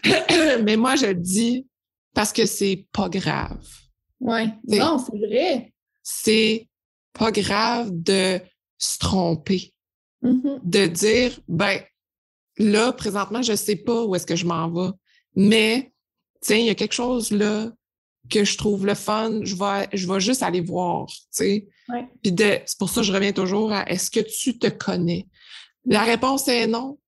Mais 0.64 0.76
moi, 0.76 0.96
je 0.96 1.14
dis 1.14 1.66
parce 2.14 2.34
que 2.34 2.46
c'est 2.46 2.88
pas 2.92 3.08
grave. 3.10 3.64
Oui, 4.20 4.50
non, 4.68 4.98
c'est 4.98 5.18
vrai 5.18 5.72
c'est 6.10 6.68
pas 7.14 7.32
grave 7.32 7.90
de 7.92 8.40
se 8.78 8.98
tromper, 8.98 9.74
mm-hmm. 10.24 10.60
de 10.64 10.88
dire, 10.88 11.40
ben, 11.48 11.82
là, 12.58 12.92
présentement, 12.94 13.42
je 13.42 13.56
sais 13.56 13.76
pas 13.76 14.06
où 14.06 14.16
est-ce 14.16 14.26
que 14.26 14.36
je 14.36 14.46
m'en 14.46 14.70
vais, 14.70 14.92
mais, 15.36 15.94
tiens, 16.42 16.58
il 16.58 16.66
y 16.66 16.70
a 16.70 16.76
quelque 16.76 16.94
chose 16.94 17.32
là 17.32 17.72
que 18.30 18.44
je 18.44 18.58
trouve 18.58 18.86
le 18.86 18.96
fun, 18.96 19.40
je 19.44 19.56
vais, 19.56 19.88
je 19.94 20.12
vais 20.12 20.20
juste 20.20 20.44
aller 20.44 20.62
voir, 20.62 21.08
tu 21.08 21.16
sais. 21.32 21.68
Puis 22.22 22.36
c'est 22.38 22.78
pour 22.78 22.90
ça 22.90 23.02
que 23.02 23.08
je 23.08 23.14
reviens 23.14 23.32
toujours 23.32 23.72
à 23.72 23.90
est-ce 23.90 24.12
que 24.12 24.20
tu 24.20 24.58
te 24.58 24.68
connais? 24.68 25.28
La 25.86 26.04
réponse 26.04 26.48
est 26.48 26.68
non. 26.68 27.00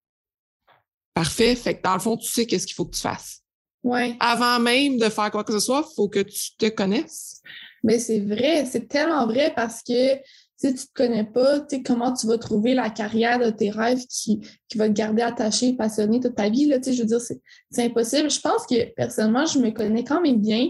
Parfait. 1.13 1.55
Fait 1.55 1.77
que 1.77 1.83
dans 1.83 1.93
le 1.93 1.99
fond, 1.99 2.17
tu 2.17 2.27
sais 2.27 2.47
qu'est-ce 2.47 2.65
qu'il 2.65 2.73
faut 2.75 2.85
que 2.85 2.95
tu 2.95 3.01
fasses. 3.01 3.41
Ouais. 3.83 4.15
Avant 4.19 4.59
même 4.59 4.97
de 4.97 5.09
faire 5.09 5.29
quoi 5.29 5.43
que 5.43 5.53
ce 5.53 5.59
soit, 5.59 5.85
il 5.87 5.95
faut 5.95 6.09
que 6.09 6.21
tu 6.21 6.55
te 6.57 6.69
connaisses. 6.69 7.41
Mais 7.83 7.99
c'est 7.99 8.19
vrai, 8.19 8.65
c'est 8.65 8.87
tellement 8.87 9.25
vrai 9.25 9.53
parce 9.55 9.81
que 9.81 10.17
si 10.61 10.67
tu 10.67 10.73
ne 10.73 10.77
te 10.77 10.93
connais 10.93 11.23
pas, 11.23 11.61
tu 11.61 11.77
sais, 11.77 11.81
comment 11.81 12.13
tu 12.13 12.27
vas 12.27 12.37
trouver 12.37 12.75
la 12.75 12.91
carrière 12.91 13.39
de 13.39 13.49
tes 13.49 13.71
rêves 13.71 14.05
qui, 14.07 14.39
qui 14.67 14.77
va 14.77 14.87
te 14.87 14.93
garder 14.93 15.23
attaché, 15.23 15.73
passionné 15.73 16.19
toute 16.19 16.35
ta 16.35 16.49
vie. 16.49 16.67
Là, 16.67 16.77
tu 16.77 16.91
sais, 16.91 16.93
je 16.93 17.01
veux 17.01 17.07
dire, 17.07 17.19
c'est 17.19 17.83
impossible. 17.83 18.29
Je 18.29 18.39
pense 18.39 18.67
que 18.67 18.93
personnellement, 18.93 19.47
je 19.47 19.57
me 19.57 19.71
connais 19.71 20.03
quand 20.03 20.21
même 20.21 20.39
bien. 20.39 20.69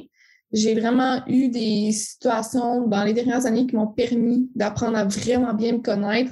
J'ai 0.53 0.79
vraiment 0.79 1.21
eu 1.27 1.49
des 1.49 1.91
situations 1.91 2.87
dans 2.87 3.03
les 3.03 3.13
dernières 3.13 3.45
années 3.45 3.67
qui 3.67 3.75
m'ont 3.75 3.87
permis 3.87 4.49
d'apprendre 4.55 4.97
à 4.97 5.03
vraiment 5.03 5.53
bien 5.53 5.73
me 5.73 5.81
connaître. 5.81 6.31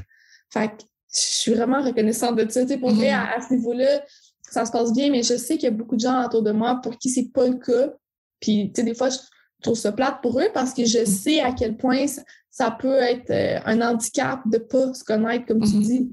Fait 0.52 0.70
que 0.70 0.84
je 1.14 1.20
suis 1.20 1.54
vraiment 1.54 1.82
reconnaissante 1.82 2.38
de 2.38 2.50
ça. 2.50 2.62
Tu 2.62 2.70
sais, 2.70 2.78
pour 2.78 2.92
vrai, 2.92 3.10
mm-hmm. 3.10 3.38
à, 3.38 3.42
ce 3.42 3.54
niveau-là, 3.54 4.02
ça 4.50 4.66
se 4.66 4.72
passe 4.72 4.94
bien, 4.94 5.12
mais 5.12 5.24
je 5.24 5.36
sais 5.36 5.56
qu'il 5.56 5.66
y 5.66 5.68
a 5.68 5.72
beaucoup 5.72 5.96
de 5.96 6.02
gens 6.02 6.26
autour 6.26 6.44
de 6.44 6.52
moi 6.52 6.80
pour 6.82 6.98
qui 6.98 7.10
c'est 7.10 7.30
pas 7.34 7.48
le 7.48 7.56
cas. 7.56 7.94
Puis, 8.40 8.72
tu 8.74 8.80
sais, 8.80 8.84
des 8.84 8.96
fois, 8.96 9.10
je, 9.10 9.18
trouve 9.62 9.78
ça 9.78 9.92
plate 9.92 10.22
pour 10.22 10.40
eux 10.40 10.50
parce 10.54 10.74
que 10.74 10.86
je 10.86 11.06
sais 11.06 11.40
à 11.40 11.52
quel 11.52 11.78
point 11.78 12.06
ça, 12.50 12.72
peut 12.72 12.98
être 13.02 13.30
euh, 13.30 13.60
un 13.66 13.82
handicap 13.82 14.42
de 14.46 14.58
ne 14.58 14.64
pas 14.64 14.94
se 14.94 15.04
connaître, 15.04 15.46
comme 15.46 15.62
tu 15.62 15.78
mm-hmm. 15.78 15.82
dis. 15.82 16.10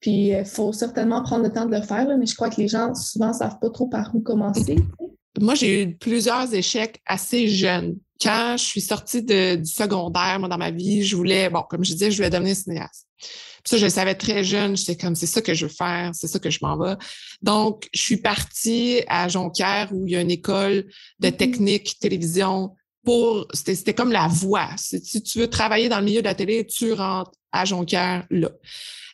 Puis 0.00 0.28
il 0.28 0.34
euh, 0.34 0.44
faut 0.44 0.72
certainement 0.72 1.22
prendre 1.22 1.44
le 1.44 1.52
temps 1.52 1.66
de 1.66 1.74
le 1.74 1.82
faire, 1.82 2.06
mais 2.18 2.26
je 2.26 2.34
crois 2.34 2.50
que 2.50 2.60
les 2.60 2.68
gens 2.68 2.94
souvent 2.94 3.28
ne 3.28 3.32
savent 3.32 3.58
pas 3.60 3.70
trop 3.70 3.86
par 3.86 4.14
où 4.14 4.20
commencer. 4.20 4.76
Moi, 5.40 5.54
j'ai 5.54 5.82
eu 5.82 5.96
plusieurs 5.96 6.52
échecs 6.52 7.00
assez 7.06 7.48
jeunes. 7.48 7.96
Quand 8.20 8.56
je 8.56 8.64
suis 8.64 8.80
sortie 8.80 9.22
de, 9.22 9.56
du 9.56 9.70
secondaire, 9.70 10.38
moi, 10.40 10.48
dans 10.48 10.58
ma 10.58 10.70
vie, 10.70 11.04
je 11.04 11.16
voulais, 11.16 11.48
bon, 11.50 11.62
comme 11.62 11.84
je 11.84 11.92
disais, 11.92 12.10
je 12.10 12.16
voulais 12.16 12.30
devenir 12.30 12.56
cinéaste. 12.56 13.06
Puis 13.20 13.70
ça, 13.70 13.76
je 13.76 13.84
le 13.84 13.90
savais 13.90 14.14
très 14.14 14.44
jeune. 14.44 14.76
J'étais 14.76 14.96
comme, 14.96 15.14
c'est 15.14 15.26
ça 15.26 15.42
que 15.42 15.54
je 15.54 15.66
veux 15.66 15.72
faire, 15.72 16.10
c'est 16.14 16.28
ça 16.28 16.38
que 16.38 16.50
je 16.50 16.58
m'en 16.62 16.76
vais. 16.76 16.96
Donc, 17.42 17.88
je 17.92 18.00
suis 18.00 18.16
partie 18.16 19.02
à 19.08 19.28
Jonquière 19.28 19.88
où 19.92 20.06
il 20.06 20.12
y 20.12 20.16
a 20.16 20.20
une 20.20 20.30
école 20.30 20.86
de 21.20 21.28
mm-hmm. 21.28 21.36
technique, 21.36 21.98
télévision. 22.00 22.74
Pour, 23.04 23.46
c'était 23.54 23.94
comme 23.94 24.12
la 24.12 24.28
voie. 24.28 24.68
Si 24.76 25.22
tu 25.22 25.38
veux 25.38 25.48
travailler 25.48 25.88
dans 25.88 25.98
le 25.98 26.04
milieu 26.04 26.20
de 26.20 26.26
la 26.26 26.34
télé, 26.34 26.66
tu 26.66 26.92
rentres 26.92 27.30
à 27.52 27.64
Jonquière 27.64 28.26
là. 28.30 28.50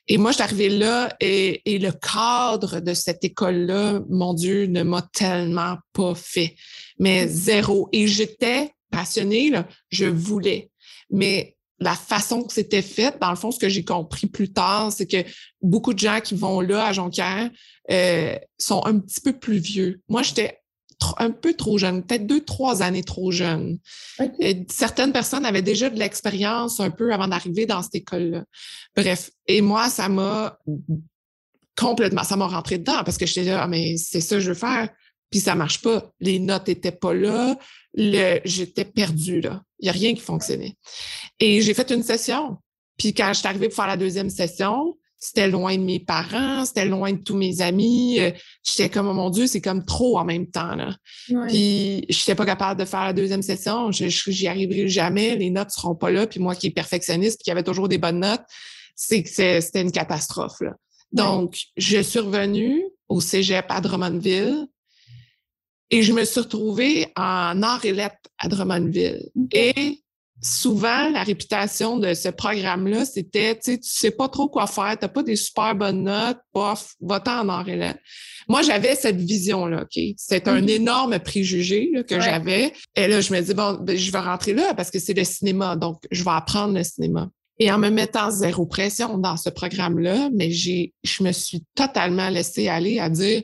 Et 0.09 0.19
moi, 0.19 0.33
je 0.33 0.37
suis 0.37 0.43
arrivée 0.43 0.69
là 0.69 1.15
et, 1.21 1.63
et 1.65 1.79
le 1.79 1.93
cadre 1.93 2.81
de 2.81 2.93
cette 2.93 3.25
école-là, 3.25 4.01
mon 4.11 4.35
Dieu, 4.35 4.67
ne 4.67 4.83
m'a 4.83 5.03
tellement 5.13 5.79
pas 5.93 6.15
fait. 6.15 6.57
Mais 6.99 7.27
zéro. 7.29 7.89
Et 7.93 8.07
j'étais 8.07 8.73
passionnée, 8.95 9.51
là, 9.51 9.67
je 9.91 10.07
voulais. 10.07 10.71
Mais 11.11 11.57
la 11.81 11.95
façon 11.95 12.45
que 12.45 12.53
c'était 12.53 12.83
fait, 12.83 13.19
dans 13.21 13.31
le 13.31 13.37
fond, 13.37 13.51
ce 13.51 13.59
que 13.59 13.69
j'ai 13.69 13.85
compris 13.85 14.27
plus 14.27 14.53
tard, 14.53 14.93
c'est 14.93 15.07
que 15.07 15.29
beaucoup 15.61 15.93
de 15.93 15.99
gens 15.99 16.21
qui 16.21 16.35
vont 16.35 16.61
là 16.61 16.87
à 16.87 16.93
Jonquière 16.93 17.51
euh, 17.91 18.37
sont 18.59 18.85
un 18.87 18.99
petit 18.99 19.21
peu 19.21 19.33
plus 19.33 19.59
vieux. 19.59 20.01
Moi, 20.09 20.23
j'étais 20.23 20.61
un 21.19 21.31
peu 21.31 21.55
trop 21.55 21.77
jeune, 21.77 22.03
peut-être 22.05 22.27
deux, 22.27 22.43
trois 22.43 22.83
années 22.83 23.03
trop 23.03 23.31
jeune. 23.31 23.79
certaines 24.69 25.13
personnes 25.13 25.45
avaient 25.45 25.61
déjà 25.61 25.91
de 25.91 25.99
l'expérience 25.99 26.81
un 26.81 26.91
peu 26.91 27.13
avant 27.13 27.29
d'arriver 27.29 27.67
dans 27.67 27.83
cette 27.83 27.97
école-là. 27.97 28.45
Bref, 28.97 29.31
et 29.47 29.61
moi, 29.61 29.91
ça 29.91 30.09
m'a 30.09 30.59
complètement, 31.77 32.23
ça 32.23 32.37
m'a 32.37 32.47
rentré 32.47 32.79
dedans 32.79 33.03
parce 33.05 33.19
que 33.19 33.27
j'étais 33.27 33.51
là, 33.51 33.63
ah, 33.65 33.67
mais 33.67 33.97
c'est 33.97 34.21
ça 34.21 34.37
que 34.37 34.41
je 34.41 34.49
veux 34.49 34.55
faire. 34.55 34.89
Puis 35.35 35.41
ça 35.41 35.57
marche 35.57 35.83
pas. 35.83 36.13
Les 36.21 36.39
notes 36.39 36.69
étaient 36.69 36.93
pas 36.93 37.13
là. 37.13 37.59
J'étais 38.45 38.85
perdue, 38.85 39.41
là. 39.41 39.63
Il 39.81 39.87
n'y 39.87 39.89
a 39.89 39.93
rien 39.93 40.15
qui 40.15 40.21
fonctionnait. 40.21 40.77
Et 41.41 41.61
j'ai 41.61 41.75
fait 41.75 41.91
une 41.91 42.05
session. 42.05 42.59
Puis 42.97 43.15
quand 43.15 43.33
je 43.33 43.41
suis 43.41 43.49
arrivée 43.49 43.67
pour 43.67 43.75
faire 43.75 43.89
la 43.89 43.97
deuxième 43.97 44.31
session, 44.31 44.95
c'était 45.19 45.49
loin 45.49 45.77
de 45.77 45.83
mes 45.83 45.99
parents, 45.99 46.65
c'était 46.65 46.85
loin 46.85 47.13
de 47.13 47.19
tous 47.19 47.35
mes 47.35 47.63
amis. 47.63 48.21
Euh, 48.21 48.31
j'étais 48.63 48.89
comme, 48.89 49.09
oh 49.09 49.13
mon 49.13 49.29
Dieu, 49.29 49.49
c'est 49.49 49.61
comme 49.61 49.85
trop 49.85 50.19
en 50.19 50.25
même 50.25 50.47
temps. 50.47 50.77
Là. 50.77 50.95
Puis, 51.49 52.07
je 52.09 52.17
n'étais 52.17 52.37
pas 52.37 52.47
capable 52.47 52.79
de 52.79 52.85
faire 52.85 53.03
la 53.03 53.13
deuxième 53.13 53.43
session. 53.43 53.91
J'y 53.91 54.47
arriverai 54.47 54.87
jamais. 54.87 55.35
Les 55.35 55.51
notes 55.51 55.71
ne 55.71 55.73
seront 55.73 55.97
pas 55.97 56.13
là. 56.13 56.29
Puis 56.29 56.39
moi 56.39 56.55
qui 56.55 56.69
est 56.69 56.71
perfectionniste, 56.71 57.43
qui 57.43 57.51
avait 57.51 57.65
toujours 57.65 57.89
des 57.89 57.99
bonnes 57.99 58.21
notes, 58.21 58.45
c'est 58.95 59.25
que 59.25 59.29
c'était 59.29 59.81
une 59.81 59.91
catastrophe. 59.91 60.61
Là. 60.61 60.77
Donc, 61.11 61.59
je 61.77 61.99
suis 61.99 62.21
revenue 62.21 62.85
au 63.09 63.21
cégep 63.21 63.67
à 63.69 63.81
Drummondville. 63.81 64.69
Et 65.91 66.03
je 66.03 66.13
me 66.13 66.25
suis 66.25 66.41
retrouvée 66.41 67.07
en 67.17 67.63
art 67.63 67.85
et 67.85 67.93
lettres 67.93 68.17
à 68.39 68.49
Drummondville. 68.49 69.29
Et 69.53 70.05
souvent, 70.43 71.11
la 71.11 71.23
réputation 71.23 71.99
de 71.99 72.15
ce 72.15 72.29
programme-là, 72.29 73.05
c'était, 73.05 73.55
tu 73.55 73.73
sais, 73.73 73.79
tu 73.79 73.89
sais 73.89 74.11
pas 74.11 74.29
trop 74.29 74.49
quoi 74.49 74.67
faire, 74.67 74.97
t'as 74.99 75.09
pas 75.09 75.23
des 75.23 75.37
super 75.37 75.75
bonnes 75.75 76.05
notes, 76.05 76.39
bof, 76.53 76.95
va-t'en 77.01 77.41
en 77.41 77.49
art 77.49 77.69
et. 77.69 77.93
Moi, 78.49 78.63
j'avais 78.63 78.95
cette 78.95 79.21
vision-là, 79.21 79.83
OK? 79.83 80.03
C'est 80.17 80.49
un 80.49 80.61
mm-hmm. 80.61 80.71
énorme 80.71 81.19
préjugé 81.19 81.91
que 82.07 82.21
j'avais. 82.21 82.73
Et 82.95 83.09
là, 83.09 83.21
je 83.21 83.33
me 83.33 83.41
dis, 83.41 83.55
bon, 83.55 83.79
ben, 83.81 83.97
je 83.97 84.13
vais 84.13 84.19
rentrer 84.19 84.53
là 84.53 84.75
parce 84.75 84.91
que 84.91 84.99
c'est 84.99 85.15
le 85.15 85.25
cinéma, 85.25 85.77
donc 85.77 86.03
je 86.11 86.23
vais 86.23 86.31
apprendre 86.31 86.75
le 86.75 86.85
cinéma. 86.85 87.31
Et 87.59 87.71
en 87.71 87.79
me 87.79 87.89
mettant 87.89 88.31
zéro 88.31 88.67
pression 88.67 89.17
dans 89.17 89.37
ce 89.37 89.49
programme-là, 89.49 90.29
mais 90.35 90.51
j'ai, 90.51 90.93
je 91.05 91.23
me 91.23 91.33
suis 91.33 91.65
totalement 91.75 92.29
laissée 92.29 92.69
aller 92.69 92.99
à 92.99 93.09
dire, 93.09 93.43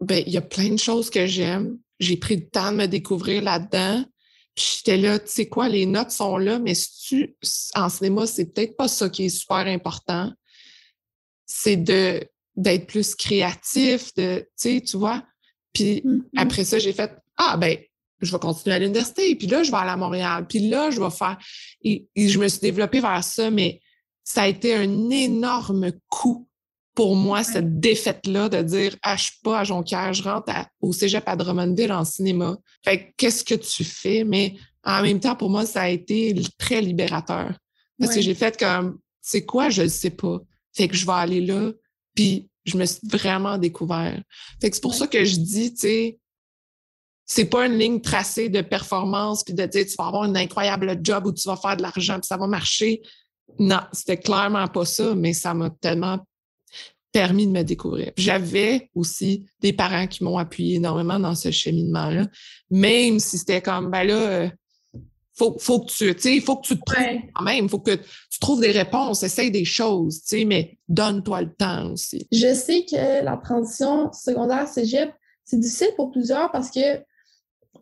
ben, 0.00 0.22
il 0.26 0.32
y 0.32 0.36
a 0.36 0.42
plein 0.42 0.70
de 0.70 0.78
choses 0.78 1.10
que 1.10 1.26
j'aime. 1.26 1.78
J'ai 1.98 2.16
pris 2.16 2.36
le 2.36 2.48
temps 2.48 2.72
de 2.72 2.78
me 2.78 2.86
découvrir 2.86 3.42
là-dedans. 3.42 4.04
Puis 4.54 4.76
j'étais 4.78 4.96
là, 4.96 5.18
tu 5.18 5.28
sais 5.28 5.48
quoi, 5.48 5.68
les 5.68 5.86
notes 5.86 6.10
sont 6.10 6.36
là, 6.36 6.58
mais 6.58 6.74
si 6.74 7.06
tu, 7.06 7.36
en 7.74 7.88
cinéma, 7.88 8.26
c'est 8.26 8.46
peut-être 8.46 8.76
pas 8.76 8.88
ça 8.88 9.08
qui 9.08 9.26
est 9.26 9.28
super 9.28 9.66
important. 9.66 10.32
C'est 11.46 11.76
de 11.76 12.26
d'être 12.56 12.86
plus 12.86 13.14
créatif, 13.14 14.12
de, 14.14 14.40
tu 14.40 14.46
sais, 14.56 14.80
tu 14.80 14.96
vois. 14.96 15.24
Puis 15.72 16.02
mm-hmm. 16.04 16.22
après 16.36 16.64
ça, 16.64 16.78
j'ai 16.78 16.92
fait, 16.92 17.12
ah 17.36 17.56
ben, 17.56 17.78
je 18.20 18.32
vais 18.32 18.38
continuer 18.38 18.76
à 18.76 18.78
l'université, 18.78 19.34
puis 19.34 19.46
là, 19.46 19.62
je 19.62 19.70
vais 19.70 19.76
aller 19.78 19.90
à 19.90 19.96
Montréal, 19.96 20.46
puis 20.46 20.68
là, 20.68 20.90
je 20.90 21.00
vais 21.00 21.10
faire... 21.10 21.38
Et, 21.82 22.06
je 22.16 22.38
me 22.38 22.48
suis 22.48 22.60
développée 22.60 23.00
vers 23.00 23.24
ça, 23.24 23.50
mais 23.50 23.80
ça 24.24 24.42
a 24.42 24.48
été 24.48 24.74
un 24.74 25.10
énorme 25.10 25.92
coup 26.08 26.48
pour 27.00 27.16
moi, 27.16 27.42
cette 27.42 27.80
défaite-là 27.80 28.50
de 28.50 28.60
dire 28.60 28.94
ah, 29.02 29.16
je 29.16 29.22
suis 29.22 29.38
pas 29.42 29.60
à 29.60 29.64
Jonquière, 29.64 30.12
je 30.12 30.22
rentre 30.22 30.52
au 30.82 30.92
cégep 30.92 31.26
à 31.26 31.34
Drummondville 31.34 31.92
en 31.92 32.04
cinéma. 32.04 32.58
Fait 32.84 33.14
qu'est-ce 33.16 33.42
que 33.42 33.54
tu 33.54 33.84
fais? 33.84 34.22
Mais 34.22 34.56
en 34.84 35.00
même 35.00 35.18
temps, 35.18 35.34
pour 35.34 35.48
moi, 35.48 35.64
ça 35.64 35.80
a 35.80 35.88
été 35.88 36.34
très 36.58 36.82
libérateur. 36.82 37.54
Parce 37.98 38.14
que 38.14 38.20
j'ai 38.20 38.34
fait 38.34 38.58
comme, 38.58 38.98
c'est 39.22 39.46
quoi, 39.46 39.70
je 39.70 39.80
ne 39.80 39.88
sais 39.88 40.10
pas. 40.10 40.40
Fait 40.74 40.88
que 40.88 40.94
je 40.94 41.06
vais 41.06 41.12
aller 41.14 41.40
là, 41.40 41.72
puis 42.14 42.50
je 42.66 42.76
me 42.76 42.84
suis 42.84 43.00
vraiment 43.04 43.56
découvert. 43.56 44.20
Fait 44.60 44.68
que 44.68 44.76
c'est 44.76 44.82
pour 44.82 44.92
ça 44.92 45.06
que 45.06 45.24
je 45.24 45.36
dis, 45.36 45.72
tu 45.72 45.80
sais, 45.80 46.18
c'est 47.24 47.46
pas 47.46 47.64
une 47.64 47.78
ligne 47.78 48.02
tracée 48.02 48.50
de 48.50 48.60
performance, 48.60 49.42
puis 49.42 49.54
de 49.54 49.64
dire, 49.64 49.86
tu 49.86 49.94
vas 49.96 50.08
avoir 50.08 50.24
un 50.24 50.34
incroyable 50.34 51.00
job 51.02 51.24
où 51.24 51.32
tu 51.32 51.48
vas 51.48 51.56
faire 51.56 51.78
de 51.78 51.82
l'argent, 51.82 52.20
puis 52.20 52.26
ça 52.26 52.36
va 52.36 52.46
marcher. 52.46 53.00
Non, 53.58 53.80
c'était 53.90 54.18
clairement 54.18 54.68
pas 54.68 54.84
ça, 54.84 55.14
mais 55.14 55.32
ça 55.32 55.54
m'a 55.54 55.70
tellement 55.70 56.18
permis 57.12 57.46
de 57.46 57.52
me 57.52 57.62
découvrir. 57.62 58.12
J'avais 58.16 58.90
aussi 58.94 59.46
des 59.60 59.72
parents 59.72 60.06
qui 60.06 60.24
m'ont 60.24 60.38
appuyé 60.38 60.76
énormément 60.76 61.18
dans 61.18 61.34
ce 61.34 61.50
cheminement-là, 61.50 62.26
même 62.70 63.18
si 63.18 63.38
c'était 63.38 63.60
comme, 63.60 63.90
ben 63.90 64.04
là, 64.04 64.14
euh, 64.14 64.48
faut, 65.40 65.56
faut 65.58 65.80
que 65.80 65.90
tu, 65.90 66.14
tu 66.14 66.28
il 66.28 66.42
faut 66.42 66.56
que 66.56 66.66
tu 66.66 66.78
te 66.78 66.84
trouves 66.84 67.20
quand 67.34 67.44
même, 67.44 67.64
il 67.64 67.70
faut 67.70 67.80
que 67.80 67.96
tu 67.96 68.38
trouves 68.40 68.60
des 68.60 68.72
réponses, 68.72 69.22
essaye 69.22 69.50
des 69.50 69.64
choses, 69.64 70.22
tu 70.22 70.38
sais, 70.38 70.44
mais 70.44 70.78
donne-toi 70.88 71.42
le 71.42 71.54
temps 71.54 71.92
aussi. 71.92 72.26
Je 72.30 72.54
sais 72.54 72.84
que 72.84 73.24
la 73.24 73.36
transition 73.38 74.12
secondaire-cégep, 74.12 75.10
c'est 75.44 75.58
difficile 75.58 75.90
pour 75.96 76.10
plusieurs 76.10 76.50
parce 76.52 76.70
que 76.70 76.98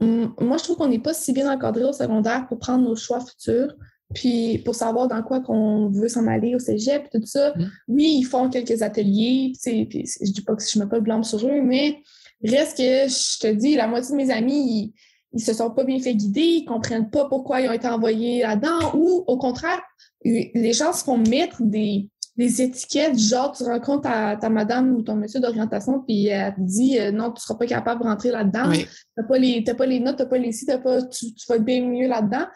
hum, 0.00 0.34
moi, 0.40 0.56
je 0.56 0.64
trouve 0.64 0.76
qu'on 0.76 0.88
n'est 0.88 1.00
pas 1.00 1.14
si 1.14 1.32
bien 1.32 1.52
encadré 1.52 1.84
au 1.84 1.92
secondaire 1.92 2.46
pour 2.46 2.58
prendre 2.58 2.84
nos 2.84 2.96
choix 2.96 3.20
futurs. 3.20 3.74
Puis 4.14 4.58
pour 4.64 4.74
savoir 4.74 5.06
dans 5.08 5.22
quoi 5.22 5.40
qu'on 5.40 5.90
veut 5.90 6.08
s'en 6.08 6.26
aller 6.26 6.54
au 6.54 6.58
cégep, 6.58 7.10
tout 7.10 7.24
ça, 7.24 7.52
mm. 7.54 7.70
oui, 7.88 8.16
ils 8.20 8.24
font 8.24 8.48
quelques 8.48 8.82
ateliers, 8.82 9.52
puis 9.62 9.88
je 10.20 10.32
dis 10.32 10.42
pas 10.42 10.56
que 10.56 10.62
je 10.62 10.78
mets 10.78 10.86
pas 10.86 10.96
le 10.96 11.02
blâme 11.02 11.24
sur 11.24 11.46
eux, 11.46 11.60
mais 11.62 11.98
reste 12.42 12.78
que 12.78 12.82
je 12.82 13.38
te 13.38 13.52
dis, 13.52 13.74
la 13.74 13.86
moitié 13.86 14.12
de 14.12 14.16
mes 14.16 14.30
amis, 14.30 14.94
ils, 15.32 15.40
se 15.40 15.52
sont 15.52 15.70
pas 15.70 15.84
bien 15.84 16.00
fait 16.00 16.14
guider, 16.14 16.40
ils 16.40 16.64
comprennent 16.64 17.10
pas 17.10 17.26
pourquoi 17.28 17.60
ils 17.60 17.68
ont 17.68 17.72
été 17.72 17.86
envoyés 17.86 18.42
là-dedans, 18.42 18.94
ou 18.94 19.24
au 19.26 19.36
contraire, 19.36 19.80
les 20.24 20.72
gens 20.72 20.92
se 20.92 21.04
font 21.04 21.18
mettre 21.18 21.62
des, 21.62 22.08
des 22.38 22.62
étiquettes, 22.62 23.18
genre 23.18 23.52
tu 23.52 23.64
rencontres 23.64 24.02
ta, 24.02 24.36
ta 24.36 24.48
madame 24.48 24.94
ou 24.94 25.02
ton 25.02 25.16
monsieur 25.16 25.40
d'orientation, 25.40 26.00
puis 26.00 26.28
elle 26.28 26.54
te 26.54 26.60
dit 26.60 26.98
euh, 26.98 27.10
non, 27.10 27.32
tu 27.32 27.42
seras 27.42 27.56
pas 27.56 27.66
capable 27.66 28.02
de 28.02 28.06
rentrer 28.06 28.30
là-dedans, 28.30 28.70
tu 28.70 28.86
t'as 29.16 29.24
pas 29.24 29.38
les 29.38 29.62
pas 29.62 29.86
les 29.86 29.98
notes, 29.98 30.16
t'as 30.18 30.26
pas 30.26 30.38
les 30.38 30.52
ci, 30.52 30.64
pas, 30.64 31.02
tu, 31.02 31.34
tu 31.34 31.46
vas 31.48 31.56
être 31.56 31.64
bien 31.64 31.84
mieux 31.84 32.06
là-dedans. 32.06 32.46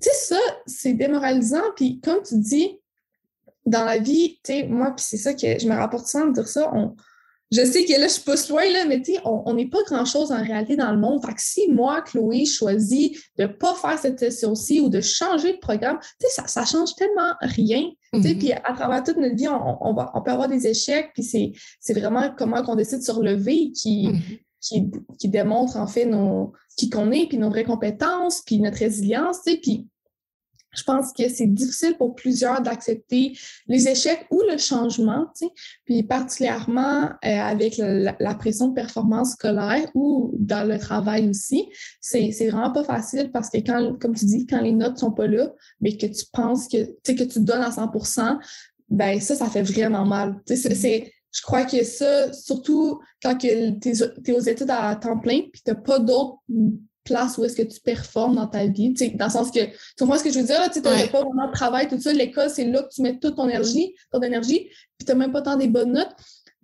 Tu 0.00 0.08
sais, 0.08 0.34
ça, 0.34 0.40
c'est 0.66 0.94
démoralisant. 0.94 1.62
Puis 1.76 2.00
comme 2.00 2.22
tu 2.22 2.38
dis, 2.38 2.78
dans 3.66 3.84
la 3.84 3.98
vie, 3.98 4.38
tu 4.44 4.52
sais, 4.52 4.66
moi, 4.66 4.92
puis 4.96 5.04
c'est 5.06 5.16
ça 5.16 5.34
que 5.34 5.58
je 5.58 5.68
me 5.68 5.74
rapporte 5.74 6.06
sans 6.06 6.26
dire 6.28 6.48
ça, 6.48 6.70
on, 6.74 6.94
je 7.50 7.64
sais 7.64 7.84
que 7.84 7.98
là, 7.98 8.08
je 8.08 8.20
pousse 8.20 8.50
loin, 8.50 8.64
là, 8.70 8.84
mais 8.84 9.00
tu 9.00 9.14
sais, 9.14 9.20
on 9.24 9.54
n'est 9.54 9.68
pas 9.68 9.82
grand-chose 9.86 10.32
en 10.32 10.42
réalité 10.42 10.76
dans 10.76 10.92
le 10.92 10.98
monde. 10.98 11.24
Fait 11.24 11.32
que 11.32 11.40
si 11.40 11.70
moi, 11.70 12.02
Chloé, 12.02 12.44
choisis 12.44 13.10
de 13.38 13.44
ne 13.44 13.46
pas 13.46 13.74
faire 13.74 13.98
cette 13.98 14.18
session-ci 14.18 14.80
ou 14.80 14.90
de 14.90 15.00
changer 15.00 15.54
de 15.54 15.58
programme, 15.58 15.98
tu 15.98 16.26
sais, 16.28 16.42
ça, 16.42 16.46
ça 16.46 16.66
change 16.66 16.94
tellement 16.94 17.32
rien. 17.40 17.84
Tu 18.12 18.22
sais, 18.22 18.28
mm-hmm. 18.28 18.38
puis 18.38 18.52
à 18.52 18.72
travers 18.74 19.02
toute 19.02 19.16
notre 19.16 19.34
vie, 19.34 19.48
on, 19.48 19.94
va, 19.94 20.10
on 20.14 20.22
peut 20.22 20.30
avoir 20.30 20.48
des 20.48 20.66
échecs, 20.66 21.10
puis 21.14 21.22
c'est 21.22 21.94
vraiment 21.98 22.34
comment 22.36 22.62
on 22.66 22.74
décide 22.74 22.98
de 22.98 23.04
se 23.04 23.12
relever 23.12 23.70
qui, 23.72 24.08
mm-hmm. 24.08 24.40
Qui, 24.60 24.90
qui 25.18 25.28
démontre 25.28 25.76
en 25.76 25.86
fait 25.86 26.06
nos, 26.06 26.52
qui 26.76 26.90
qu'on 26.90 27.10
est, 27.10 27.26
puis 27.26 27.38
nos 27.38 27.50
vraies 27.50 27.64
compétences, 27.64 28.42
puis 28.42 28.60
notre 28.60 28.78
résilience, 28.78 29.42
tu 29.42 29.52
sais, 29.52 29.58
puis 29.58 29.88
je 30.76 30.82
pense 30.82 31.12
que 31.12 31.28
c'est 31.28 31.46
difficile 31.46 31.96
pour 31.96 32.14
plusieurs 32.14 32.60
d'accepter 32.60 33.32
les 33.66 33.88
échecs 33.88 34.26
ou 34.30 34.42
le 34.50 34.58
changement, 34.58 35.26
tu 35.36 35.46
sais, 35.46 35.52
puis 35.84 36.02
particulièrement 36.02 37.06
euh, 37.06 37.10
avec 37.22 37.76
la, 37.78 38.34
pression 38.34 38.68
de 38.68 38.74
performance 38.74 39.32
scolaire 39.32 39.88
ou 39.94 40.30
dans 40.38 40.68
le 40.68 40.78
travail 40.78 41.28
aussi. 41.28 41.68
C'est, 42.00 42.30
vraiment 42.48 42.70
pas 42.70 42.84
facile 42.84 43.30
parce 43.32 43.50
que 43.50 43.58
quand, 43.58 43.98
comme 43.98 44.14
tu 44.14 44.26
dis, 44.26 44.46
quand 44.46 44.60
les 44.60 44.72
notes 44.72 44.98
sont 44.98 45.12
pas 45.12 45.26
là, 45.26 45.50
mais 45.80 45.96
que 45.96 46.06
tu 46.06 46.24
penses 46.32 46.68
que, 46.68 46.84
tu 46.84 46.94
sais, 47.04 47.14
que 47.14 47.24
tu 47.24 47.40
donnes 47.40 47.62
à 47.62 47.70
100% 47.70 48.38
ben 48.90 49.20
ça, 49.20 49.34
ça 49.34 49.50
fait 49.50 49.62
vraiment 49.62 50.06
mal. 50.06 50.40
Tu 50.46 50.56
sais, 50.56 50.74
c'est, 50.74 51.12
je 51.32 51.42
crois 51.42 51.64
que 51.64 51.84
ça, 51.84 52.32
surtout 52.32 53.00
quand 53.22 53.36
tu 53.36 53.48
es, 53.48 54.32
aux 54.32 54.40
études 54.40 54.70
à 54.70 54.94
temps 54.96 55.18
plein, 55.18 55.42
puis 55.52 55.62
tu 55.64 55.70
n'as 55.70 55.76
pas 55.76 55.98
d'autres 55.98 56.38
place 57.08 57.38
où 57.38 57.44
est-ce 57.44 57.56
que 57.56 57.62
tu 57.62 57.80
performes 57.80 58.36
dans 58.36 58.46
ta 58.46 58.66
vie. 58.66 58.92
Dans 59.14 59.26
le 59.26 59.30
sens 59.30 59.50
que, 59.50 59.64
tu 59.64 59.74
comprends 59.98 60.18
ce 60.18 60.24
que 60.24 60.30
je 60.30 60.38
veux 60.38 60.44
dire? 60.44 60.60
Tu 60.70 60.80
n'as 60.80 61.08
pas 61.08 61.22
vraiment 61.22 61.46
de 61.46 61.52
travail, 61.52 61.88
tout 61.88 61.98
ça. 61.98 62.12
L'école, 62.12 62.50
c'est 62.50 62.66
là 62.66 62.82
que 62.82 62.94
tu 62.94 63.02
mets 63.02 63.18
toute 63.18 63.36
ton 63.36 63.48
énergie, 63.48 63.94
ton 64.12 64.20
énergie, 64.20 64.68
puis 64.98 65.06
tu 65.06 65.12
n'as 65.12 65.14
même 65.14 65.32
pas 65.32 65.42
tant 65.42 65.56
des 65.56 65.68
bonnes 65.68 65.92
notes. 65.92 66.14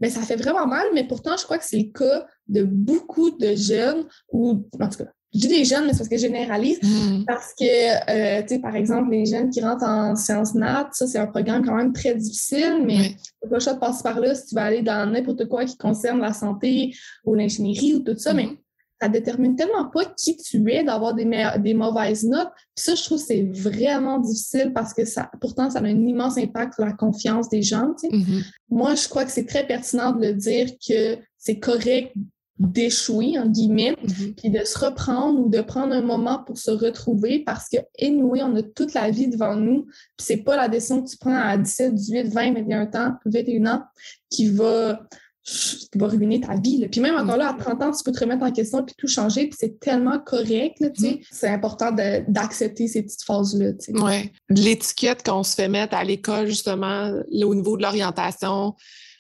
Mais 0.00 0.10
ça 0.10 0.20
fait 0.22 0.36
vraiment 0.36 0.66
mal, 0.66 0.86
mais 0.92 1.04
pourtant, 1.06 1.36
je 1.36 1.44
crois 1.44 1.56
que 1.56 1.64
c'est 1.64 1.78
le 1.78 1.92
cas 1.92 2.26
de 2.48 2.62
beaucoup 2.62 3.30
de 3.30 3.54
jeunes, 3.54 4.06
ou 4.30 4.68
en 4.80 4.88
tout 4.88 4.98
cas, 4.98 5.10
je 5.34 5.40
dis 5.40 5.48
des 5.48 5.64
jeunes, 5.64 5.86
mais 5.86 5.92
c'est 5.92 5.98
parce 5.98 6.08
que 6.08 6.16
je 6.16 6.22
généralise, 6.22 6.78
mm. 6.82 7.24
parce 7.26 7.52
que, 7.58 7.64
euh, 7.64 8.42
tu 8.42 8.54
sais, 8.54 8.58
par 8.60 8.76
exemple, 8.76 9.10
les 9.10 9.26
jeunes 9.26 9.50
qui 9.50 9.60
rentrent 9.60 9.84
en 9.84 10.14
sciences 10.14 10.54
nat, 10.54 10.88
ça, 10.92 11.06
c'est 11.06 11.18
un 11.18 11.26
programme 11.26 11.64
quand 11.64 11.74
même 11.74 11.92
très 11.92 12.14
difficile, 12.14 12.82
mais 12.86 13.16
tu 13.42 13.48
pas 13.48 13.56
le 13.56 13.60
choix 13.60 13.74
de 13.74 13.80
passer 13.80 14.02
par 14.02 14.20
là 14.20 14.34
si 14.34 14.46
tu 14.46 14.54
vas 14.54 14.64
aller 14.64 14.82
dans 14.82 15.10
n'importe 15.10 15.46
quoi 15.48 15.64
qui 15.64 15.76
concerne 15.76 16.20
la 16.20 16.32
santé 16.32 16.94
ou 17.24 17.34
l'ingénierie 17.34 17.94
ou 17.94 18.00
tout 18.00 18.16
ça, 18.16 18.32
mais 18.32 18.46
mm 18.46 18.56
ça 19.04 19.08
détermine 19.08 19.56
tellement 19.56 19.86
pas 19.86 20.04
qui 20.16 20.36
tu 20.36 20.72
es 20.72 20.82
d'avoir 20.82 21.14
des, 21.14 21.28
des 21.58 21.74
mauvaises 21.74 22.24
notes. 22.24 22.48
Puis 22.74 22.84
ça, 22.84 22.94
je 22.94 23.02
trouve 23.02 23.18
que 23.18 23.24
c'est 23.26 23.42
vraiment 23.42 24.18
difficile 24.18 24.72
parce 24.74 24.94
que 24.94 25.04
ça, 25.04 25.30
pourtant, 25.40 25.68
ça 25.68 25.80
a 25.80 25.82
un 25.82 26.06
immense 26.06 26.38
impact 26.38 26.74
sur 26.74 26.84
la 26.84 26.92
confiance 26.92 27.48
des 27.48 27.60
gens. 27.60 27.94
Mm-hmm. 28.02 28.44
Moi, 28.70 28.94
je 28.94 29.08
crois 29.08 29.24
que 29.24 29.30
c'est 29.30 29.46
très 29.46 29.66
pertinent 29.66 30.12
de 30.12 30.26
le 30.26 30.34
dire 30.34 30.68
que 30.86 31.18
c'est 31.36 31.58
correct 31.58 32.14
d'échouer, 32.58 33.38
en 33.38 33.46
guillemets, 33.46 33.92
mm-hmm. 33.92 34.34
puis 34.34 34.50
de 34.50 34.64
se 34.64 34.78
reprendre 34.78 35.40
ou 35.40 35.48
de 35.48 35.60
prendre 35.60 35.92
un 35.92 36.02
moment 36.02 36.42
pour 36.44 36.56
se 36.56 36.70
retrouver 36.70 37.40
parce 37.40 37.68
que, 37.68 37.78
anyway, 38.00 38.42
on 38.42 38.54
a 38.54 38.62
toute 38.62 38.94
la 38.94 39.10
vie 39.10 39.28
devant 39.28 39.56
nous, 39.56 39.86
puis 40.16 40.26
c'est 40.26 40.36
pas 40.38 40.56
la 40.56 40.68
décision 40.68 41.02
que 41.02 41.10
tu 41.10 41.16
prends 41.16 41.36
à 41.36 41.56
17, 41.56 41.94
18, 41.94 42.28
20, 42.28 42.54
21 42.54 42.82
ans, 42.94 43.14
21 43.26 43.66
ans 43.66 43.82
qui 44.30 44.48
va 44.48 45.00
qui 45.44 45.98
va 45.98 46.06
ruiner 46.06 46.40
ta 46.40 46.54
vie. 46.56 46.88
Puis 46.88 47.02
même 47.02 47.16
encore 47.16 47.36
là, 47.36 47.50
à 47.50 47.54
30 47.54 47.82
ans, 47.82 47.92
tu 47.92 48.02
peux 48.02 48.12
te 48.12 48.20
remettre 48.20 48.42
en 48.42 48.50
question 48.50 48.82
puis 48.82 48.94
tout 48.96 49.06
changer, 49.06 49.46
puis 49.46 49.56
c'est 49.60 49.78
tellement 49.78 50.18
correct. 50.18 50.80
Mm-hmm. 50.80 51.26
C'est 51.30 51.48
important 51.48 51.92
d'accepter 51.92 52.88
ces 52.88 53.02
petites 53.02 53.24
phases-là. 53.24 53.72
Oui. 53.88 54.32
L'étiquette 54.48 55.22
qu'on 55.22 55.42
se 55.42 55.54
fait 55.54 55.68
mettre 55.68 55.94
à 55.94 56.02
l'école, 56.02 56.46
justement, 56.46 57.12
au 57.30 57.54
niveau 57.54 57.76
de 57.76 57.82
l'orientation, 57.82 58.74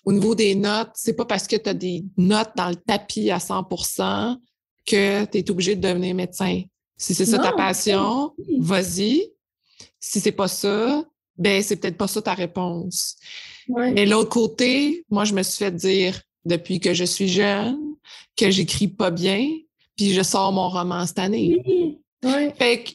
au 0.04 0.12
niveau 0.12 0.34
des 0.34 0.54
notes, 0.54 0.90
c'est 0.94 1.14
pas 1.14 1.24
parce 1.24 1.46
que 1.46 1.56
tu 1.56 1.68
as 1.68 1.74
des 1.74 2.04
notes 2.16 2.52
dans 2.56 2.68
le 2.68 2.76
tapis 2.76 3.30
à 3.30 3.38
100% 3.38 4.36
que 4.86 5.24
tu 5.24 5.38
es 5.38 5.50
obligé 5.50 5.76
de 5.76 5.86
devenir 5.86 6.14
médecin. 6.14 6.62
Si 6.96 7.14
c'est 7.14 7.26
ça 7.26 7.38
ta 7.38 7.52
passion, 7.52 8.32
vas-y. 8.58 9.32
Si 9.98 10.20
c'est 10.20 10.32
pas 10.32 10.48
ça, 10.48 11.04
ben 11.36 11.62
c'est 11.62 11.76
peut-être 11.76 11.96
pas 11.96 12.06
ça 12.06 12.22
ta 12.22 12.34
réponse. 12.34 13.16
Mais 13.68 14.06
l'autre 14.06 14.30
côté, 14.30 15.04
moi, 15.10 15.24
je 15.24 15.34
me 15.34 15.42
suis 15.42 15.64
fait 15.64 15.74
dire 15.74 16.20
depuis 16.44 16.80
que 16.80 16.92
je 16.92 17.04
suis 17.04 17.28
jeune 17.28 17.78
que 18.36 18.50
j'écris 18.50 18.88
pas 18.88 19.10
bien, 19.10 19.48
puis 19.96 20.12
je 20.12 20.22
sors 20.22 20.52
mon 20.52 20.68
roman 20.68 21.06
cette 21.06 21.18
année. 21.18 21.96
Fait 22.58 22.84
que 22.84 22.90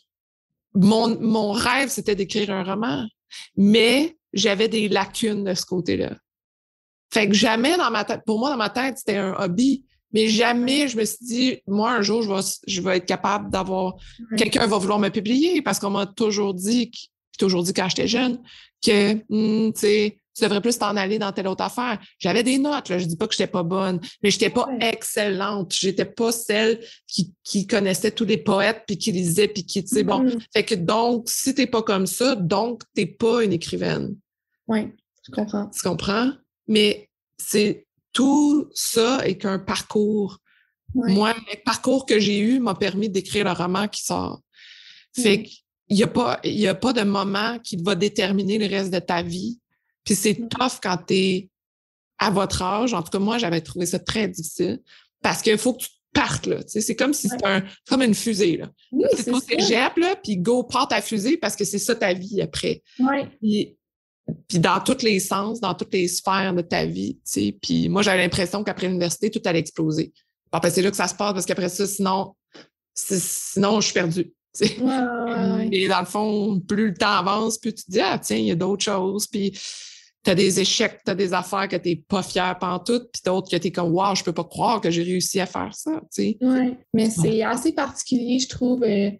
mon, 0.75 1.19
mon 1.19 1.51
rêve, 1.51 1.89
c'était 1.89 2.15
d'écrire 2.15 2.51
un 2.51 2.63
roman, 2.63 3.05
mais 3.57 4.17
j'avais 4.33 4.67
des 4.67 4.87
lacunes 4.87 5.43
de 5.43 5.53
ce 5.53 5.65
côté-là. 5.65 6.15
Fait 7.11 7.27
que 7.27 7.33
jamais 7.33 7.77
dans 7.77 7.91
ma 7.91 8.03
tête, 8.03 8.21
pour 8.25 8.39
moi, 8.39 8.51
dans 8.51 8.57
ma 8.57 8.69
tête, 8.69 8.97
c'était 8.97 9.17
un 9.17 9.33
hobby. 9.33 9.83
Mais 10.11 10.27
jamais 10.27 10.87
je 10.87 10.97
me 10.97 11.05
suis 11.05 11.25
dit, 11.25 11.57
moi, 11.67 11.91
un 11.91 12.01
jour, 12.01 12.23
je 12.23 12.29
vais, 12.29 12.41
je 12.67 12.81
vais 12.81 12.97
être 12.97 13.05
capable 13.05 13.51
d'avoir, 13.51 13.95
quelqu'un 14.37 14.65
va 14.65 14.77
vouloir 14.77 14.99
me 14.99 15.09
publier 15.09 15.61
parce 15.61 15.79
qu'on 15.79 15.91
m'a 15.91 16.07
toujours 16.07 16.53
dit, 16.53 16.91
toujours 17.37 17.63
dit 17.63 17.73
quand 17.73 17.87
j'étais 17.89 18.07
jeune, 18.07 18.39
que, 18.83 19.15
hmm, 19.29 19.71
tu 19.73 19.79
sais, 19.79 20.19
tu 20.35 20.43
devrais 20.45 20.61
plus 20.61 20.77
t'en 20.77 20.95
aller 20.95 21.19
dans 21.19 21.31
telle 21.31 21.47
autre 21.47 21.63
affaire. 21.63 21.99
J'avais 22.17 22.43
des 22.43 22.57
notes, 22.57 22.89
là. 22.89 22.97
je 22.97 23.05
dis 23.05 23.17
pas 23.17 23.27
que 23.27 23.33
j'étais 23.33 23.51
pas 23.51 23.63
bonne, 23.63 23.99
mais 24.23 24.31
j'étais 24.31 24.49
pas 24.49 24.67
excellente. 24.79 25.73
J'étais 25.73 26.05
pas 26.05 26.31
celle 26.31 26.79
qui, 27.07 27.33
qui, 27.43 27.67
connaissait 27.67 28.11
tous 28.11 28.25
les 28.25 28.37
poètes 28.37 28.83
puis 28.87 28.97
qui 28.97 29.11
lisait 29.11 29.49
puis 29.49 29.65
qui, 29.65 29.83
tu 29.83 29.93
sais, 29.93 30.03
bon. 30.03 30.25
Fait 30.53 30.63
que 30.63 30.75
donc, 30.75 31.29
si 31.29 31.53
t'es 31.53 31.67
pas 31.67 31.83
comme 31.83 32.07
ça, 32.07 32.35
donc 32.35 32.83
t'es 32.93 33.05
pas 33.05 33.43
une 33.43 33.51
écrivaine. 33.51 34.15
Oui, 34.67 34.93
je 35.27 35.31
comprends. 35.31 35.67
Tu 35.67 35.81
comprends? 35.81 36.31
Mais 36.69 37.09
c'est 37.37 37.85
tout 38.13 38.69
ça 38.73 39.27
et 39.27 39.37
qu'un 39.37 39.59
parcours. 39.59 40.37
Moi, 40.95 41.33
le 41.33 41.63
parcours 41.63 42.05
que 42.05 42.19
j'ai 42.19 42.39
eu 42.39 42.59
m'a 42.59 42.75
permis 42.75 43.09
d'écrire 43.09 43.45
le 43.45 43.51
roman 43.51 43.87
qui 43.87 44.03
sort. 44.03 44.41
Fait 45.15 45.37
mm. 45.37 45.43
qu'il 45.43 45.97
n'y 45.97 46.03
a, 46.03 46.07
pas, 46.07 46.39
y 46.43 46.67
a 46.67 46.75
pas 46.75 46.93
de 46.93 47.01
moment 47.01 47.59
qui 47.59 47.75
va 47.77 47.95
déterminer 47.95 48.57
le 48.57 48.67
reste 48.67 48.93
de 48.93 48.99
ta 48.99 49.21
vie. 49.21 49.59
Puis 50.03 50.15
c'est 50.15 50.39
mm. 50.39 50.47
tough 50.47 50.79
quand 50.81 50.97
tu 51.07 51.13
es 51.13 51.49
à 52.17 52.29
votre 52.29 52.61
âge. 52.61 52.93
En 52.93 53.01
tout 53.01 53.11
cas, 53.11 53.19
moi, 53.19 53.37
j'avais 53.37 53.61
trouvé 53.61 53.85
ça 53.85 53.99
très 53.99 54.27
difficile 54.27 54.79
parce 55.21 55.41
qu'il 55.41 55.57
faut 55.57 55.73
que 55.73 55.83
tu 55.83 55.89
partes, 56.13 56.47
là. 56.47 56.57
C'est 56.67 56.95
comme 56.95 57.13
si 57.13 57.29
c'était 57.29 57.45
un, 57.45 57.63
comme 57.87 58.01
une 58.01 58.15
fusée, 58.15 58.57
là. 58.57 58.69
Oui, 58.91 59.05
c'est 59.15 59.31
au 59.31 59.39
cégep, 59.39 59.97
là, 59.97 60.15
puis 60.15 60.37
go, 60.37 60.63
part 60.63 60.87
ta 60.87 61.01
fusée 61.01 61.37
parce 61.37 61.55
que 61.55 61.65
c'est 61.65 61.79
ça 61.79 61.95
ta 61.95 62.13
vie 62.13 62.41
après. 62.41 62.81
Puis, 63.39 63.77
dans 64.55 64.79
tous 64.79 65.03
les 65.03 65.19
sens, 65.19 65.59
dans 65.59 65.73
toutes 65.73 65.93
les 65.93 66.07
sphères 66.07 66.53
de 66.53 66.61
ta 66.61 66.85
vie, 66.85 67.15
tu 67.15 67.21
sais. 67.23 67.57
Puis 67.61 67.89
moi, 67.89 68.01
j'avais 68.01 68.21
l'impression 68.21 68.63
qu'après 68.63 68.87
l'université, 68.87 69.29
tout 69.29 69.41
allait 69.45 69.59
exploser. 69.59 70.13
Ben, 70.51 70.59
c'est 70.69 70.81
là 70.81 70.89
que 70.89 70.97
ça 70.97 71.07
se 71.07 71.15
passe 71.15 71.33
parce 71.33 71.45
qu'après 71.45 71.69
ça, 71.69 71.85
sinon, 71.85 72.35
sinon, 72.93 73.81
je 73.81 73.85
suis 73.85 73.93
perdue. 73.93 74.33
Et 75.71 75.87
dans 75.87 75.99
le 75.99 76.05
fond, 76.05 76.59
plus 76.59 76.87
le 76.87 76.93
temps 76.93 77.17
avance, 77.17 77.57
plus 77.57 77.73
tu 77.73 77.85
te 77.85 77.91
dis, 77.91 77.99
ah, 77.99 78.19
tiens, 78.19 78.37
il 78.37 78.45
y 78.45 78.51
a 78.51 78.55
d'autres 78.55 78.83
choses. 78.83 79.27
Puis 79.27 79.51
tu 80.23 80.31
as 80.31 80.35
des 80.35 80.59
échecs, 80.59 80.99
tu 81.05 81.11
as 81.11 81.15
des 81.15 81.33
affaires 81.33 81.67
que 81.67 81.75
tu 81.75 81.89
n'es 81.89 81.95
pas 81.95 82.23
fier 82.23 82.57
tout, 82.85 83.01
puis 83.11 83.21
d'autres 83.25 83.49
que 83.49 83.55
tu 83.55 83.67
es 83.67 83.71
comme, 83.71 83.93
wow, 83.93 84.15
je 84.15 84.23
peux 84.23 84.33
pas 84.33 84.43
croire 84.43 84.81
que 84.81 84.89
j'ai 84.89 85.03
réussi 85.03 85.39
à 85.39 85.45
faire 85.45 85.73
ça. 85.73 86.01
Oui, 86.17 86.75
mais 86.93 87.09
c'est 87.09 87.43
assez 87.43 87.73
particulier, 87.73 88.39
je 88.39 88.49
trouve. 88.49 88.83
Euh, 88.83 89.11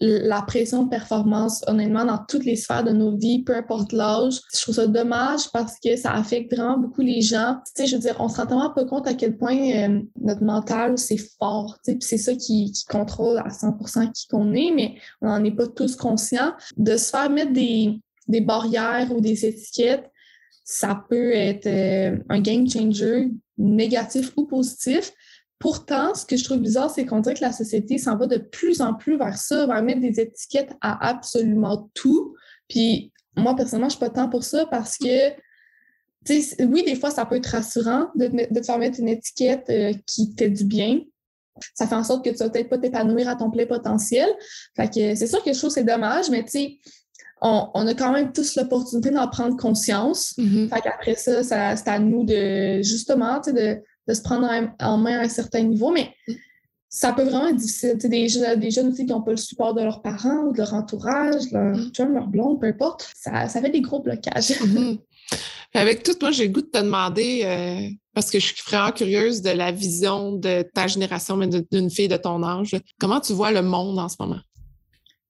la 0.00 0.42
pression 0.42 0.84
de 0.84 0.88
performance, 0.88 1.62
honnêtement, 1.68 2.04
dans 2.04 2.18
toutes 2.18 2.44
les 2.44 2.56
sphères 2.56 2.82
de 2.82 2.90
nos 2.90 3.16
vies, 3.16 3.44
peu 3.44 3.54
importe 3.54 3.92
l'âge. 3.92 4.40
Je 4.54 4.62
trouve 4.62 4.74
ça 4.74 4.86
dommage 4.86 5.50
parce 5.52 5.78
que 5.78 5.96
ça 5.96 6.12
affecte 6.12 6.54
vraiment 6.54 6.78
beaucoup 6.78 7.02
les 7.02 7.20
gens. 7.20 7.58
Tu 7.66 7.82
sais, 7.82 7.86
je 7.86 7.96
veux 7.96 8.02
dire, 8.02 8.16
on 8.18 8.28
se 8.28 8.36
rend 8.36 8.46
tellement 8.46 8.70
pas 8.70 8.84
compte 8.84 9.06
à 9.06 9.14
quel 9.14 9.36
point 9.36 9.56
euh, 9.56 10.00
notre 10.20 10.42
mental, 10.42 10.98
c'est 10.98 11.20
fort. 11.38 11.78
Tu 11.84 11.92
sais, 11.92 11.98
c'est 12.00 12.18
ça 12.18 12.34
qui, 12.34 12.72
qui, 12.72 12.84
contrôle 12.84 13.38
à 13.38 13.48
100% 13.48 14.12
qui 14.12 14.26
qu'on 14.26 14.52
est, 14.52 14.72
mais 14.74 14.96
on 15.22 15.28
n'en 15.28 15.44
est 15.44 15.54
pas 15.54 15.68
tous 15.68 15.96
conscients. 15.96 16.54
De 16.76 16.96
se 16.96 17.10
faire 17.10 17.30
mettre 17.30 17.52
des, 17.52 18.00
des 18.26 18.40
barrières 18.40 19.12
ou 19.14 19.20
des 19.20 19.46
étiquettes, 19.46 20.10
ça 20.64 21.04
peut 21.08 21.32
être 21.32 21.66
euh, 21.66 22.16
un 22.30 22.40
game 22.40 22.68
changer, 22.68 23.30
négatif 23.58 24.32
ou 24.36 24.46
positif. 24.46 25.12
Pourtant, 25.58 26.14
ce 26.14 26.26
que 26.26 26.36
je 26.36 26.44
trouve 26.44 26.58
bizarre, 26.58 26.90
c'est 26.90 27.06
qu'on 27.06 27.20
dirait 27.20 27.34
que 27.34 27.44
la 27.44 27.52
société 27.52 27.96
s'en 27.98 28.16
va 28.16 28.26
de 28.26 28.36
plus 28.36 28.80
en 28.80 28.94
plus 28.94 29.16
vers 29.16 29.38
ça, 29.38 29.66
vers 29.66 29.82
mettre 29.82 30.00
des 30.00 30.20
étiquettes 30.20 30.72
à 30.80 31.08
absolument 31.08 31.90
tout. 31.94 32.34
Puis 32.68 33.12
moi, 33.36 33.54
personnellement, 33.56 33.88
je 33.88 33.96
suis 33.96 34.00
pas 34.00 34.10
tant 34.10 34.28
pour 34.28 34.44
ça 34.44 34.66
parce 34.66 34.98
que, 34.98 35.30
oui, 36.64 36.84
des 36.84 36.96
fois, 36.96 37.10
ça 37.10 37.24
peut 37.24 37.36
être 37.36 37.46
rassurant 37.46 38.08
de, 38.14 38.26
de 38.26 38.60
te 38.60 38.64
faire 38.64 38.78
mettre 38.78 39.00
une 39.00 39.08
étiquette 39.08 39.66
euh, 39.70 39.92
qui 40.06 40.34
te 40.34 40.44
du 40.44 40.64
bien. 40.64 41.00
Ça 41.74 41.86
fait 41.86 41.94
en 41.94 42.04
sorte 42.04 42.24
que 42.24 42.30
tu 42.30 42.36
vas 42.36 42.50
peut-être 42.50 42.68
pas 42.68 42.78
t'épanouir 42.78 43.28
à 43.28 43.36
ton 43.36 43.50
plein 43.50 43.66
potentiel. 43.66 44.28
Fait 44.76 44.88
que 44.88 45.14
c'est 45.14 45.26
sûr 45.26 45.42
que 45.44 45.52
je 45.52 45.58
trouve 45.58 45.70
que 45.70 45.74
c'est 45.74 45.84
dommage, 45.84 46.30
mais 46.30 46.42
tu 46.44 46.50
sais, 46.50 46.78
on, 47.40 47.86
a 47.86 47.94
quand 47.94 48.12
même 48.12 48.32
tous 48.32 48.56
l'opportunité 48.56 49.10
d'en 49.10 49.28
prendre 49.28 49.56
conscience. 49.56 50.34
Mm-hmm. 50.38 50.68
Fait 50.68 50.80
qu'après 50.80 51.14
ça, 51.14 51.42
ça 51.42 51.76
c'est 51.76 51.88
à 51.88 51.98
nous 51.98 52.24
de, 52.24 52.80
justement, 52.82 53.40
tu 53.40 53.50
sais, 53.50 53.52
de 53.52 53.82
de 54.08 54.14
se 54.14 54.22
prendre 54.22 54.48
en 54.80 54.98
main 54.98 55.18
à 55.18 55.22
un 55.22 55.28
certain 55.28 55.62
niveau, 55.62 55.90
mais 55.90 56.14
ça 56.94 57.12
peut 57.12 57.24
vraiment 57.24 57.48
être 57.48 57.56
difficile. 57.56 57.96
Des, 57.96 58.08
des 58.08 58.70
jeunes 58.70 58.88
aussi 58.88 59.04
qui 59.04 59.12
n'ont 59.12 59.22
pas 59.22 59.32
le 59.32 59.36
support 59.36 59.74
de 59.74 59.82
leurs 59.82 60.00
parents 60.00 60.44
ou 60.44 60.52
de 60.52 60.58
leur 60.58 60.74
entourage, 60.74 61.50
leur 61.50 61.76
chum, 61.90 62.14
leur 62.14 62.28
blonde, 62.28 62.60
peu 62.60 62.68
importe, 62.68 63.10
ça, 63.16 63.48
ça 63.48 63.60
fait 63.60 63.70
des 63.70 63.80
gros 63.80 64.00
blocages. 64.00 64.54
Mhm. 64.64 64.98
Avec 65.76 66.04
tout, 66.04 66.14
moi, 66.20 66.30
j'ai 66.30 66.46
le 66.46 66.52
goût 66.52 66.60
de 66.60 66.66
te 66.66 66.78
demander, 66.78 67.40
euh, 67.44 67.88
parce 68.14 68.30
que 68.30 68.38
je 68.38 68.46
suis 68.46 68.62
vraiment 68.64 68.92
curieuse 68.92 69.42
de 69.42 69.50
la 69.50 69.72
vision 69.72 70.32
de 70.32 70.62
ta 70.72 70.86
génération, 70.86 71.36
mais 71.36 71.48
d'une 71.48 71.90
fille 71.90 72.06
de 72.06 72.16
ton 72.16 72.44
âge. 72.44 72.76
Comment 73.00 73.20
tu 73.20 73.32
vois 73.32 73.50
le 73.50 73.62
monde 73.62 73.98
en 73.98 74.08
ce 74.08 74.14
moment? 74.20 74.38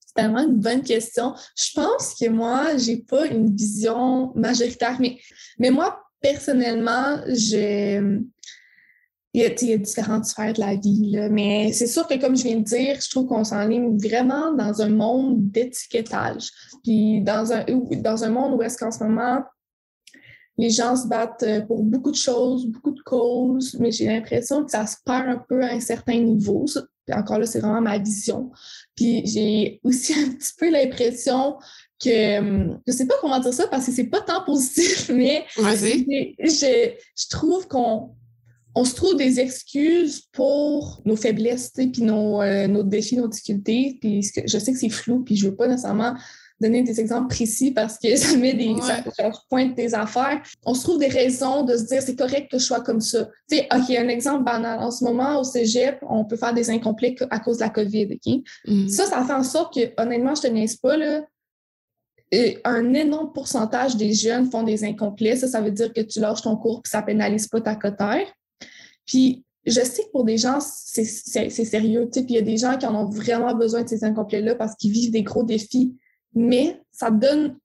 C'est 0.01 0.15
tellement 0.15 0.43
une 0.43 0.59
bonne 0.61 0.83
question. 0.83 1.35
Je 1.57 1.73
pense 1.75 2.15
que 2.21 2.29
moi, 2.29 2.77
j'ai 2.77 2.99
pas 2.99 3.27
une 3.27 3.57
vision 3.57 4.33
majoritaire, 4.35 4.99
mais, 5.01 5.19
mais 5.59 5.71
moi, 5.71 5.99
personnellement, 6.21 7.21
j'ai 7.29 8.03
il 9.35 9.43
y, 9.43 9.73
a, 9.73 9.77
différentes 9.79 10.27
sphères 10.27 10.53
de 10.53 10.61
la 10.61 10.77
vie, 10.77 11.19
mais 11.29 11.73
c'est 11.73 11.89
sûr 11.89 12.07
que, 12.07 12.15
comme 12.21 12.37
je 12.37 12.45
viens 12.45 12.59
de 12.59 12.63
dire, 12.63 13.01
je 13.01 13.11
trouve 13.11 13.27
qu'on 13.27 13.43
s'enligne 13.43 13.99
vraiment 13.99 14.53
dans 14.53 14.81
un 14.81 14.91
monde 14.91 15.51
d'étiquetage. 15.51 16.51
Puis 16.85 17.21
dans 17.21 17.53
un, 17.53 17.65
dans 17.97 18.23
un 18.23 18.29
monde 18.31 18.55
où 18.55 18.63
est-ce 18.63 18.79
qu'en 18.79 18.93
ce 18.93 19.03
moment, 19.03 19.43
les 20.57 20.71
gens 20.71 20.95
se 20.95 21.09
battent 21.09 21.43
euh, 21.43 21.63
pour 21.63 21.83
beaucoup 21.83 22.13
de 22.13 22.17
choses, 22.17 22.67
beaucoup 22.67 22.93
de 22.93 23.01
causes, 23.01 23.77
mais 23.81 23.91
j'ai 23.91 24.07
l'impression 24.07 24.65
que 24.65 24.71
ça 24.71 24.87
se 24.87 24.99
perd 25.05 25.29
un 25.29 25.45
peu 25.49 25.65
à 25.65 25.73
un 25.73 25.81
certain 25.81 26.21
niveau. 26.21 26.65
Puis 27.05 27.17
encore 27.17 27.41
là, 27.41 27.47
c'est 27.47 27.59
vraiment 27.59 27.81
ma 27.81 27.99
vision. 27.99 28.53
Puis 28.95 29.27
j'ai 29.27 29.81
aussi 29.83 30.15
un 30.19 30.31
petit 30.31 30.53
peu 30.57 30.71
l'impression 30.71 31.57
que 32.01 32.39
hum, 32.39 32.81
je 32.87 32.93
sais 32.93 33.07
pas 33.07 33.15
comment 33.21 33.41
dire 33.41 33.53
ça 33.53 33.67
parce 33.67 33.87
que 33.87 33.93
c'est 33.93 34.07
pas 34.07 34.21
tant 34.21 34.45
positif, 34.45 35.09
mais 35.13 35.45
je, 35.57 36.93
je 37.17 37.29
trouve 37.29 37.67
qu'on 37.67 38.11
on 38.75 38.85
se 38.85 38.95
trouve 38.95 39.17
des 39.17 39.41
excuses 39.41 40.23
pour 40.33 41.01
nos 41.05 41.17
faiblesses, 41.17 41.71
puis 41.71 42.03
nos, 42.03 42.43
euh, 42.43 42.67
nos 42.67 42.83
défis, 42.83 43.17
nos 43.17 43.29
difficultés. 43.29 43.99
Puis 44.01 44.31
je 44.47 44.59
sais 44.59 44.73
que 44.73 44.79
c'est 44.79 44.89
flou, 44.89 45.23
puis 45.23 45.37
je 45.37 45.49
veux 45.49 45.55
pas 45.55 45.69
nécessairement 45.69 46.15
donner 46.61 46.83
des 46.83 47.01
exemples 47.01 47.29
précis 47.29 47.73
parce 47.73 47.99
que 47.99 48.15
ça 48.17 48.37
met 48.37 48.55
des 48.55 48.75
ça, 48.81 49.03
pointe 49.49 49.77
des 49.77 49.95
affaires. 49.95 50.43
On 50.65 50.75
se 50.75 50.83
trouve 50.83 50.99
des 50.99 51.09
raisons 51.09 51.63
de 51.63 51.77
se 51.77 51.85
dire 51.85 52.03
c'est 52.03 52.17
correct 52.17 52.51
que 52.51 52.59
je 52.59 52.65
sois 52.65 52.81
comme 52.81 53.01
ça. 53.01 53.29
Tu 53.49 53.59
sais, 53.59 53.69
OK, 53.75 53.91
un 53.91 54.09
exemple 54.09 54.45
banal. 54.45 54.81
En 54.81 54.91
ce 54.91 55.05
moment, 55.05 55.39
au 55.39 55.45
Cégep, 55.45 55.99
on 56.09 56.25
peut 56.25 56.37
faire 56.37 56.55
des 56.55 56.71
incomplets 56.71 57.15
à 57.31 57.39
cause 57.39 57.59
de 57.59 57.63
la 57.63 57.71
COVID, 57.71 58.15
OK? 58.15 58.43
Mm-hmm. 58.67 58.89
Ça, 58.89 59.07
ça 59.07 59.25
fait 59.25 59.33
en 59.33 59.45
sorte 59.45 59.75
que, 59.75 60.01
honnêtement, 60.01 60.35
je 60.35 60.43
te 60.43 60.47
niaise 60.49 60.77
pas, 60.77 60.97
là, 60.97 61.23
un 62.65 62.95
énorme 62.95 63.33
pourcentage 63.33 63.97
des 63.97 64.13
jeunes 64.13 64.51
font 64.51 64.63
des 64.63 64.85
incomplets. 64.85 65.37
Ça, 65.37 65.47
ça 65.47 65.61
veut 65.61 65.71
dire 65.71 65.93
que 65.93 66.01
tu 66.01 66.19
lâches 66.19 66.43
ton 66.43 66.57
cours 66.57 66.83
puis 66.83 66.91
ça 66.91 67.03
pénalise 67.03 67.47
pas 67.47 67.61
ta 67.61 67.77
cotère. 67.77 68.27
Puis 69.07 69.45
je 69.67 69.81
sais 69.81 70.03
que 70.03 70.11
pour 70.11 70.25
des 70.25 70.37
gens, 70.37 70.59
c'est 70.61 71.05
sérieux, 71.05 72.09
tu 72.13 72.21
sais, 72.21 72.27
puis 72.27 72.35
il 72.35 72.37
y 72.37 72.39
a 72.39 72.43
des 72.43 72.59
gens 72.59 72.77
qui 72.77 72.87
en 72.87 72.95
ont 72.95 73.09
vraiment 73.09 73.55
besoin 73.55 73.83
de 73.83 73.89
ces 73.89 74.05
incomplets-là 74.05 74.55
parce 74.57 74.75
qu'ils 74.77 74.93
vivent 74.93 75.11
des 75.11 75.23
gros 75.23 75.43
défis, 75.43 75.97
mais 76.35 76.81
ça 76.93 77.11
donne, 77.11 77.57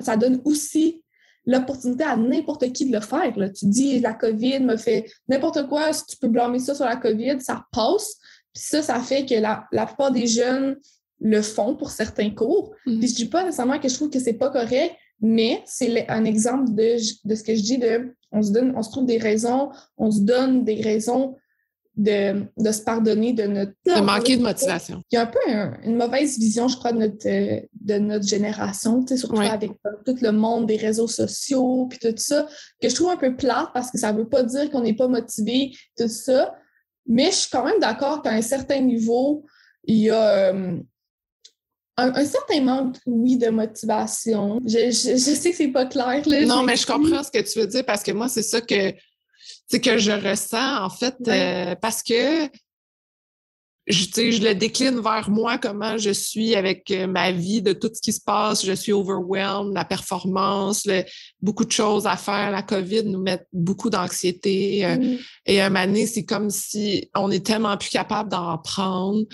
ça 0.00 0.16
donne 0.16 0.40
aussi 0.44 1.02
l'opportunité 1.46 2.04
à 2.04 2.16
n'importe 2.16 2.70
qui 2.72 2.86
de 2.86 2.92
le 2.92 3.00
faire. 3.00 3.36
Là. 3.38 3.48
Tu 3.48 3.66
dis, 3.66 4.00
la 4.00 4.12
COVID 4.12 4.60
me 4.60 4.76
fait 4.76 5.10
n'importe 5.28 5.66
quoi, 5.68 5.92
si 5.92 6.04
tu 6.06 6.16
peux 6.18 6.28
blâmer 6.28 6.58
ça 6.58 6.74
sur 6.74 6.84
la 6.84 6.96
COVID, 6.96 7.40
ça 7.40 7.64
passe. 7.72 8.18
Puis 8.52 8.62
ça, 8.62 8.82
ça 8.82 9.00
fait 9.00 9.24
que 9.24 9.34
la, 9.34 9.66
la 9.72 9.86
plupart 9.86 10.10
des 10.10 10.26
jeunes 10.26 10.76
le 11.20 11.40
font 11.40 11.76
pour 11.76 11.90
certains 11.90 12.30
cours. 12.30 12.74
Mm-hmm. 12.86 12.98
Puis 12.98 13.08
je 13.08 13.14
dis 13.14 13.26
pas 13.26 13.44
nécessairement 13.44 13.78
que 13.78 13.88
je 13.88 13.94
trouve 13.94 14.10
que 14.10 14.18
c'est 14.18 14.34
pas 14.34 14.50
correct, 14.50 14.94
mais 15.20 15.62
c'est 15.66 16.08
un 16.08 16.24
exemple 16.24 16.74
de, 16.74 16.96
de 17.24 17.34
ce 17.34 17.42
que 17.42 17.54
je 17.54 17.62
dis 17.62 17.78
de 17.78 18.14
on 18.32 18.42
se 18.42 18.52
donne, 18.52 18.72
on 18.76 18.82
se 18.82 18.90
trouve 18.90 19.06
des 19.06 19.18
raisons, 19.18 19.70
on 19.96 20.10
se 20.10 20.20
donne 20.20 20.64
des 20.64 20.80
raisons 20.80 21.36
de, 21.96 22.46
de 22.56 22.72
se 22.72 22.82
pardonner 22.82 23.32
de 23.32 23.44
notre. 23.44 23.72
De 23.84 24.00
manquer 24.00 24.36
de 24.36 24.42
motivation. 24.42 25.02
Il 25.10 25.16
y 25.16 25.18
a 25.18 25.22
un 25.22 25.26
peu 25.26 25.38
une 25.84 25.96
mauvaise 25.96 26.38
vision, 26.38 26.68
je 26.68 26.76
crois, 26.76 26.92
de 26.92 26.98
notre, 26.98 27.26
de 27.26 27.98
notre 27.98 28.26
génération, 28.26 29.04
surtout 29.06 29.40
avec 29.40 29.72
euh, 29.86 29.90
tout 30.06 30.16
le 30.22 30.32
monde 30.32 30.66
des 30.66 30.76
réseaux 30.76 31.08
sociaux, 31.08 31.86
puis 31.90 31.98
tout 31.98 32.14
ça, 32.16 32.46
que 32.80 32.88
je 32.88 32.94
trouve 32.94 33.10
un 33.10 33.16
peu 33.16 33.36
plate 33.36 33.68
parce 33.74 33.90
que 33.90 33.98
ça 33.98 34.12
ne 34.12 34.18
veut 34.18 34.28
pas 34.28 34.42
dire 34.42 34.70
qu'on 34.70 34.82
n'est 34.82 34.96
pas 34.96 35.08
motivé, 35.08 35.72
tout 35.96 36.08
ça. 36.08 36.54
Mais 37.06 37.26
je 37.26 37.36
suis 37.36 37.50
quand 37.50 37.64
même 37.64 37.80
d'accord 37.80 38.22
qu'à 38.22 38.30
un 38.30 38.42
certain 38.42 38.80
niveau, 38.80 39.44
il 39.84 39.96
y 39.96 40.10
a, 40.10 40.52
euh, 40.52 40.78
un, 42.00 42.24
certain 42.24 42.60
manque, 42.60 42.96
oui, 43.06 43.36
de 43.36 43.48
motivation. 43.48 44.60
Je, 44.66 44.90
sais 44.90 45.50
que 45.50 45.56
c'est 45.56 45.68
pas 45.68 45.86
clair. 45.86 46.22
non, 46.46 46.62
mais 46.62 46.76
je 46.76 46.86
comprends 46.86 47.22
ce 47.22 47.30
que 47.30 47.40
tu 47.40 47.58
veux 47.58 47.66
dire 47.66 47.84
parce 47.84 48.02
que 48.02 48.12
moi, 48.12 48.28
c'est 48.28 48.42
ça 48.42 48.60
que, 48.60 48.92
que 48.92 49.98
je 49.98 50.12
ressens, 50.12 50.84
en 50.84 50.90
fait, 50.90 51.16
euh, 51.28 51.74
parce 51.80 52.02
que 52.02 52.48
je, 53.86 54.04
je 54.30 54.42
le 54.42 54.54
décline 54.54 55.00
vers 55.00 55.30
moi, 55.30 55.58
comment 55.58 55.98
je 55.98 56.10
suis 56.10 56.54
avec 56.54 56.90
euh, 56.90 57.06
ma 57.06 57.32
vie, 57.32 57.62
de 57.62 57.72
tout 57.72 57.90
ce 57.92 58.00
qui 58.00 58.12
se 58.12 58.20
passe. 58.20 58.64
Je 58.64 58.72
suis 58.72 58.92
overwhelmed, 58.92 59.74
la 59.74 59.84
performance, 59.84 60.86
beaucoup 61.40 61.64
de 61.64 61.72
choses 61.72 62.06
à 62.06 62.16
faire. 62.16 62.50
La 62.50 62.62
COVID 62.62 63.04
nous 63.04 63.20
met 63.20 63.40
beaucoup 63.52 63.90
d'anxiété. 63.90 64.84
Euh, 64.84 64.96
mm. 64.96 65.18
et 65.46 65.60
un 65.60 65.70
moment 65.70 66.06
c'est 66.06 66.24
comme 66.24 66.50
si 66.50 67.10
on 67.14 67.30
est 67.30 67.44
tellement 67.44 67.76
plus 67.76 67.90
capable 67.90 68.30
d'en 68.30 68.58
prendre 68.58 69.24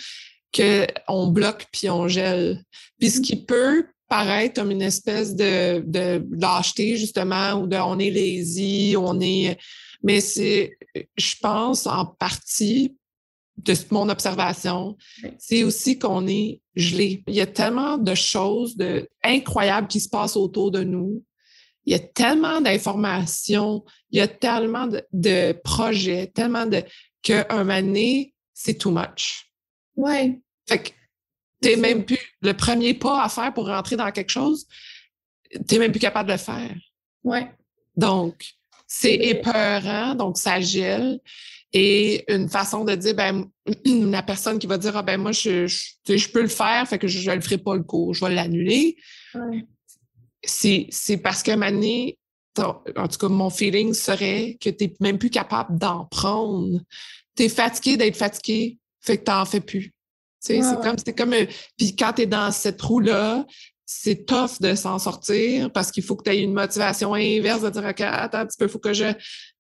qu'on 0.56 1.26
bloque 1.28 1.66
puis 1.72 1.90
on 1.90 2.08
gèle. 2.08 2.62
Puis 2.98 3.10
ce 3.10 3.20
qui 3.20 3.36
peut 3.36 3.86
paraître 4.08 4.60
comme 4.60 4.70
une 4.70 4.82
espèce 4.82 5.34
de, 5.34 5.82
de 5.86 6.24
lâcheté, 6.30 6.96
justement, 6.96 7.54
ou 7.54 7.66
de 7.66 7.76
on 7.76 7.98
est 7.98 8.10
lazy, 8.10 8.94
on 8.96 9.20
est. 9.20 9.58
Mais 10.02 10.20
c'est, 10.20 10.78
je 11.16 11.34
pense, 11.40 11.86
en 11.86 12.06
partie 12.06 12.96
de 13.56 13.74
mon 13.90 14.08
observation, 14.08 14.96
c'est 15.38 15.64
aussi 15.64 15.98
qu'on 15.98 16.26
est 16.26 16.60
gelé. 16.74 17.24
Il 17.26 17.34
y 17.34 17.40
a 17.40 17.46
tellement 17.46 17.96
de 17.96 18.14
choses 18.14 18.76
de, 18.76 19.08
incroyables 19.24 19.88
qui 19.88 20.00
se 20.00 20.08
passent 20.08 20.36
autour 20.36 20.70
de 20.70 20.84
nous. 20.84 21.24
Il 21.86 21.92
y 21.92 21.94
a 21.94 22.00
tellement 22.00 22.60
d'informations, 22.60 23.84
il 24.10 24.18
y 24.18 24.20
a 24.20 24.28
tellement 24.28 24.86
de, 24.88 25.02
de 25.12 25.52
projets, 25.64 26.26
tellement 26.26 26.66
de 26.66 26.82
qu'un 27.22 27.64
donné, 27.64 28.34
c'est 28.52 28.74
too 28.74 28.90
much. 28.90 29.50
Ouais. 29.94 30.38
Fait 30.68 30.82
que 30.82 30.90
T'es 31.60 31.76
même 31.76 32.04
plus 32.04 32.18
le 32.42 32.52
premier 32.52 32.94
pas 32.94 33.24
à 33.24 33.28
faire 33.28 33.52
pour 33.54 33.66
rentrer 33.66 33.96
dans 33.96 34.10
quelque 34.10 34.30
chose, 34.30 34.66
t'es 35.66 35.78
même 35.78 35.90
plus 35.90 36.00
capable 36.00 36.28
de 36.28 36.34
le 36.34 36.38
faire. 36.38 36.76
Ouais. 37.24 37.50
Donc, 37.96 38.44
c'est 38.86 39.14
épeurant, 39.14 40.14
donc 40.14 40.36
ça 40.36 40.60
gèle. 40.60 41.18
Et 41.72 42.24
une 42.32 42.48
façon 42.48 42.84
de 42.84 42.94
dire, 42.94 43.14
ben, 43.14 43.46
la 43.84 44.22
personne 44.22 44.58
qui 44.58 44.66
va 44.66 44.78
dire, 44.78 44.96
ah 44.96 45.02
ben 45.02 45.20
moi, 45.20 45.32
je, 45.32 45.66
je, 45.66 46.28
peux 46.28 46.42
le 46.42 46.48
faire, 46.48 46.86
fait 46.86 46.98
que 46.98 47.08
je 47.08 47.28
ne 47.28 47.34
le 47.34 47.40
ferai 47.40 47.58
pas 47.58 47.74
le 47.74 47.82
cours, 47.82 48.14
je 48.14 48.24
vais 48.24 48.34
l'annuler. 48.34 48.96
Ouais. 49.34 49.64
C'est 50.44 51.16
parce 51.22 51.42
que 51.42 51.54
Mané, 51.56 52.18
en 52.58 53.08
tout 53.08 53.18
cas, 53.18 53.28
mon 53.28 53.50
feeling 53.50 53.92
serait 53.94 54.56
que 54.60 54.70
tu 54.70 54.84
n'es 54.84 54.94
même 55.00 55.18
plus 55.18 55.30
capable 55.30 55.78
d'en 55.78 56.04
prendre. 56.04 56.80
Tu 57.36 57.44
es 57.44 57.48
fatigué 57.48 57.96
d'être 57.96 58.16
fatigué, 58.16 58.78
fait 59.00 59.18
que 59.18 59.24
tu 59.24 59.30
n'en 59.30 59.44
fais 59.44 59.60
plus. 59.60 59.95
C'est 60.46 60.80
comme, 60.82 60.96
c'est 61.04 61.16
comme, 61.16 61.34
puis 61.76 61.96
quand 61.96 62.12
tu 62.14 62.22
es 62.22 62.26
dans 62.26 62.50
cette 62.50 62.80
roue-là, 62.80 63.44
c'est 63.86 64.26
tough 64.26 64.60
de 64.60 64.74
s'en 64.74 64.98
sortir 64.98 65.70
parce 65.70 65.92
qu'il 65.92 66.02
faut 66.02 66.16
que 66.16 66.24
tu 66.24 66.30
aies 66.30 66.42
une 66.42 66.52
motivation 66.52 67.14
inverse 67.14 67.62
de 67.62 67.70
dire, 67.70 67.84
OK, 67.88 68.00
attends 68.00 68.38
un 68.38 68.46
petit 68.46 68.58
peu, 68.58 68.66
faut 68.66 68.80
que 68.80 68.92
je, 68.92 69.06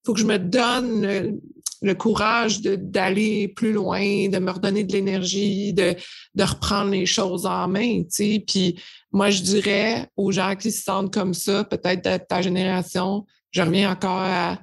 faut 0.04 0.12
que 0.14 0.20
je 0.20 0.26
me 0.26 0.38
donne 0.38 1.38
le, 1.82 1.94
courage 1.94 2.60
d'aller 2.62 3.46
plus 3.46 3.72
loin, 3.72 4.28
de 4.28 4.38
me 4.38 4.50
redonner 4.50 4.82
de 4.82 4.92
l'énergie, 4.92 5.72
de, 5.72 5.94
de 6.34 6.42
reprendre 6.42 6.90
les 6.90 7.06
choses 7.06 7.46
en 7.46 7.68
main, 7.68 8.02
tu 8.02 8.08
sais. 8.10 8.44
Puis 8.44 8.80
moi, 9.12 9.30
je 9.30 9.42
dirais 9.42 10.08
aux 10.16 10.32
gens 10.32 10.56
qui 10.56 10.72
se 10.72 10.82
sentent 10.82 11.14
comme 11.14 11.32
ça, 11.32 11.62
peut-être 11.62 12.04
de 12.04 12.24
ta 12.24 12.42
génération, 12.42 13.24
je 13.52 13.62
reviens 13.62 13.92
encore 13.92 14.20
à 14.20 14.58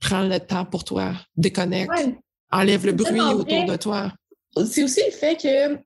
prendre 0.00 0.28
le 0.28 0.40
temps 0.40 0.64
pour 0.64 0.82
toi, 0.82 1.12
déconnecte, 1.36 1.92
enlève 2.50 2.84
le 2.84 2.92
bruit 2.92 3.20
autour 3.20 3.64
de 3.64 3.76
toi. 3.76 4.12
C'est 4.66 4.84
aussi 4.84 5.00
le 5.06 5.12
fait 5.12 5.36
que 5.36 5.78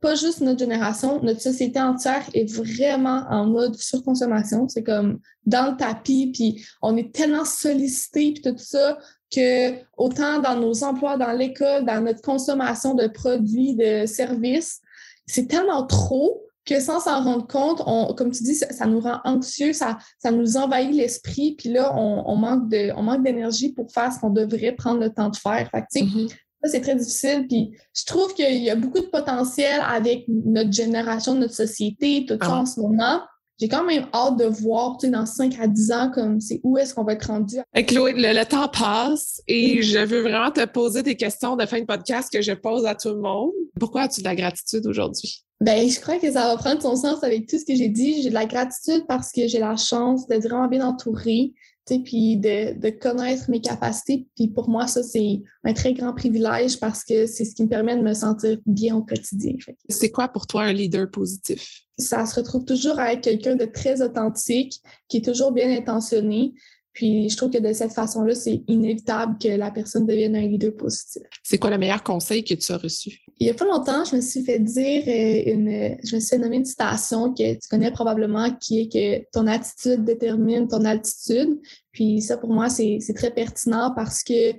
pas 0.00 0.14
juste 0.16 0.42
notre 0.42 0.58
génération, 0.58 1.22
notre 1.22 1.40
société 1.40 1.80
entière 1.80 2.28
est 2.34 2.44
vraiment 2.44 3.24
en 3.30 3.46
mode 3.46 3.74
surconsommation. 3.74 4.68
C'est 4.68 4.82
comme 4.82 5.20
dans 5.46 5.70
le 5.70 5.76
tapis, 5.78 6.30
puis 6.30 6.62
on 6.82 6.94
est 6.98 7.14
tellement 7.14 7.46
sollicité, 7.46 8.34
puis 8.34 8.42
tout 8.42 8.54
ça, 8.58 8.98
que 9.34 9.72
autant 9.96 10.40
dans 10.40 10.56
nos 10.60 10.84
emplois, 10.84 11.16
dans 11.16 11.32
l'école, 11.32 11.86
dans 11.86 12.04
notre 12.04 12.20
consommation 12.20 12.94
de 12.94 13.06
produits, 13.06 13.76
de 13.76 14.04
services, 14.04 14.82
c'est 15.26 15.46
tellement 15.46 15.86
trop 15.86 16.44
que 16.66 16.80
sans 16.80 17.00
s'en 17.00 17.22
rendre 17.22 17.46
compte, 17.46 17.82
on, 17.86 18.14
comme 18.14 18.30
tu 18.30 18.42
dis, 18.42 18.54
ça, 18.54 18.86
nous 18.86 19.00
rend 19.00 19.20
anxieux, 19.24 19.72
ça, 19.72 19.98
ça 20.18 20.30
nous 20.30 20.56
envahit 20.56 20.94
l'esprit, 20.94 21.54
puis 21.56 21.68
là, 21.70 21.94
on, 21.96 22.36
manque 22.36 22.68
de, 22.70 22.90
on 22.96 23.02
manque 23.02 23.22
d'énergie 23.22 23.72
pour 23.72 23.90
faire 23.92 24.12
ce 24.12 24.18
qu'on 24.18 24.30
devrait 24.30 24.72
prendre 24.72 25.00
le 25.00 25.10
temps 25.10 25.28
de 25.28 25.36
faire. 25.36 25.68
Fait 25.70 25.82
que, 25.82 26.34
c'est 26.64 26.80
très 26.80 26.96
difficile. 26.96 27.46
Puis 27.48 27.72
je 27.96 28.04
trouve 28.04 28.34
qu'il 28.34 28.62
y 28.62 28.70
a 28.70 28.76
beaucoup 28.76 29.00
de 29.00 29.06
potentiel 29.06 29.80
avec 29.86 30.24
notre 30.28 30.72
génération, 30.72 31.34
notre 31.34 31.54
société, 31.54 32.24
tout 32.26 32.34
ça 32.34 32.48
ah 32.50 32.60
en 32.60 32.66
ce 32.66 32.80
moment. 32.80 33.20
J'ai 33.60 33.68
quand 33.68 33.84
même 33.84 34.08
hâte 34.12 34.36
de 34.36 34.46
voir, 34.46 34.96
tu 34.98 35.06
sais, 35.06 35.12
dans 35.12 35.26
5 35.26 35.60
à 35.60 35.68
10 35.68 35.92
ans, 35.92 36.10
comme 36.12 36.40
c'est 36.40 36.60
où 36.64 36.76
est-ce 36.76 36.92
qu'on 36.92 37.04
va 37.04 37.12
être 37.12 37.26
rendu. 37.26 37.58
Chloé, 37.86 38.12
le, 38.16 38.44
temps 38.44 38.66
passe 38.66 39.40
et 39.46 39.80
je 39.80 39.98
veux 40.00 40.22
vraiment 40.22 40.50
te 40.50 40.64
poser 40.64 41.04
des 41.04 41.14
questions 41.14 41.54
de 41.54 41.64
fin 41.64 41.78
de 41.78 41.84
podcast 41.84 42.32
que 42.32 42.42
je 42.42 42.52
pose 42.52 42.84
à 42.84 42.96
tout 42.96 43.10
le 43.10 43.20
monde. 43.20 43.52
Pourquoi 43.78 44.02
as-tu 44.02 44.22
de 44.22 44.26
la 44.26 44.34
gratitude 44.34 44.84
aujourd'hui? 44.86 45.44
Ben, 45.60 45.88
je 45.88 46.00
crois 46.00 46.18
que 46.18 46.32
ça 46.32 46.48
va 46.48 46.56
prendre 46.56 46.82
son 46.82 46.96
sens 46.96 47.22
avec 47.22 47.48
tout 47.48 47.56
ce 47.56 47.64
que 47.64 47.76
j'ai 47.76 47.88
dit. 47.88 48.22
J'ai 48.22 48.30
de 48.30 48.34
la 48.34 48.46
gratitude 48.46 49.04
parce 49.06 49.30
que 49.30 49.46
j'ai 49.46 49.60
la 49.60 49.76
chance 49.76 50.26
d'être 50.26 50.42
vraiment 50.42 50.66
bien 50.66 50.84
entourée 50.84 51.52
puis 51.86 52.36
de, 52.36 52.78
de, 52.78 52.90
connaître 52.90 53.50
mes 53.50 53.60
capacités. 53.60 54.26
Puis 54.34 54.48
pour 54.48 54.68
moi, 54.68 54.86
ça, 54.86 55.02
c'est 55.02 55.42
un 55.64 55.72
très 55.72 55.92
grand 55.92 56.14
privilège 56.14 56.80
parce 56.80 57.04
que 57.04 57.26
c'est 57.26 57.44
ce 57.44 57.54
qui 57.54 57.64
me 57.64 57.68
permet 57.68 57.96
de 57.96 58.02
me 58.02 58.14
sentir 58.14 58.58
bien 58.66 58.96
au 58.96 59.02
quotidien. 59.02 59.54
C'est 59.88 60.10
quoi 60.10 60.28
pour 60.28 60.46
toi 60.46 60.62
un 60.64 60.72
leader 60.72 61.10
positif? 61.10 61.82
Ça 61.98 62.24
se 62.26 62.34
retrouve 62.36 62.64
toujours 62.64 62.98
avec 62.98 63.20
quelqu'un 63.20 63.54
de 63.54 63.66
très 63.66 64.02
authentique, 64.02 64.80
qui 65.08 65.18
est 65.18 65.24
toujours 65.24 65.52
bien 65.52 65.70
intentionné, 65.70 66.54
puis 66.94 67.28
je 67.28 67.36
trouve 67.36 67.50
que 67.50 67.58
de 67.58 67.72
cette 67.72 67.92
façon-là, 67.92 68.34
c'est 68.34 68.62
inévitable 68.68 69.36
que 69.38 69.48
la 69.48 69.72
personne 69.72 70.06
devienne 70.06 70.36
un 70.36 70.46
leader 70.46 70.74
positif. 70.74 71.22
C'est 71.42 71.58
quoi 71.58 71.70
le 71.70 71.78
meilleur 71.78 72.02
conseil 72.02 72.44
que 72.44 72.54
tu 72.54 72.72
as 72.72 72.78
reçu? 72.78 73.23
Il 73.38 73.46
y 73.46 73.50
a 73.50 73.54
pas 73.54 73.64
longtemps, 73.64 74.04
je 74.04 74.16
me 74.16 74.20
suis 74.20 74.44
fait 74.44 74.58
dire 74.58 75.02
euh, 75.06 75.52
une, 75.52 75.96
je 76.04 76.14
me 76.14 76.20
suis 76.20 76.30
fait 76.30 76.38
nommer 76.38 76.56
une 76.56 76.64
citation 76.64 77.34
que 77.34 77.54
tu 77.54 77.68
connais 77.68 77.90
probablement, 77.90 78.50
qui 78.54 78.80
est 78.80 78.92
que 78.92 79.26
ton 79.32 79.46
attitude 79.46 80.04
détermine 80.04 80.68
ton 80.68 80.84
altitude. 80.84 81.58
Puis 81.92 82.20
ça, 82.20 82.36
pour 82.36 82.50
moi, 82.50 82.68
c'est 82.68 83.00
très 83.14 83.30
pertinent 83.30 83.92
parce 83.94 84.22
que 84.22 84.52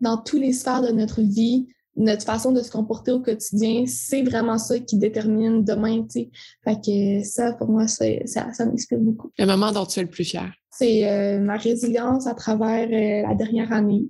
dans 0.00 0.16
tous 0.16 0.38
les 0.38 0.52
sphères 0.52 0.82
de 0.82 0.92
notre 0.92 1.20
vie, 1.20 1.66
notre 1.96 2.24
façon 2.24 2.52
de 2.52 2.62
se 2.62 2.70
comporter 2.70 3.10
au 3.10 3.20
quotidien, 3.20 3.84
c'est 3.86 4.22
vraiment 4.22 4.58
ça 4.58 4.78
qui 4.78 4.96
détermine 4.96 5.64
demain, 5.64 6.02
tu 6.02 6.20
sais. 6.20 6.30
Fait 6.64 6.80
que 6.80 7.28
ça, 7.28 7.52
pour 7.54 7.68
moi, 7.68 7.88
ça, 7.88 8.04
ça 8.26 8.64
m'inspire 8.64 8.98
beaucoup. 8.98 9.30
Le 9.38 9.46
moment 9.46 9.72
dont 9.72 9.84
tu 9.84 9.98
es 9.98 10.02
le 10.02 10.08
plus 10.08 10.24
fier? 10.24 10.50
c'est 10.80 11.08
euh, 11.08 11.40
ma 11.40 11.56
résilience 11.56 12.26
à 12.26 12.34
travers 12.34 12.88
euh, 12.88 13.28
la 13.28 13.34
dernière 13.34 13.72
année 13.72 14.06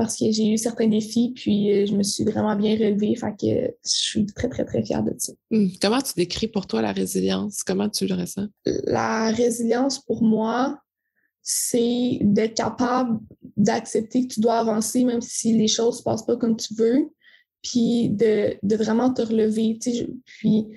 parce 0.00 0.16
que 0.16 0.30
j'ai 0.30 0.48
eu 0.48 0.56
certains 0.56 0.88
défis, 0.88 1.34
puis 1.36 1.70
euh, 1.70 1.84
je 1.84 1.94
me 1.94 2.02
suis 2.02 2.24
vraiment 2.24 2.56
bien 2.56 2.72
relevée. 2.72 3.14
Fait 3.16 3.32
que 3.32 3.74
je 3.84 3.90
suis 3.90 4.24
très, 4.24 4.48
très, 4.48 4.64
très 4.64 4.82
fière 4.82 5.02
de 5.02 5.12
ça. 5.18 5.34
Hum, 5.50 5.70
comment 5.78 6.00
tu 6.00 6.14
décris 6.16 6.48
pour 6.48 6.66
toi 6.66 6.80
la 6.80 6.92
résilience? 6.92 7.62
Comment 7.62 7.90
tu 7.90 8.06
le 8.06 8.14
ressens? 8.14 8.46
La 8.64 9.30
résilience, 9.30 9.98
pour 9.98 10.22
moi, 10.22 10.80
c'est 11.42 12.16
d'être 12.22 12.54
capable 12.54 13.20
d'accepter 13.58 14.26
que 14.26 14.32
tu 14.32 14.40
dois 14.40 14.60
avancer 14.60 15.04
même 15.04 15.20
si 15.20 15.52
les 15.52 15.68
choses 15.68 15.96
ne 15.96 15.98
se 15.98 16.02
passent 16.02 16.24
pas 16.24 16.38
comme 16.38 16.56
tu 16.56 16.72
veux, 16.72 17.10
puis 17.62 18.08
de, 18.08 18.56
de 18.62 18.76
vraiment 18.76 19.12
te 19.12 19.20
relever. 19.20 19.78
Puis 20.24 20.68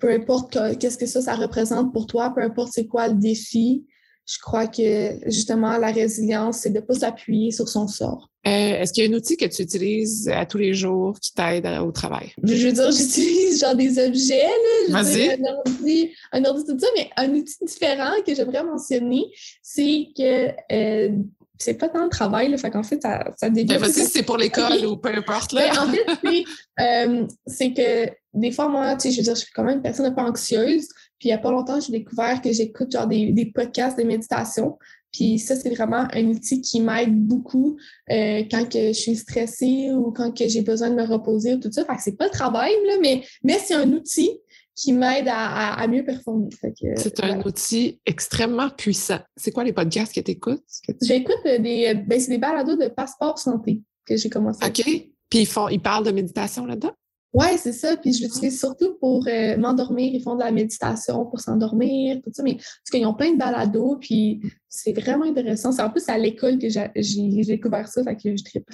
peu 0.00 0.10
importe 0.10 0.58
qu'est-ce 0.80 0.98
que 0.98 1.06
ça, 1.06 1.20
ça 1.20 1.36
représente 1.36 1.92
pour 1.92 2.08
toi, 2.08 2.32
peu 2.34 2.42
importe 2.42 2.72
c'est 2.72 2.88
quoi 2.88 3.06
le 3.06 3.14
défi, 3.14 3.86
je 4.26 4.38
crois 4.40 4.66
que 4.66 5.18
justement, 5.26 5.78
la 5.78 5.92
résilience, 5.92 6.58
c'est 6.58 6.70
de 6.70 6.76
ne 6.76 6.80
pas 6.80 6.94
s'appuyer 6.94 7.52
sur 7.52 7.68
son 7.68 7.86
sort. 7.86 8.28
Euh, 8.46 8.50
est-ce 8.50 8.92
qu'il 8.92 9.04
y 9.04 9.06
a 9.06 9.10
un 9.10 9.14
outil 9.14 9.36
que 9.36 9.44
tu 9.46 9.62
utilises 9.62 10.28
à 10.28 10.46
tous 10.46 10.58
les 10.58 10.74
jours 10.74 11.18
qui 11.20 11.32
t'aide 11.32 11.66
au 11.80 11.92
travail? 11.92 12.32
Je 12.42 12.66
veux 12.66 12.72
dire, 12.72 12.90
j'utilise 12.96 13.60
genre 13.60 13.74
des 13.74 14.04
objets, 14.04 14.48
Vas-y. 14.88 15.30
Un 15.30 15.44
ordi, 15.44 16.10
un 16.32 16.44
ordi, 16.44 16.64
tout 16.64 16.78
ça, 16.78 16.86
mais 16.96 17.08
un 17.16 17.30
outil 17.30 17.56
différent 17.64 18.12
que 18.24 18.34
j'aimerais 18.34 18.64
mentionner, 18.64 19.24
c'est 19.62 20.08
que 20.16 20.50
euh, 20.72 21.16
c'est 21.58 21.74
pas 21.74 21.88
tant 21.88 22.04
le 22.04 22.10
travail, 22.10 22.50
là, 22.50 22.58
fait 22.58 22.70
qu'en 22.70 22.82
fait, 22.82 23.00
ça, 23.00 23.32
ça 23.36 23.48
débute. 23.48 23.70
Ben, 23.70 23.78
vas-y, 23.78 24.06
c'est 24.06 24.22
pour 24.22 24.36
l'école 24.36 24.84
ou 24.86 24.96
peu 24.96 25.08
importe. 25.08 25.52
Là. 25.52 25.70
Ben, 25.72 25.82
en 25.82 25.92
fait, 25.92 26.44
euh, 26.80 27.26
c'est 27.46 27.72
que 27.72 28.10
des 28.34 28.52
fois, 28.52 28.68
moi, 28.68 28.94
tu 28.96 29.02
sais, 29.02 29.10
je 29.12 29.18
veux 29.18 29.22
dire, 29.22 29.34
je 29.34 29.40
suis 29.40 29.52
quand 29.52 29.64
même 29.64 29.76
une 29.76 29.82
personne 29.82 30.06
un 30.06 30.12
peu 30.12 30.20
anxieuse. 30.20 30.88
Puis 31.18 31.28
il 31.28 31.32
n'y 31.32 31.34
a 31.34 31.38
pas 31.38 31.50
longtemps, 31.50 31.80
j'ai 31.80 31.92
découvert 31.92 32.40
que 32.42 32.52
j'écoute 32.52 32.92
genre 32.92 33.06
des, 33.06 33.32
des, 33.32 33.46
podcasts 33.46 33.98
de 33.98 34.04
méditation. 34.04 34.78
Puis 35.12 35.38
ça, 35.38 35.56
c'est 35.56 35.70
vraiment 35.70 36.06
un 36.12 36.24
outil 36.26 36.60
qui 36.60 36.80
m'aide 36.80 37.14
beaucoup 37.14 37.78
euh, 38.10 38.42
quand 38.50 38.68
que 38.70 38.88
je 38.88 38.92
suis 38.92 39.16
stressée 39.16 39.90
ou 39.92 40.12
quand 40.12 40.36
que 40.36 40.46
j'ai 40.46 40.60
besoin 40.60 40.90
de 40.90 40.94
me 40.94 41.04
reposer 41.04 41.54
ou 41.54 41.60
tout 41.60 41.72
ça. 41.72 41.84
Fait 41.86 41.96
que 41.96 42.02
c'est 42.02 42.16
pas 42.18 42.26
le 42.26 42.30
travail, 42.30 42.72
là, 42.86 42.94
mais, 43.00 43.22
mais 43.42 43.58
c'est 43.58 43.74
un 43.74 43.90
outil 43.92 44.30
qui 44.74 44.92
m'aide 44.92 45.26
à, 45.26 45.72
à, 45.72 45.88
mieux 45.88 46.04
performer. 46.04 46.50
C'est 46.96 47.24
un 47.24 47.40
outil 47.40 47.98
extrêmement 48.04 48.68
puissant. 48.68 49.20
C'est 49.34 49.50
quoi 49.50 49.64
les 49.64 49.72
podcasts 49.72 50.14
que 50.14 50.20
tu 50.20 50.32
écoutes? 50.32 50.62
J'écoute 51.00 51.42
des, 51.44 51.94
ben, 52.06 52.20
des 52.28 52.38
balados 52.38 52.76
de 52.76 52.88
passeport 52.88 53.38
santé 53.38 53.80
que 54.04 54.18
j'ai 54.18 54.28
commencé. 54.28 54.64
OK. 54.64 54.82
Puis 55.30 55.40
ils, 55.40 55.46
font, 55.46 55.68
ils 55.68 55.80
parlent 55.80 56.04
de 56.04 56.12
méditation 56.12 56.66
là-dedans? 56.66 56.92
Oui, 57.36 57.48
c'est 57.58 57.74
ça. 57.74 57.98
Puis 57.98 58.14
je 58.14 58.22
l'utilise 58.22 58.58
surtout 58.58 58.94
pour 58.98 59.26
euh, 59.28 59.58
m'endormir. 59.58 60.10
Ils 60.14 60.22
font 60.22 60.36
de 60.36 60.40
la 60.40 60.50
méditation 60.50 61.26
pour 61.26 61.38
s'endormir, 61.38 62.16
tout 62.24 62.30
ça. 62.32 62.42
Mais 62.42 62.54
parce 62.54 62.90
qu'ils 62.90 63.04
ont 63.04 63.12
plein 63.12 63.32
de 63.32 63.36
balados, 63.36 63.98
puis 64.00 64.40
c'est 64.70 64.94
vraiment 64.94 65.26
intéressant. 65.26 65.70
C'est 65.70 65.82
en 65.82 65.90
plus 65.90 66.08
à 66.08 66.16
l'école 66.16 66.58
que 66.58 66.68
j'ai 66.70 67.44
découvert 67.44 67.88
ça, 67.88 68.02
fait 68.02 68.16
que 68.16 68.34
je 68.34 68.42
tripe. 68.42 68.64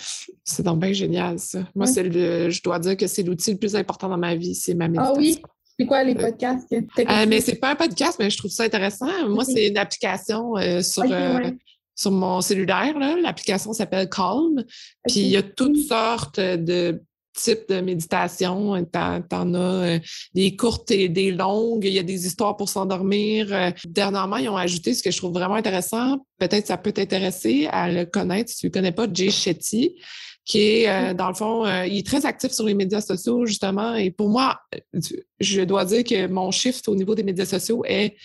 C'est 0.45 0.63
donc 0.63 0.79
bien 0.79 0.93
génial, 0.93 1.41
ça. 1.41 1.69
Moi, 1.75 1.87
c'est 1.87 2.05
le, 2.05 2.51
je 2.51 2.63
dois 2.63 2.79
dire 2.79 2.97
que 2.97 3.09
c'est 3.09 3.25
l'outil 3.25 3.51
le 3.51 3.59
plus 3.59 3.75
important 3.75 4.09
dans 4.09 4.17
ma 4.17 4.37
vie, 4.37 4.55
c'est 4.55 4.75
ma 4.75 4.87
méditation. 4.87 5.15
Ah 5.17 5.19
oui? 5.19 5.43
C'est 5.77 5.87
quoi 5.87 6.05
les 6.05 6.15
euh, 6.15 6.21
podcasts? 6.21 6.69
Que 6.69 6.77
euh, 6.77 7.27
mais 7.29 7.41
c'est 7.41 7.57
pas 7.57 7.73
un 7.73 7.75
podcast, 7.77 8.17
mais 8.21 8.31
je 8.31 8.39
trouve 8.39 8.53
ça 8.53 8.63
intéressant. 8.63 9.29
Moi, 9.29 9.45
c'est 9.45 9.67
une 9.67 9.79
application 9.79 10.55
sur, 10.83 11.05
sur 11.97 12.11
mon 12.13 12.41
cellulaire. 12.41 12.97
L'application 13.21 13.73
s'appelle 13.73 14.09
Calm. 14.09 14.63
Puis 15.09 15.21
il 15.21 15.29
y 15.31 15.37
a 15.37 15.43
toutes 15.43 15.79
sortes 15.79 16.39
de 16.39 17.03
type 17.33 17.69
de 17.69 17.81
méditation. 17.81 18.77
Euh, 18.77 18.83
t'en 19.29 19.55
as 19.55 19.59
euh, 19.59 19.99
des 20.35 20.57
courtes 20.57 20.91
et 20.91 21.09
des 21.09 21.31
longues. 21.31 21.85
Il 21.85 21.93
y 21.93 21.99
a 21.99 22.03
des 22.03 22.27
histoires 22.27 22.57
pour 22.57 22.69
s'endormir. 22.69 23.49
Euh, 23.53 23.71
dernièrement, 23.87 24.37
ils 24.37 24.49
ont 24.49 24.57
ajouté 24.57 24.95
ce 24.95 25.03
que 25.03 25.11
je 25.11 25.17
trouve 25.17 25.33
vraiment 25.33 25.55
intéressant. 25.55 26.19
Peut-être 26.39 26.67
ça 26.67 26.77
peut 26.77 26.93
t'intéresser 26.93 27.69
à 27.71 27.91
le 27.91 28.05
connaître 28.05 28.51
si 28.51 28.59
tu 28.59 28.67
ne 28.67 28.73
connais 28.73 28.93
pas, 28.93 29.07
Jay 29.13 29.31
Shetty 29.31 29.97
qui 30.45 30.59
est, 30.59 31.15
dans 31.15 31.29
le 31.29 31.35
fond, 31.35 31.65
il 31.85 31.99
est 31.99 32.05
très 32.05 32.27
actif 32.27 32.51
sur 32.51 32.67
les 32.67 32.75
médias 32.75 33.01
sociaux, 33.01 33.47
justement. 33.47 33.95
Et 33.95 34.11
pour 34.11 34.29
moi, 34.29 34.59
je 35.39 35.63
dois 35.63 35.85
dire 35.85 36.03
que 36.03 36.27
mon 36.27 36.51
shift 36.51 36.89
au 36.89 36.97
niveau 36.97 37.15
des 37.15 37.23
médias 37.23 37.47
sociaux 37.47 37.85
est 37.87 38.17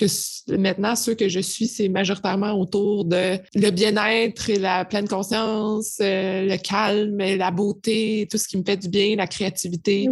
que 0.00 0.56
maintenant, 0.56 0.96
ceux 0.96 1.14
que 1.14 1.28
je 1.28 1.40
suis, 1.40 1.66
c'est 1.66 1.88
majoritairement 1.88 2.52
autour 2.52 3.04
de 3.04 3.38
le 3.54 3.70
bien-être 3.70 4.48
et 4.48 4.58
la 4.58 4.84
pleine 4.84 5.06
conscience, 5.06 5.98
euh, 6.00 6.46
le 6.46 6.56
calme, 6.56 7.18
la 7.18 7.50
beauté, 7.50 8.26
tout 8.30 8.38
ce 8.38 8.48
qui 8.48 8.56
me 8.56 8.64
fait 8.64 8.78
du 8.78 8.88
bien, 8.88 9.16
la 9.16 9.26
créativité. 9.26 10.08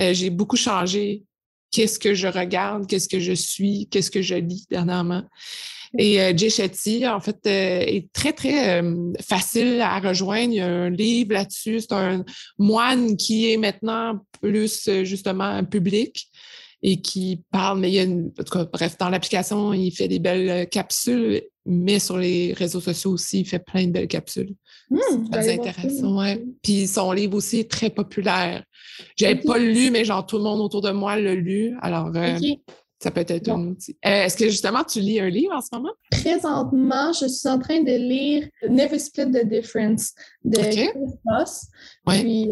Euh, 0.00 0.14
j'ai 0.14 0.30
beaucoup 0.30 0.56
changé 0.56 1.24
qu'est-ce 1.70 1.98
que 1.98 2.14
je 2.14 2.28
regarde, 2.28 2.86
qu'est-ce 2.86 3.08
que 3.08 3.20
je 3.20 3.32
suis, 3.32 3.88
qu'est-ce 3.90 4.10
que 4.10 4.22
je 4.22 4.36
lis 4.36 4.66
dernièrement. 4.70 5.24
Et 5.98 6.20
euh, 6.20 6.32
Jay 6.34 6.50
Shetty, 6.50 7.06
en 7.06 7.20
fait, 7.20 7.38
est 7.44 8.10
très, 8.12 8.32
très 8.32 8.82
facile 9.20 9.80
à 9.82 9.98
rejoindre. 9.98 10.52
Il 10.52 10.56
y 10.56 10.60
a 10.60 10.66
un 10.66 10.90
livre 10.90 11.34
là-dessus. 11.34 11.80
C'est 11.80 11.92
un 11.92 12.24
moine 12.58 13.16
qui 13.16 13.52
est 13.52 13.56
maintenant 13.56 14.20
plus, 14.40 14.88
justement, 15.04 15.62
public 15.64 16.28
et 16.88 17.00
qui 17.00 17.42
parle, 17.50 17.80
mais 17.80 17.90
il 17.90 17.94
y 17.94 17.98
a 17.98 18.04
une, 18.04 18.30
en 18.38 18.44
tout 18.44 18.58
cas, 18.58 18.64
bref, 18.72 18.96
dans 18.96 19.08
l'application, 19.08 19.72
il 19.72 19.90
fait 19.90 20.06
des 20.06 20.20
belles 20.20 20.48
euh, 20.48 20.64
capsules, 20.66 21.42
mais 21.66 21.98
sur 21.98 22.16
les 22.16 22.52
réseaux 22.52 22.80
sociaux 22.80 23.10
aussi, 23.10 23.40
il 23.40 23.44
fait 23.44 23.58
plein 23.58 23.88
de 23.88 23.90
belles 23.90 24.06
capsules. 24.06 24.54
Mmh, 24.90 24.98
c'est 25.10 25.30
très 25.32 25.54
intéressant, 25.54 26.20
ouais. 26.20 26.44
Puis 26.62 26.86
son 26.86 27.10
livre 27.10 27.36
aussi 27.36 27.58
est 27.58 27.70
très 27.70 27.90
populaire. 27.90 28.62
J'avais 29.16 29.34
pas 29.34 29.58
lu, 29.58 29.90
mais 29.90 30.04
genre 30.04 30.24
tout 30.24 30.36
le 30.36 30.44
monde 30.44 30.60
autour 30.60 30.80
de 30.80 30.92
moi 30.92 31.18
l'a 31.18 31.34
lu. 31.34 31.76
Alors, 31.82 32.12
euh, 32.14 32.38
ça 33.02 33.10
peut 33.10 33.24
être 33.26 33.48
un 33.48 33.66
outil. 33.66 33.96
Euh, 34.06 34.24
est-ce 34.24 34.36
que 34.36 34.46
justement 34.46 34.82
tu 34.82 35.00
lis 35.00 35.20
un 35.20 35.28
livre 35.28 35.52
en 35.54 35.60
ce 35.60 35.68
moment? 35.72 35.92
Présentement, 36.10 37.12
je 37.12 37.26
suis 37.26 37.48
en 37.48 37.58
train 37.58 37.82
de 37.82 37.92
lire 37.92 38.48
Never 38.68 38.98
Split 38.98 39.32
the 39.32 39.44
Difference 39.44 40.14
de 40.46 40.58
Ross. 41.26 41.66
Puis 42.06 42.50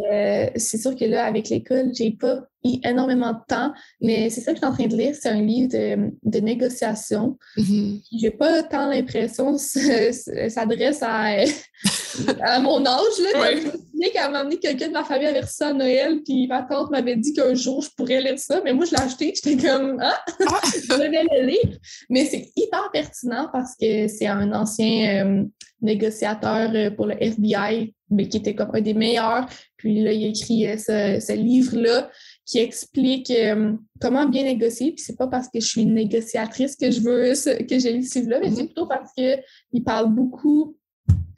c'est 0.57 0.79
sûr 0.79 0.95
que 0.97 1.05
là, 1.05 1.25
avec 1.25 1.49
l'école, 1.49 1.93
j'ai 1.95 2.11
pas 2.13 2.47
énormément 2.83 3.33
de 3.33 3.41
temps, 3.47 3.73
mais 4.01 4.31
c'est 4.31 4.41
ça 4.41 4.53
que 4.53 4.57
je 4.57 4.61
suis 4.61 4.67
en 4.67 4.73
train 4.73 4.87
de 4.87 4.97
lire, 4.97 5.15
c'est 5.15 5.29
un 5.29 5.43
livre 5.43 5.69
de, 5.69 6.11
de 6.23 6.39
négociation. 6.41 7.37
Mm-hmm. 7.59 8.03
J'ai 8.21 8.31
pas 8.31 8.63
tant 8.63 8.89
l'impression 8.89 9.53
que 9.53 9.59
ça 9.59 10.49
s'adresse 10.49 11.03
à, 11.03 11.45
à 12.43 12.61
mon 12.61 12.85
âge. 12.87 13.19
Là. 13.21 13.51
Je 13.51 13.67
me 13.67 13.71
souviens 13.71 14.11
qu'à 14.13 14.45
quelqu'un 14.61 14.89
de 14.89 14.93
ma 14.93 15.05
famille 15.05 15.27
avait 15.27 15.41
reçu 15.41 15.55
ça 15.57 15.69
à 15.69 15.73
Noël, 15.75 16.21
puis 16.25 16.47
ma 16.47 16.63
tante 16.63 16.91
m'avait 16.91 17.17
dit 17.17 17.35
qu'un 17.35 17.55
jour, 17.55 17.83
je 17.83 17.91
pourrais 17.97 18.23
lire 18.23 18.39
ça, 18.39 18.61
mais 18.65 18.73
moi, 18.73 18.87
je 18.87 18.93
l'ai 18.93 19.03
acheté, 19.03 19.35
j'étais 19.35 19.69
comme, 19.69 19.99
ah, 20.01 20.21
je 20.39 20.89
devais 20.89 21.25
le 21.33 21.47
lire. 21.47 21.79
Mais 22.09 22.25
c'est 22.25 22.51
hyper 22.57 22.91
pertinent 22.93 23.49
parce 23.53 23.73
que 23.81 24.09
c'est 24.09 24.27
un 24.27 24.53
ancien 24.53 25.27
euh, 25.27 25.45
négociateur 25.85 26.71
euh, 26.75 26.91
pour 26.91 27.07
le 27.07 27.15
FBI, 27.23 27.95
mais 28.11 28.29
qui 28.29 28.39
était 28.39 28.55
comme 28.55 28.71
un 28.73 28.81
des 28.81 28.95
meilleurs. 28.95 29.47
Puis 29.77 30.03
là, 30.03 30.13
il 30.13 30.25
a 30.25 30.29
écrit 30.29 30.67
euh, 30.67 30.77
ce, 30.77 31.25
ce 31.25 31.33
livre-là 31.33 32.11
qui 32.45 32.59
explique 32.59 33.31
euh, 33.31 33.73
comment 34.01 34.27
bien 34.27 34.45
négocier. 34.45 34.93
Puis 34.93 35.05
c'est 35.05 35.17
pas 35.17 35.29
parce 35.29 35.49
que 35.49 35.61
je 35.61 35.67
suis 35.67 35.83
une 35.83 35.95
négociatrice 35.95 36.77
que 36.77 36.91
je 36.91 37.01
veux 37.01 37.33
que 37.65 37.79
j'ai 37.79 37.93
lu 37.93 38.03
ce 38.03 38.19
livre-là, 38.19 38.41
mais 38.41 38.51
c'est 38.51 38.63
mhm. 38.63 38.67
plutôt 38.67 38.87
parce 38.87 39.13
qu'il 39.13 39.85
parle 39.85 40.13
beaucoup 40.13 40.77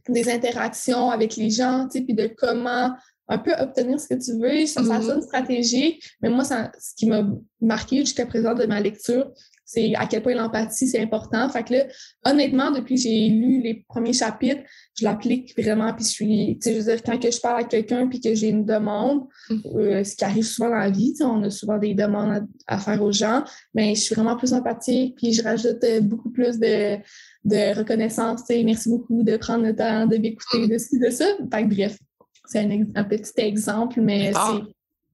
des 0.09 0.31
interactions 0.31 1.11
avec 1.11 1.37
les 1.37 1.51
gens, 1.51 1.89
puis 1.91 2.15
de 2.15 2.31
comment 2.37 2.93
un 3.29 3.39
peu 3.39 3.53
obtenir 3.59 3.99
ce 3.99 4.07
que 4.07 4.15
tu 4.15 4.39
veux. 4.41 4.67
Ça, 4.67 4.85
ça 4.85 4.99
mhm. 4.99 5.03
sonne 5.03 5.23
stratégique, 5.23 6.09
mais 6.23 6.31
moi, 6.31 6.45
ça, 6.45 6.71
ce 6.79 6.95
qui 6.95 7.07
m'a 7.07 7.27
marqué 7.61 7.99
jusqu'à 7.99 8.27
présent 8.27 8.55
de 8.55 8.67
ma 8.67 8.81
lecture, 8.81 9.33
c'est 9.67 9.95
à 9.97 10.07
quel 10.07 10.23
point 10.23 10.35
l'empathie, 10.35 10.87
c'est 10.87 11.01
important. 11.01 11.49
Fait 11.49 11.65
que 11.65 11.75
là, 11.75 11.85
honnêtement, 12.25 12.71
depuis 12.71 12.95
que 12.95 13.01
j'ai 13.01 13.29
lu 13.29 13.61
les 13.61 13.85
premiers 13.89 14.13
chapitres, 14.13 14.63
je 14.97 15.05
l'applique 15.05 15.61
vraiment. 15.61 15.93
Puis 15.93 16.05
je 16.05 16.11
suis, 16.11 16.59
tu 16.63 16.69
sais, 16.69 16.75
je 16.75 16.79
veux 16.79 16.93
dire, 16.93 17.03
quand 17.03 17.19
que 17.19 17.31
je 17.31 17.41
parle 17.41 17.61
à 17.61 17.65
quelqu'un 17.65 18.07
puis 18.07 18.21
que 18.21 18.33
j'ai 18.33 18.49
une 18.49 18.65
demande, 18.65 19.25
mm-hmm. 19.51 19.77
euh, 19.77 20.05
ce 20.05 20.15
qui 20.15 20.25
arrive 20.25 20.45
souvent 20.45 20.71
dans 20.71 20.77
la 20.77 20.91
vie, 20.91 21.15
on 21.21 21.43
a 21.43 21.51
souvent 21.51 21.79
des 21.79 21.95
demandes 21.95 22.47
à, 22.69 22.79
faire 22.79 23.03
aux 23.03 23.11
gens, 23.11 23.43
mais 23.75 23.97
je 23.97 24.03
suis 24.03 24.15
vraiment 24.15 24.37
plus 24.37 24.53
empathique 24.53 25.17
puis 25.17 25.33
je 25.33 25.43
rajoute 25.43 25.83
euh, 25.83 26.01
beaucoup 26.01 26.31
plus 26.31 26.61
de, 26.61 26.97
de 27.45 27.77
reconnaissance. 27.77 28.45
Tu 28.45 28.55
sais, 28.55 28.63
merci 28.63 28.89
beaucoup 28.89 29.25
de 29.25 29.37
prendre 29.37 29.65
le 29.65 29.75
temps 29.75 30.07
de 30.07 30.17
m'écouter, 30.17 30.69
de 30.69 30.79
ci, 30.79 31.01
de 31.01 31.11
ça. 31.11 31.27
Fait 31.53 31.65
que 31.65 31.75
bref, 31.75 31.99
c'est 32.47 32.61
un, 32.61 33.05
petit 33.05 33.33
exemple, 33.39 34.01
mais 34.01 34.33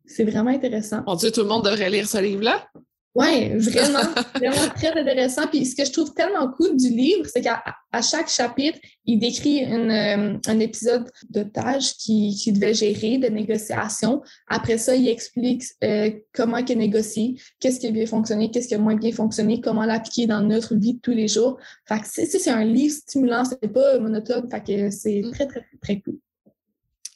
c'est 0.04 0.24
vraiment 0.24 0.50
intéressant. 0.50 1.02
Mon 1.06 1.14
Dieu, 1.14 1.30
tout 1.30 1.40
le 1.40 1.48
monde 1.48 1.64
devrait 1.64 1.88
lire 1.88 2.06
ce 2.06 2.18
livre-là. 2.18 2.68
Oui, 3.14 3.50
vraiment, 3.58 3.98
vraiment 4.36 4.68
très 4.74 4.98
intéressant. 4.98 5.46
Puis 5.46 5.66
ce 5.66 5.76
que 5.76 5.84
je 5.84 5.92
trouve 5.92 6.14
tellement 6.14 6.50
cool 6.50 6.76
du 6.76 6.88
livre, 6.88 7.26
c'est 7.26 7.42
qu'à 7.42 7.62
chaque 8.00 8.28
chapitre, 8.28 8.78
il 9.04 9.18
décrit 9.18 9.58
une, 9.58 9.90
euh, 9.90 10.38
un 10.46 10.58
épisode 10.60 11.10
de 11.28 11.42
tâche 11.42 11.94
qu'il 11.98 12.34
qui 12.34 12.52
devait 12.52 12.72
gérer, 12.72 13.18
de 13.18 13.28
négociation. 13.28 14.22
Après 14.48 14.78
ça, 14.78 14.94
il 14.96 15.08
explique 15.08 15.62
euh, 15.84 16.10
comment 16.32 16.56
il 16.56 16.78
négocie, 16.78 17.38
qu'est-ce 17.60 17.80
qui 17.80 17.88
a 17.88 17.90
bien 17.90 18.06
fonctionné, 18.06 18.50
qu'est-ce 18.50 18.68
qui 18.68 18.74
a 18.74 18.78
moins 18.78 18.96
bien 18.96 19.12
fonctionné, 19.12 19.60
comment 19.60 19.84
l'appliquer 19.84 20.26
dans 20.26 20.40
notre 20.40 20.74
vie 20.74 20.94
de 20.94 21.00
tous 21.00 21.12
les 21.12 21.28
jours. 21.28 21.58
Fait 21.86 22.00
que 22.00 22.06
c'est 22.06 22.50
un 22.50 22.64
livre 22.64 22.94
stimulant, 22.94 23.44
c'est 23.44 23.68
pas 23.68 23.98
monotone, 23.98 24.48
fait 24.50 24.62
que 24.62 24.90
c'est 24.90 25.20
mm. 25.22 25.32
très, 25.32 25.46
très, 25.46 25.64
très 25.82 26.00
cool. 26.00 26.18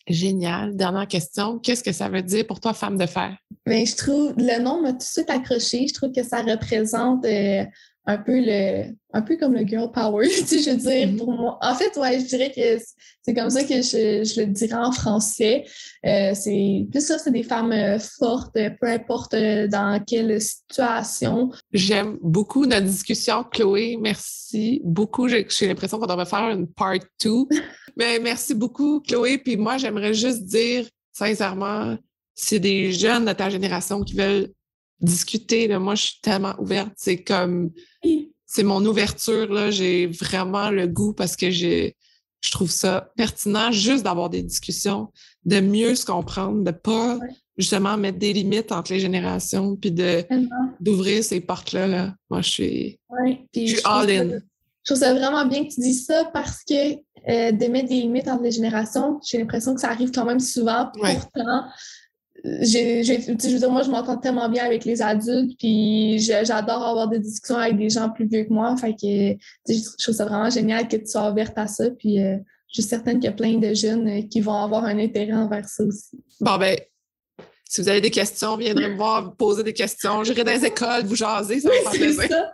Génial. 0.08 0.76
Dernière 0.76 1.08
question. 1.08 1.58
Qu'est-ce 1.58 1.82
que 1.82 1.92
ça 1.92 2.08
veut 2.08 2.22
dire 2.22 2.46
pour 2.46 2.60
toi, 2.60 2.72
femme 2.72 2.96
de 2.96 3.06
fer? 3.06 3.36
Bien, 3.66 3.84
je 3.84 3.96
trouve, 3.96 4.34
le 4.36 4.62
nom 4.62 4.80
m'a 4.80 4.92
tout 4.92 4.98
de 4.98 5.02
suite 5.02 5.30
accroché. 5.30 5.86
Je 5.88 5.94
trouve 5.94 6.12
que 6.12 6.22
ça 6.22 6.42
représente 6.42 7.24
euh, 7.24 7.64
un 8.08 8.18
peu 8.18 8.40
le, 8.40 8.94
un 9.12 9.22
peu 9.22 9.36
comme 9.36 9.54
le 9.54 9.66
girl 9.66 9.90
power, 9.90 10.28
tu 10.48 10.60
je 10.60 10.70
veux 10.70 10.76
dire, 10.76 11.08
mm-hmm. 11.08 11.16
pour 11.16 11.32
moi. 11.32 11.58
En 11.60 11.74
fait, 11.74 11.96
ouais, 11.98 12.20
je 12.20 12.26
dirais 12.26 12.52
que 12.54 12.82
c'est 13.22 13.34
comme 13.34 13.50
ça 13.50 13.64
que 13.64 13.82
je, 13.82 14.40
le 14.40 14.46
dirais 14.46 14.76
en 14.76 14.92
français. 14.92 15.64
Euh, 16.04 16.32
c'est 16.34 16.86
plus 16.90 17.04
ça, 17.04 17.18
c'est 17.18 17.32
des 17.32 17.42
femmes 17.42 17.72
euh, 17.72 17.98
fortes, 17.98 18.52
peu 18.52 18.86
importe 18.86 19.34
dans 19.34 20.02
quelle 20.06 20.40
situation. 20.40 21.50
J'aime 21.72 22.18
beaucoup 22.22 22.64
notre 22.64 22.86
discussion, 22.86 23.44
Chloé. 23.44 23.98
Merci 24.00 24.80
beaucoup. 24.84 25.28
J'ai 25.28 25.46
l'impression 25.62 25.98
qu'on 25.98 26.06
devrait 26.06 26.26
faire 26.26 26.48
une 26.50 26.68
part 26.68 26.98
2. 27.22 27.30
Mais 27.96 28.20
merci 28.20 28.54
beaucoup, 28.54 29.00
Chloé. 29.00 29.38
Puis 29.38 29.56
moi, 29.56 29.78
j'aimerais 29.78 30.14
juste 30.14 30.44
dire, 30.44 30.86
sincèrement, 31.12 31.96
c'est 32.34 32.60
des 32.60 32.92
jeunes 32.92 33.24
de 33.24 33.32
ta 33.32 33.50
génération 33.50 34.02
qui 34.02 34.14
veulent 34.14 34.50
discuter, 35.00 35.68
là, 35.68 35.78
moi, 35.78 35.94
je 35.94 36.02
suis 36.04 36.20
tellement 36.22 36.54
ouverte. 36.58 36.92
C'est 36.96 37.22
comme, 37.22 37.70
c'est 38.46 38.62
mon 38.62 38.84
ouverture, 38.84 39.52
là. 39.52 39.70
J'ai 39.70 40.06
vraiment 40.06 40.70
le 40.70 40.86
goût 40.86 41.12
parce 41.12 41.36
que 41.36 41.50
j'ai, 41.50 41.96
je 42.40 42.50
trouve 42.50 42.70
ça 42.70 43.12
pertinent 43.16 43.72
juste 43.72 44.04
d'avoir 44.04 44.30
des 44.30 44.42
discussions, 44.42 45.08
de 45.44 45.60
mieux 45.60 45.94
se 45.94 46.06
comprendre, 46.06 46.62
de 46.62 46.70
pas 46.70 47.18
justement 47.58 47.96
mettre 47.96 48.18
des 48.18 48.32
limites 48.32 48.72
entre 48.72 48.92
les 48.92 49.00
générations, 49.00 49.76
puis 49.76 49.90
de 49.90 50.24
d'ouvrir 50.80 51.24
ces 51.24 51.40
portes-là. 51.40 51.86
Là. 51.86 52.14
Moi, 52.30 52.42
je 52.42 52.50
suis, 52.50 53.00
je 53.54 53.66
suis 53.66 53.80
all-in. 53.84 54.40
Je 54.84 54.94
trouve 54.94 55.02
ça 55.02 55.14
vraiment 55.14 55.44
bien 55.46 55.64
que 55.64 55.74
tu 55.74 55.80
dis 55.80 55.94
ça 55.94 56.30
parce 56.32 56.62
que 56.62 56.92
euh, 57.28 57.50
de 57.50 57.66
mettre 57.66 57.88
des 57.88 58.02
limites 58.02 58.28
entre 58.28 58.44
les 58.44 58.52
générations, 58.52 59.18
j'ai 59.26 59.38
l'impression 59.38 59.74
que 59.74 59.80
ça 59.80 59.90
arrive 59.90 60.12
quand 60.12 60.24
même 60.24 60.38
souvent. 60.38 60.90
Pourtant, 60.94 61.64
j'ai, 62.60 63.02
je 63.02 63.14
veux 63.28 63.58
dire, 63.58 63.70
moi, 63.70 63.82
je 63.82 63.90
m'entends 63.90 64.16
tellement 64.16 64.48
bien 64.48 64.64
avec 64.64 64.84
les 64.84 65.02
adultes, 65.02 65.56
puis 65.58 66.18
j'adore 66.18 66.84
avoir 66.84 67.08
des 67.08 67.18
discussions 67.18 67.56
avec 67.56 67.76
des 67.76 67.90
gens 67.90 68.10
plus 68.10 68.26
vieux 68.26 68.44
que 68.44 68.52
moi. 68.52 68.76
Fait 68.76 68.92
que 68.92 69.36
je 69.68 70.02
trouve 70.02 70.14
ça 70.14 70.24
vraiment 70.24 70.50
génial 70.50 70.88
que 70.88 70.96
tu 70.96 71.06
sois 71.06 71.30
ouverte 71.30 71.56
à 71.56 71.66
ça. 71.66 71.90
Puis 71.90 72.22
euh, 72.22 72.36
je 72.68 72.80
suis 72.80 72.82
certaine 72.82 73.16
qu'il 73.16 73.24
y 73.24 73.32
a 73.32 73.32
plein 73.32 73.58
de 73.58 73.74
jeunes 73.74 74.08
euh, 74.08 74.22
qui 74.22 74.40
vont 74.40 74.62
avoir 74.62 74.84
un 74.84 74.98
intérêt 74.98 75.32
envers 75.32 75.68
ça 75.68 75.84
aussi. 75.84 76.18
Bon, 76.40 76.56
ben, 76.58 76.76
si 77.68 77.80
vous 77.80 77.88
avez 77.88 78.00
des 78.00 78.10
questions, 78.10 78.56
viendrez 78.56 78.88
me 78.88 78.96
voir, 78.96 79.34
poser 79.34 79.62
des 79.62 79.72
questions. 79.72 80.22
J'irai 80.22 80.44
dans 80.44 80.52
les 80.52 80.64
écoles, 80.64 81.04
vous 81.04 81.16
jaser, 81.16 81.60
ça 81.60 81.68
va 81.68 81.90
faire 81.90 81.90
plaisir. 81.92 82.28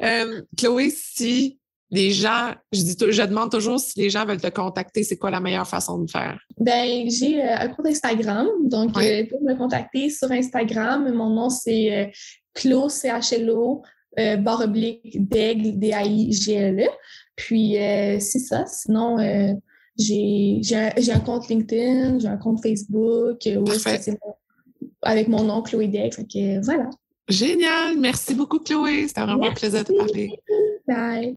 Euh, 0.00 0.42
Chloé, 0.56 0.90
si 0.90 1.58
les 1.92 2.10
gens, 2.10 2.54
je 2.72 2.80
dis, 2.80 2.96
je 2.98 3.22
demande 3.22 3.50
toujours 3.50 3.78
si 3.78 4.00
les 4.00 4.08
gens 4.08 4.24
veulent 4.24 4.40
te 4.40 4.48
contacter, 4.48 5.04
c'est 5.04 5.18
quoi 5.18 5.30
la 5.30 5.40
meilleure 5.40 5.68
façon 5.68 5.98
de 5.98 6.10
faire? 6.10 6.40
Ben, 6.58 7.08
j'ai 7.10 7.42
euh, 7.42 7.54
un 7.58 7.68
compte 7.68 7.86
Instagram, 7.86 8.48
donc 8.62 8.96
euh, 8.96 9.26
pour 9.28 9.42
me 9.42 9.54
contacter 9.54 10.08
sur 10.08 10.32
Instagram. 10.32 11.12
Mon 11.12 11.28
nom 11.28 11.50
c'est 11.50 11.92
euh, 11.94 12.06
Clo 12.54 12.88
C 12.88 13.08
H 13.08 13.34
L 13.34 13.50
O 13.50 13.82
barre 14.16 14.62
oblique 14.64 15.28
d'aigle 15.28 15.78
D 15.78 15.92
A 15.92 16.02
I 16.02 16.32
G 16.32 16.54
L 16.54 16.80
E. 16.80 16.88
Puis 17.36 17.74
c'est 18.20 18.38
ça. 18.38 18.64
Sinon, 18.66 19.16
j'ai 19.98 20.60
un, 20.74 20.90
un, 20.96 21.20
compte 21.20 21.48
LinkedIn, 21.48 22.18
j'ai 22.18 22.28
un 22.28 22.36
compte 22.36 22.62
Facebook, 22.62 23.46
avec 25.02 25.28
mon 25.28 25.44
nom 25.44 25.62
Chloé 25.62 25.88
Daigle. 25.88 26.60
voilà. 26.62 26.88
Génial. 27.28 27.98
Merci 27.98 28.34
beaucoup, 28.34 28.58
Chloé. 28.58 29.08
C'était 29.08 29.22
vraiment 29.22 29.46
un 29.46 29.54
plaisir 29.54 29.82
de 29.84 29.94
parler. 29.94 30.30
Bye. 30.86 31.36